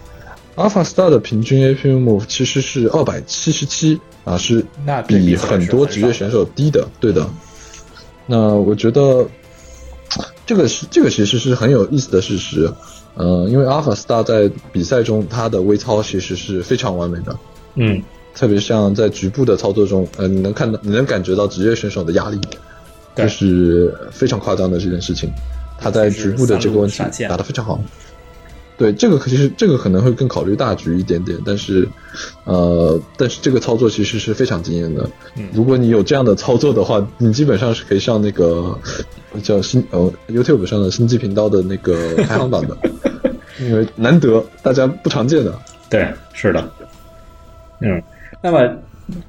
[0.56, 7.26] ？，Alpha Star 的平均 APM 其实是二百七十七啊，是那比很多职业选手低的，对的。
[8.26, 9.26] 那我觉得
[10.44, 12.70] 这个是这个其实是很有意思的事实，
[13.14, 17.36] 呃，因为 Alpha Star 在比赛中他的微操其实是非常完美的，
[17.76, 18.02] 嗯
[18.34, 22.38] 特别像在局部的操作中，呃，你能看到你能感觉到职业选手的压力，
[23.14, 25.30] 对这是非常夸张的这件事情。
[25.78, 27.80] 他在局部的这个问题打得非常好。
[28.78, 31.86] 对，这个其实这个可能会更考虑大局一点点，但是，
[32.44, 35.08] 呃，但是这个操作其实是非常惊艳的。
[35.36, 38.76] 嗯如果你有这样的操作的话，你基本上是可以上那个
[39.42, 42.76] 叫星呃 YouTube 上的星际频道的那个排行榜的，
[43.60, 45.56] 因为难得大家不常见的。
[45.88, 46.72] 对，是的，
[47.80, 48.02] 嗯，
[48.42, 48.76] 那么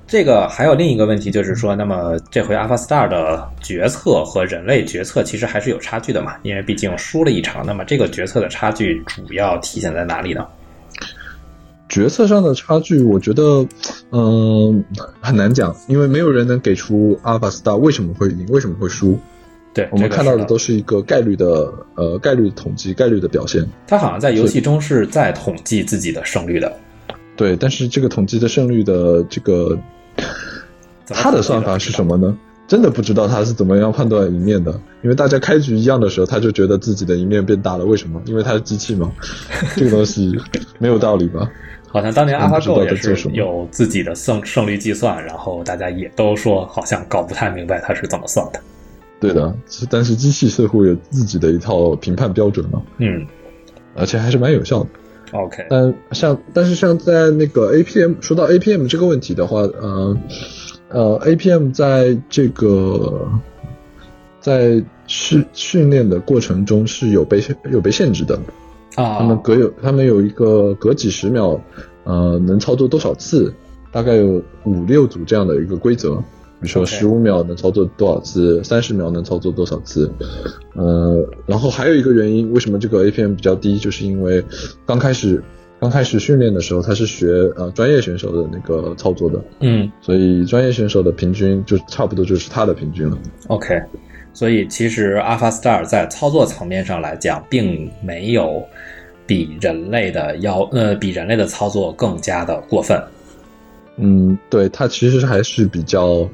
[0.07, 10.45] 这个还有另一个问题，就是说，那么这回 Alpha Star 的决策和人类决策其实还是有差距的嘛，因为毕竟输了一场，那么这个决策的差距主要体现在哪里呢？
[11.89, 13.63] 决策上的差距，我觉得，
[14.09, 14.83] 嗯、
[15.21, 19.19] 很难讲，因为没有人能给出 AlphaStar 为什么会赢，为什么会输。
[19.75, 23.63] 对，我们看到的都是一个概率的，呃，概率统计，概率的表现。
[23.85, 26.75] 他好像在游戏中是在统计自己的胜率的，
[27.35, 29.77] 对，但是这个统计的胜率的这个，
[31.05, 32.37] 怎么它的算法是什么呢？
[32.65, 34.71] 真的不知道他是怎么样判断赢面的，
[35.03, 38.21] 因为大家开局一样的时候，他就觉得自己的一面变大了，为什么？
[38.25, 39.11] 因为他是机器嘛，
[39.75, 40.33] 这个东西
[40.79, 41.47] 没有道理吧？
[41.91, 48.59] 好像当年嗯不知道 AlphaGo 也是有自己的胜胜率计算，然后大家也都说好像搞不太明白他是怎么算的。
[49.19, 49.53] 对的，
[49.89, 53.27] 但是机器似乎有自己的一套评判标准嘛，嗯
[53.93, 54.89] 而且还是蛮有效的。
[55.33, 60.17] ，OK，但像但是像在那个 APM 说到 APM 这个问题的话，呃
[60.89, 63.27] 呃 APM 在这个
[64.39, 68.39] 在训训练的过程中是有被有被限制的，
[68.95, 71.59] 啊，他们隔有他们有一个隔几十秒，
[72.03, 73.53] 呃能操作多少次，
[73.91, 76.23] 大概有五六组这样的一个规则。
[76.63, 80.09] 比如说十五秒能操作多少次，三十秒能操作多少次，
[80.75, 84.41] 呃，然后还有一个原因，为什么这个 APM 比较低，就是因为
[84.85, 85.43] 刚开始
[85.77, 87.27] 刚开始训练的时候，他是学
[87.57, 89.91] 呃专业选手的那个操作的，嗯。
[89.99, 93.17] 所以专业选手的平均就差不多就是他的平均了。
[93.47, 93.77] OK，
[94.33, 98.63] 所以其实 Alpha Star 在操作层面上来讲，并没有
[99.27, 102.97] 比人类的要呃比人类的操作更加的过分，
[103.97, 106.27] 嗯，对，它其实还是比较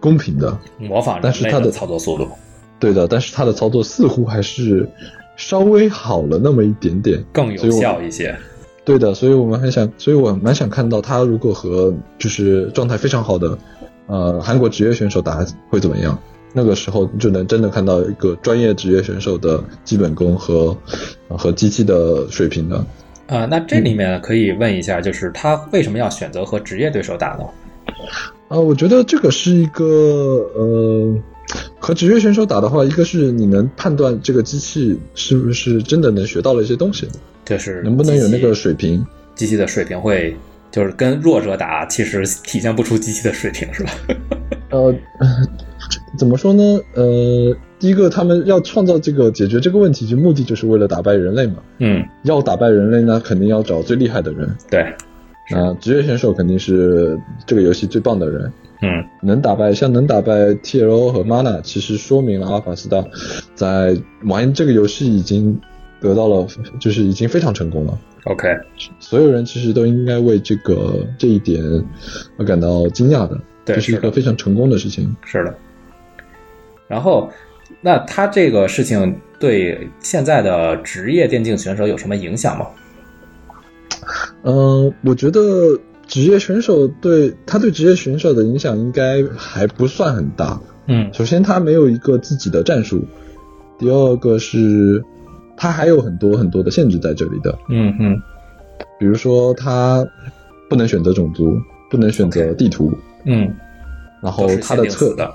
[0.00, 2.28] 公平的，模仿但是它的操作速度
[2.78, 4.88] 对的，但是他的操作似乎还是
[5.36, 7.24] 稍微好了那么一点点。
[7.32, 8.36] 更有效一些。
[8.84, 13.56] 对的，所以我们很想，所以我蛮想看到他如果和就是状态非常好的
[14.08, 16.18] 呃韩国职业选手打会怎么样。
[16.54, 20.76] 那个时候就能真的看到一个专业职业选手的基本功和、
[21.28, 22.84] 呃和机器的水平的。
[23.32, 27.44] 呃，那这里面可以问一下，就是他为什么要选择和职业对手打呢？
[28.48, 29.86] 啊，我觉得这个是一个
[30.54, 31.16] 呃，
[31.78, 37.08] 和职业选手打的话，一个是你能判断这个机器是不是真的能学到了一些东西，
[37.46, 39.02] 就是能不能有那个水平。
[39.34, 40.36] 机器的水平会，
[40.70, 43.92] 就是跟弱者打，其实体现不出机器的水平，是吧？
[44.68, 44.94] 呃，
[46.18, 46.62] 怎么说呢？
[46.94, 51.56] 呃，第一个，他们要创造这个解决这个问题，就目的就是为了打败人类嘛。
[51.78, 54.48] 嗯，要打败人类呢，肯定要找最厉害的人。
[54.70, 54.82] 对，
[55.50, 58.52] 啊、职业选手肯定是这个游戏最棒的人。
[58.82, 63.04] 嗯能打败像能打败 TLO 和 Mana，其实说明了阿尔法斯达
[63.56, 63.96] 在
[64.26, 65.60] 玩这个游戏已经
[66.00, 66.46] 得到了，
[66.80, 67.98] 就是已经非常成功了。
[68.26, 68.48] ，OK，
[69.00, 71.60] 所有人其实都应该为这个这一点
[72.36, 75.16] 而感到惊讶的，对这是一个非常成功的事情。
[75.24, 75.52] 是的。
[76.86, 77.28] 然后，
[77.82, 82.66] 那他这个事情对现在的职业电竞选手有什么影响吗？
[84.44, 90.60] 嗯，我觉得职业选手对他对职业选手的影响应该还不算很大。
[90.86, 92.98] 嗯首先，他没有一个自己的战术；
[93.78, 95.02] 第二个是，
[95.56, 97.56] 他还有很多很多的限制在这里的。
[97.68, 98.20] 嗯嗯
[98.98, 100.04] 比如说他
[100.68, 101.56] 不能选择种族，
[101.90, 102.92] 不能选择地图，
[103.24, 103.52] 嗯，
[104.20, 105.28] 然后都是限它的策定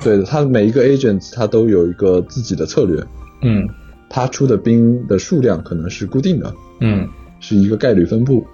[0.00, 3.02] 死的，对它每一个 agent 他都有一个自己的策略，
[3.42, 3.68] 嗯。
[4.08, 7.08] 他出的兵的数量可能是固定的，嗯。
[7.38, 8.44] 是一个概率分布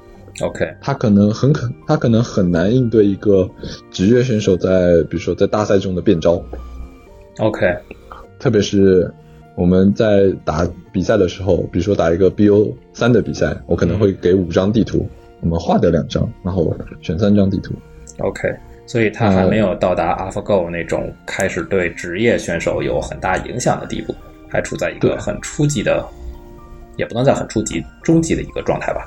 [0.41, 3.49] ，，OK，他可能很可，他可能很难应对一个
[3.93, 6.43] 职业选手在比如说在大赛中的变招
[7.39, 7.65] ，OK，
[8.41, 9.09] 特别是
[9.55, 15.09] 我们在打比赛的时候，比如说打一个 BO 三的比赛，我可能会给五张地图，
[15.41, 17.73] 我们划掉两张，然后选三张地图。
[18.19, 18.53] OK，
[18.87, 24.15] 所以它还没有到达 AlphaGo 那种开始对职业选手有很大影响的地步，
[24.49, 26.05] 还处在一个很初级的，
[26.97, 29.07] 也不能叫很初级，中级的一个状态吧。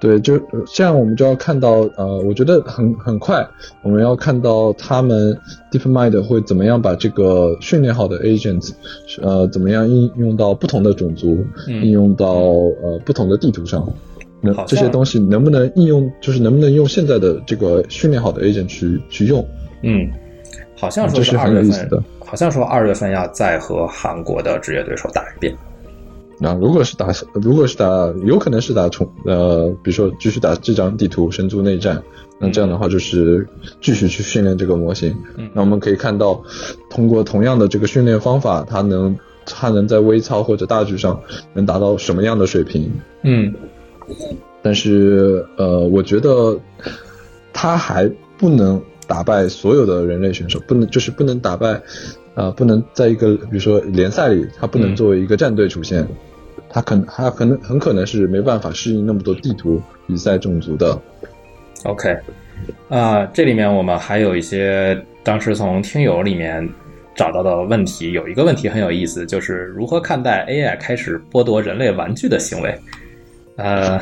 [0.00, 3.46] 对，就呃这样，我们就要看到，呃，我觉得很很快，
[3.82, 5.38] 我们要看到他们
[5.70, 8.72] DeepMind 会怎么样把这个训练好的 agents，
[9.22, 13.88] 呃，怎么样应用到不同的种族，嗯应用到呃不同的地图上。
[14.46, 19.42] 那好像这些东西能不能应用，就是能不能用现在的这个训练好的 agent 去去用？
[19.82, 20.06] 嗯，
[20.78, 25.54] 好像说这是二月份很有意思的，好像说二月份要再和韩国的职业对手打一遍。
[26.38, 27.86] 那如果是打，如果是打，
[28.26, 32.02] 有可能是打重呃，比如说继续打这张地图神族内战，
[32.40, 33.46] 那这样的话就是
[33.80, 35.16] 继续去训练这个模型。
[35.36, 36.42] 嗯那我们可以看到，
[36.90, 39.16] 通过同样的这个训练方法，它能
[39.46, 41.20] 它能在微操或者大局上
[41.54, 42.90] 能达到什么样的水平？
[43.22, 43.54] 嗯
[44.62, 46.58] 但是呃，我觉得
[47.52, 51.80] 他还不能打败所有的人类选手，不能就是不能打败，
[52.34, 56.06] 啊、不能在一个比如说联赛里，他不能作为一个战队出现，
[56.70, 60.98] 他可能他可能很可能是没办法适应那么多地图比赛种族的。
[61.84, 62.16] OK，
[62.88, 66.66] 啊、这里面我们还有一些当时从听友里面
[67.14, 72.74] 找到的问题，有一个问题很有意思，就是如何看待 AI 开始剥夺人类玩具的行为？
[73.56, 74.00] 呃，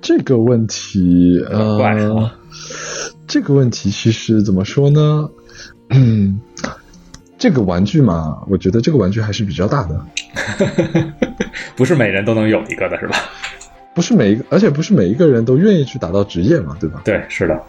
[0.00, 2.34] 这个问题，呃啊，
[3.26, 5.28] 这个问题其实怎么说呢？
[5.90, 6.40] 嗯，
[7.38, 10.00] 这个玩具嘛，我觉得这个玩具还是比较大的。
[11.76, 13.18] 不是每人都能有一个的，是吧？
[13.94, 17.02] 不是每一个，而且不是每一个人都愿意去打到职业嘛，对吧？
[17.04, 17.60] 对，是的，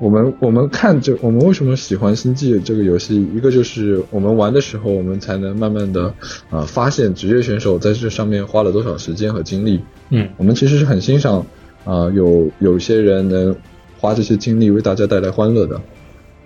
[0.00, 3.26] 我们我们看这，我们为什么喜欢星际这个游戏？
[3.34, 6.14] 一个就是我们玩的时候，我们才能慢慢的
[6.50, 9.80] 呃发现职业选手在这上面花了多少时间和精力。
[10.10, 11.38] 嗯我们其实是很欣赏
[11.84, 13.54] 啊、呃有有些人能
[13.98, 15.80] 花这些精力为大家带来欢乐的，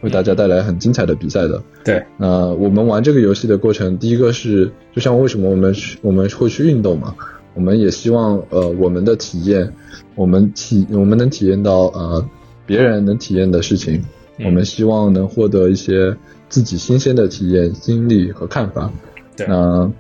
[0.01, 1.63] 为大家带来很精彩的比赛的。
[1.85, 7.15] 对，那我们玩这个游戏的过程，第一个是就像为什么我们去我们会去运动嘛，
[7.55, 9.73] 我们也希望呃我们的体验，
[10.15, 12.27] 我们体我们能体验到呃
[12.67, 14.05] 别人能体验的事情，
[14.39, 16.15] 嗯我们希望能获得一些
[16.49, 18.91] 自己新鲜的体验、经历和看法。
[19.37, 19.91] 对那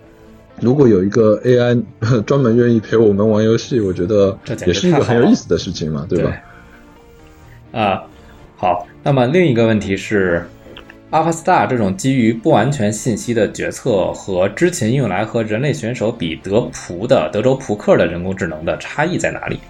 [0.60, 1.82] 如果有一个 AI
[2.24, 6.32] 专门愿意陪我们玩游戏，我觉得这也是一个很有意思的事情嘛，对吧？
[7.72, 8.02] 啊，
[8.56, 10.42] 好，那么另一个问题是
[11.10, 19.60] ，AlphaStar 这种基于不完全信息的决策和之前用来和人类选手比德扑的德州扑克的人工智能的差异在哪里？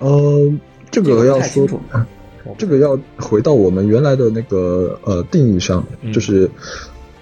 [0.00, 0.52] 呃，
[0.90, 1.66] 这这个个要说
[2.58, 6.12] 这个要回到我们原来的那个呃定义上，嗯。
[6.12, 6.50] 就是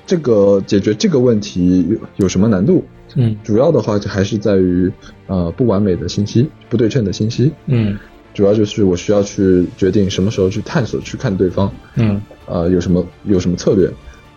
[0.07, 2.85] 这个解决这个问题有有什么难度？
[3.15, 3.37] 嗯。
[3.43, 4.91] 主要的话就还是在于
[5.27, 7.53] 呃不完美的信息、不对称的信息。
[7.67, 7.99] 嗯。
[8.35, 12.23] 主要就是我需要去决定什么时候去探索、去看对方，嗯。
[12.47, 13.89] 呃有什么有什么策略。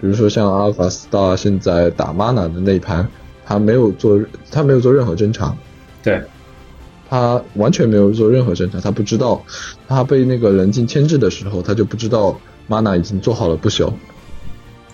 [0.02, 3.08] 比如说像阿尔法 Star 现在打 Mana 的那一盘，
[3.46, 5.56] 他没有做他没有做任何侦查，
[6.02, 6.20] 对，
[7.12, 9.44] 他完全没有做任何侦查，他不知道，
[9.86, 12.40] 他被那个人境牵制的时候，他就不知道
[12.70, 13.92] mana 已经做好了不朽。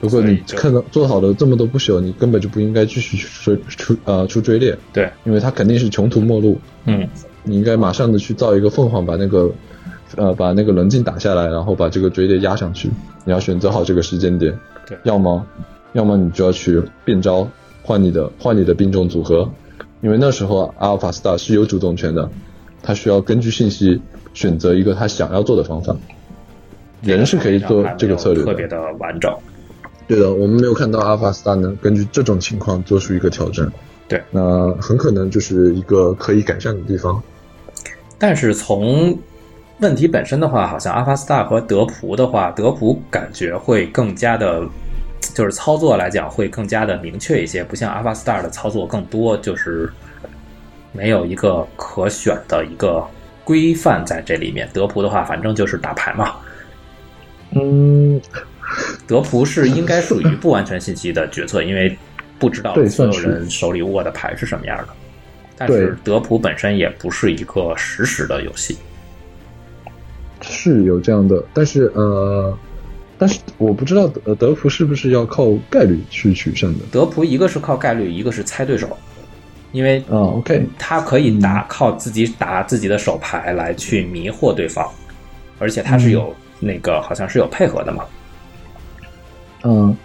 [0.02, 6.60] 如果你看到做好了这么多不朽，你根本就不应该继续去追出呃出追猎，对，因为他肯定是穷途末路。
[6.85, 7.07] 嗯
[7.44, 9.52] 你应该马上的去造一个凤凰，把那个
[10.15, 12.89] 呃把那个棱镜打下来，然后把这个追猎压上去。
[13.26, 14.57] 你要选择好这个时间点，
[14.88, 15.45] 对要么
[15.94, 17.48] 要么你就要去变招，
[17.84, 19.48] 换你的换你的兵种组合，
[20.02, 22.30] 因为那时候阿尔法 star 是有主动权的，
[22.84, 24.02] 他需要根据信息
[24.34, 25.95] 选择一个他想要做的方法。
[27.02, 29.32] 人是可以做这个策略，特别的完整。
[30.07, 33.69] 对的，我们没有看到阿尔法 star 能根据这种情况做出一个调整。
[34.07, 37.22] 对，那很可能就是一个可以改善的地方。
[38.18, 39.18] 但是从
[39.80, 44.68] 问题本身的话，好像阿尔法 star 和德普的话，德普感觉会更加的，
[45.34, 49.89] 就是操作来讲会更加的明确一些，不像 AlphaStar 的操作更多，就是
[50.91, 53.06] 没有一个可选的一个
[53.44, 54.69] 规范在这里面。
[54.73, 56.35] 德普的话，反正就是打牌嘛。
[57.52, 58.19] 嗯，
[59.07, 61.98] 德普是应该属于不完全信息的决策，因为
[62.39, 64.88] 不知道所有人手里握的牌是什么样的。
[65.57, 68.77] 但是德普本身也不是一个实时的游戏。
[70.41, 72.56] 是有这样的，但是呃，
[73.18, 76.80] 但是我不知道德德普是不是要靠概率去取胜的。
[76.91, 78.95] 德普一个是靠概率，一个是猜对手，
[79.72, 84.88] 因为啊，OK，他可以打靠自己打自己的手牌来去迷惑对方，
[85.60, 88.06] 而且他是有那个好像是有配合的嘛。
[89.64, 89.98] 嗯，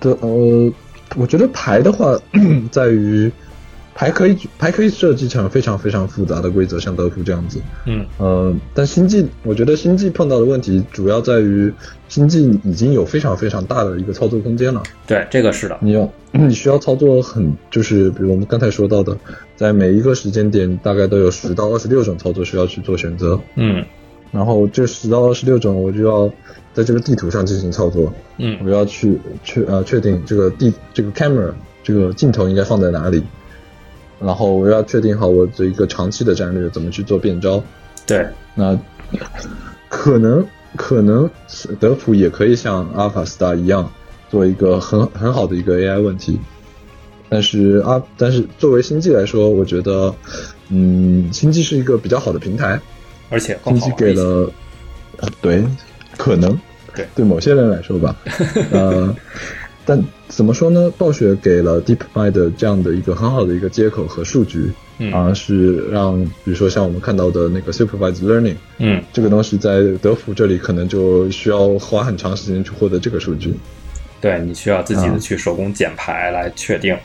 [0.00, 0.72] 的呃，
[1.16, 2.18] 我觉得牌的话，
[2.72, 3.30] 在于
[3.94, 7.60] 牌可以牌可以设计成非常非常复杂的规则，像德芙这样子。
[7.86, 11.72] 嗯呃，但星际，我觉得星际碰到的问题主要在于
[12.08, 14.82] 星际已经有非常非常大的一个操作空间了。
[15.06, 15.78] 对，这个是的。
[15.80, 19.16] 你用 你需要操作很，就是比如我们刚才说到的，
[19.54, 23.40] 在每一个时间点大概都有十到二十六种操作需要去做选择。
[23.54, 23.84] 嗯
[24.32, 26.28] 然后这十到二十六种，我就要
[26.72, 28.12] 在这个地图上进行操作。
[28.38, 31.52] 嗯我要去确呃确定这个地这个 camera
[31.84, 33.22] 这个镜头应该放在哪里，
[34.24, 37.62] 然后我要确定好我的一个长期的战略怎么去做变招。
[38.06, 38.78] 对，那
[39.88, 40.44] 可能
[40.76, 41.28] 可能
[41.78, 43.90] 德普也可以像阿尔法 star 一样
[44.30, 46.38] 做一个很很好的一个 AI 问题，
[47.28, 50.14] 但是啊，但是作为星际来说，我觉得
[50.70, 52.80] 嗯，星际是一个比较好的平台，
[53.30, 53.96] 而且更星际。
[53.96, 54.50] 给了，
[55.18, 55.64] 呃对，
[56.16, 56.58] 可能
[56.94, 58.16] 对对某些人来说吧，
[58.72, 59.14] 呃，
[59.86, 60.90] 但怎么说呢？
[60.96, 73.54] 暴雪给了 DeepMind 这样的一个很好的一个接口和数据，嗯啊、是让比如说像我们看到的那个 Supervised Learning 嗯这个东西，在德芙这里可能就需要花很长时间去获得这个数据。
[74.20, 76.96] 对你需要自己的啊去手工剪排来确定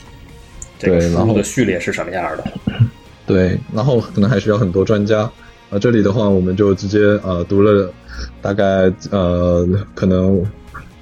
[0.78, 2.44] 这个输对然后入的序列是什么样的。
[3.28, 5.30] 对，然后可能还需要很多专家。
[5.70, 7.94] 啊、这里的话，我们就直接呃读了
[8.42, 10.44] 大概呃可能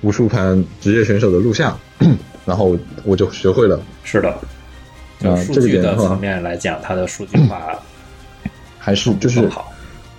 [0.07, 1.77] 无数盘职业选手的录像，
[2.45, 3.77] 然后我就学会了。
[4.05, 4.34] 是的，
[5.19, 7.77] 就啊数据的层面来讲，它的数据化
[8.79, 9.69] 还是就是好。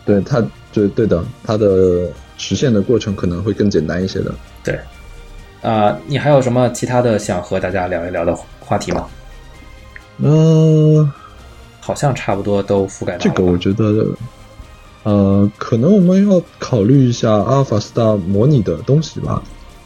[0.04, 4.34] 对它对对的，它的实现的过程可能会更简单一些的。
[4.62, 4.78] 对，
[5.62, 9.06] 啊、你还有什么其他的想和大家聊一聊的话题吗？
[10.18, 11.10] 嗯、
[11.80, 13.20] 好像差不多都覆盖到了。
[13.20, 14.06] 这个我觉得，
[15.04, 19.42] 呃，可能我们要考虑一下阿尔法 star 模拟的东西吧。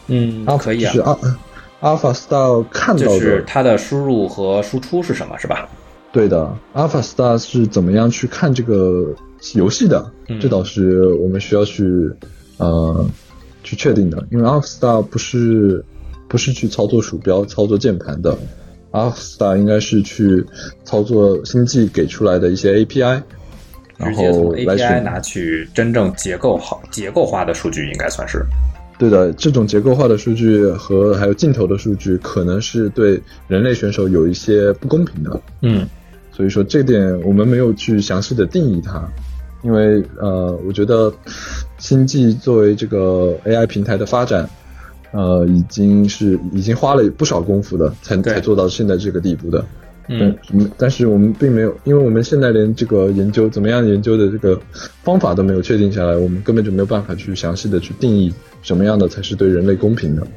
[0.07, 1.17] 嗯啊可以啊就，是阿
[1.79, 5.67] 阿尔法 star 看到的，就是它的输入和输出是什么，是吧？
[6.11, 9.13] 对的，，Alpha star 是怎么样去看这个
[9.55, 10.11] 游戏的？
[10.27, 11.83] 嗯这倒是我们需要去
[12.57, 13.05] 呃
[13.63, 15.83] 去确定的，因为 Alpha star 不是
[16.27, 18.37] 不是去操作鼠标、操作键盘的
[18.91, 20.45] ，，Alpha star 应该是去
[20.83, 23.21] 操作星际给出来的一些 API，
[23.97, 28.45] 然直接从后来 API 拿去真正结构好、结构化的数据，应该算是。
[29.03, 35.41] 对的，这种结构化的数据和还有镜头的数据，可能是对人类选手有一些不公平的。
[35.61, 35.85] 嗯
[36.31, 39.05] 所以说这点我们没有去详细的定义它，
[39.61, 41.13] 因为呃，我觉得
[41.79, 44.49] 星际作为这个 AI 平台的发展，
[45.11, 49.65] 呃，已经是已经花了不少功夫的，才才做到现在这个地步的。
[50.07, 50.35] 嗯，
[50.77, 54.59] 但是我们并没有，因为我们现在连这个研究怎么样研究的这个
[55.03, 60.27] 方法都没有确定下来，我们根本就没有办法去详细的去定义什么样的才是对人类公平的。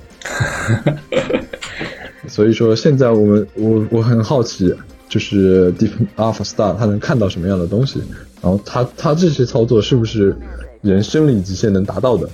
[2.28, 4.74] 所以说，现在我们我我很好奇，
[5.08, 8.00] 就是 Deep Alpha Star 它能看到什么样的东西，
[8.42, 10.36] 然后它它这些操作是不是
[10.82, 12.28] 人生理极限能达到的？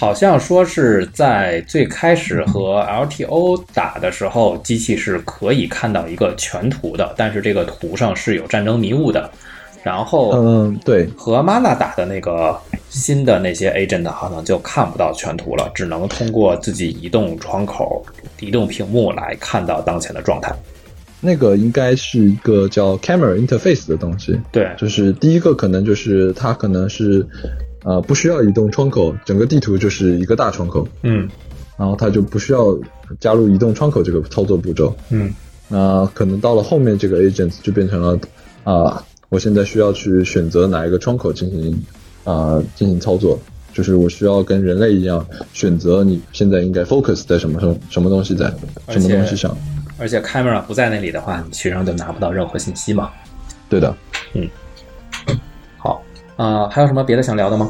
[0.00, 9.28] 好像说是在最开始和 LTO 打的时候，机器是可以看到一个全图的，但是这个图上是有战争迷雾的。
[9.82, 12.56] 然后嗯，对，和 Mana 打的那个
[12.88, 18.06] 新的那些 agent 好像就看不到全图了，只能通过自己移动窗口、
[18.38, 20.54] 移动屏幕来看到当前的状态。
[21.20, 24.38] 那个应该是一个叫 Camera Interface 的东西。
[24.52, 27.26] 对，就是第一个可能就是它可能是
[27.84, 31.28] 呃不需要移动窗口，整个地图就是一个大窗口，嗯
[31.76, 32.76] 然后它就不需要
[33.20, 34.96] 加入移动窗口这个操作步骤。
[35.10, 35.32] 嗯
[35.68, 38.18] 那可能到了后面这个 agent 就变成了
[38.64, 41.82] 啊、我现在需要去选择哪一个窗口进行
[42.24, 43.38] 啊、进行操作，
[43.72, 48.52] 就是我需要跟人类一样选择你现在应该 focus 在什么什么什么东西在
[48.88, 49.56] 什么东西上。
[49.98, 53.10] 而且 camera 不在那里的话，你实际上就拿不到任何信息嘛。
[53.68, 54.40] 对的，好，
[56.38, 57.68] 啊、还有什么别的想聊的吗？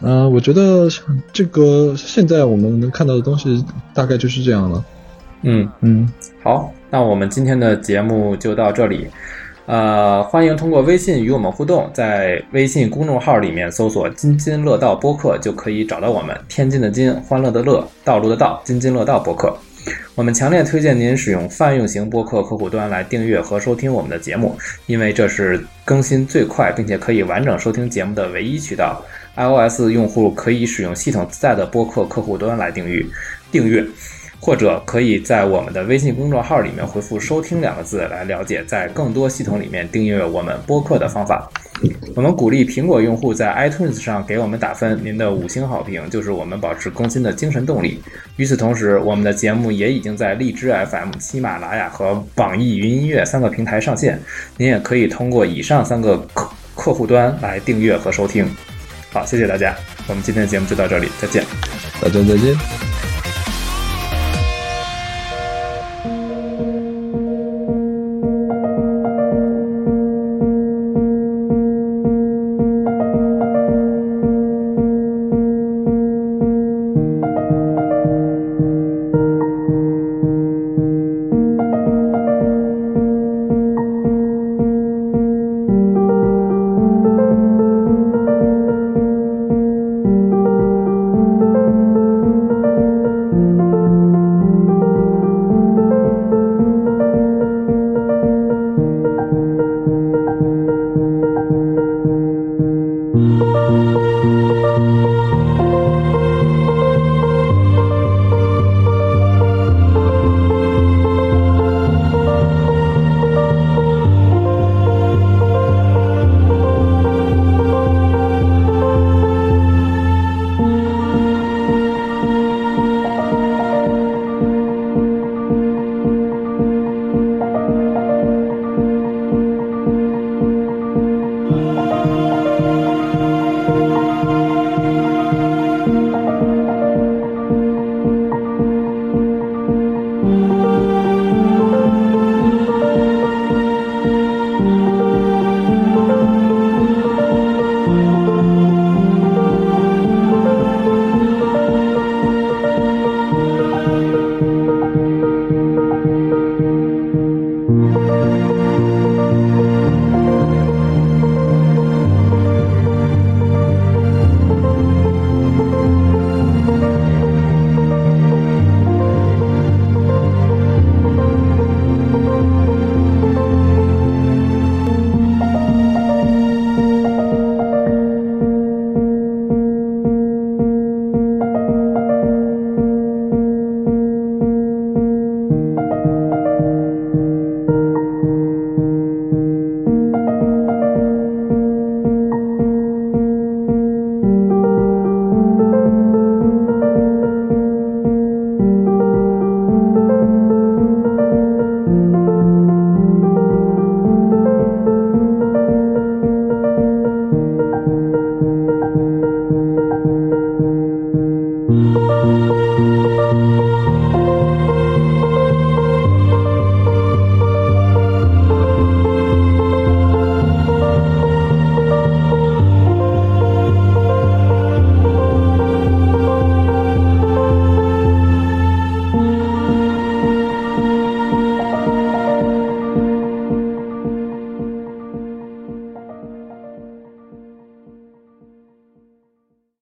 [0.00, 0.88] 呃，我觉得
[1.32, 3.62] 这个现在我们能看到的东西
[3.92, 4.82] 大概就是这样了。
[5.42, 6.08] 嗯，嗯，
[6.42, 9.08] 好，那我们今天的节目就到这里。
[9.66, 16.36] 呃，欢迎通过微信与我们互动，在微信公众号里面搜索“津津乐道播客”就可以找到我们。
[16.48, 19.52] 天津的津，欢乐的乐，道路的道，津津乐道播客。
[20.14, 29.04] 我们强烈推荐您使用泛用型播客客户端来订阅和收听我们的节目，因为这是更新最快并且可以完整收听节目的唯一渠道。
[29.36, 33.04] iOS 用户可以使用系统自带的播客客户端来订阅
[33.50, 33.86] 订阅。
[34.42, 41.46] 或者可以在我们的微信公众号里面回复“收听”两个字来了解在更多系统里面订阅我们播客的方法。
[42.14, 48.02] 我们鼓励苹果用户在 iTunes 上给我们打分，您的五星好评就是我们保持更新的精神动力。
[48.36, 54.20] 与此同时，我们的节目也已经在荔枝 FM、喜马拉雅和网易云音乐三个平台上线，
[54.56, 58.46] 您也可以通过以上三个客客户端来订阅和收听。
[59.12, 59.74] 好，谢谢大家，
[60.08, 61.44] 我们今天的节目就到这里，再见。
[62.00, 62.89] 大家再见。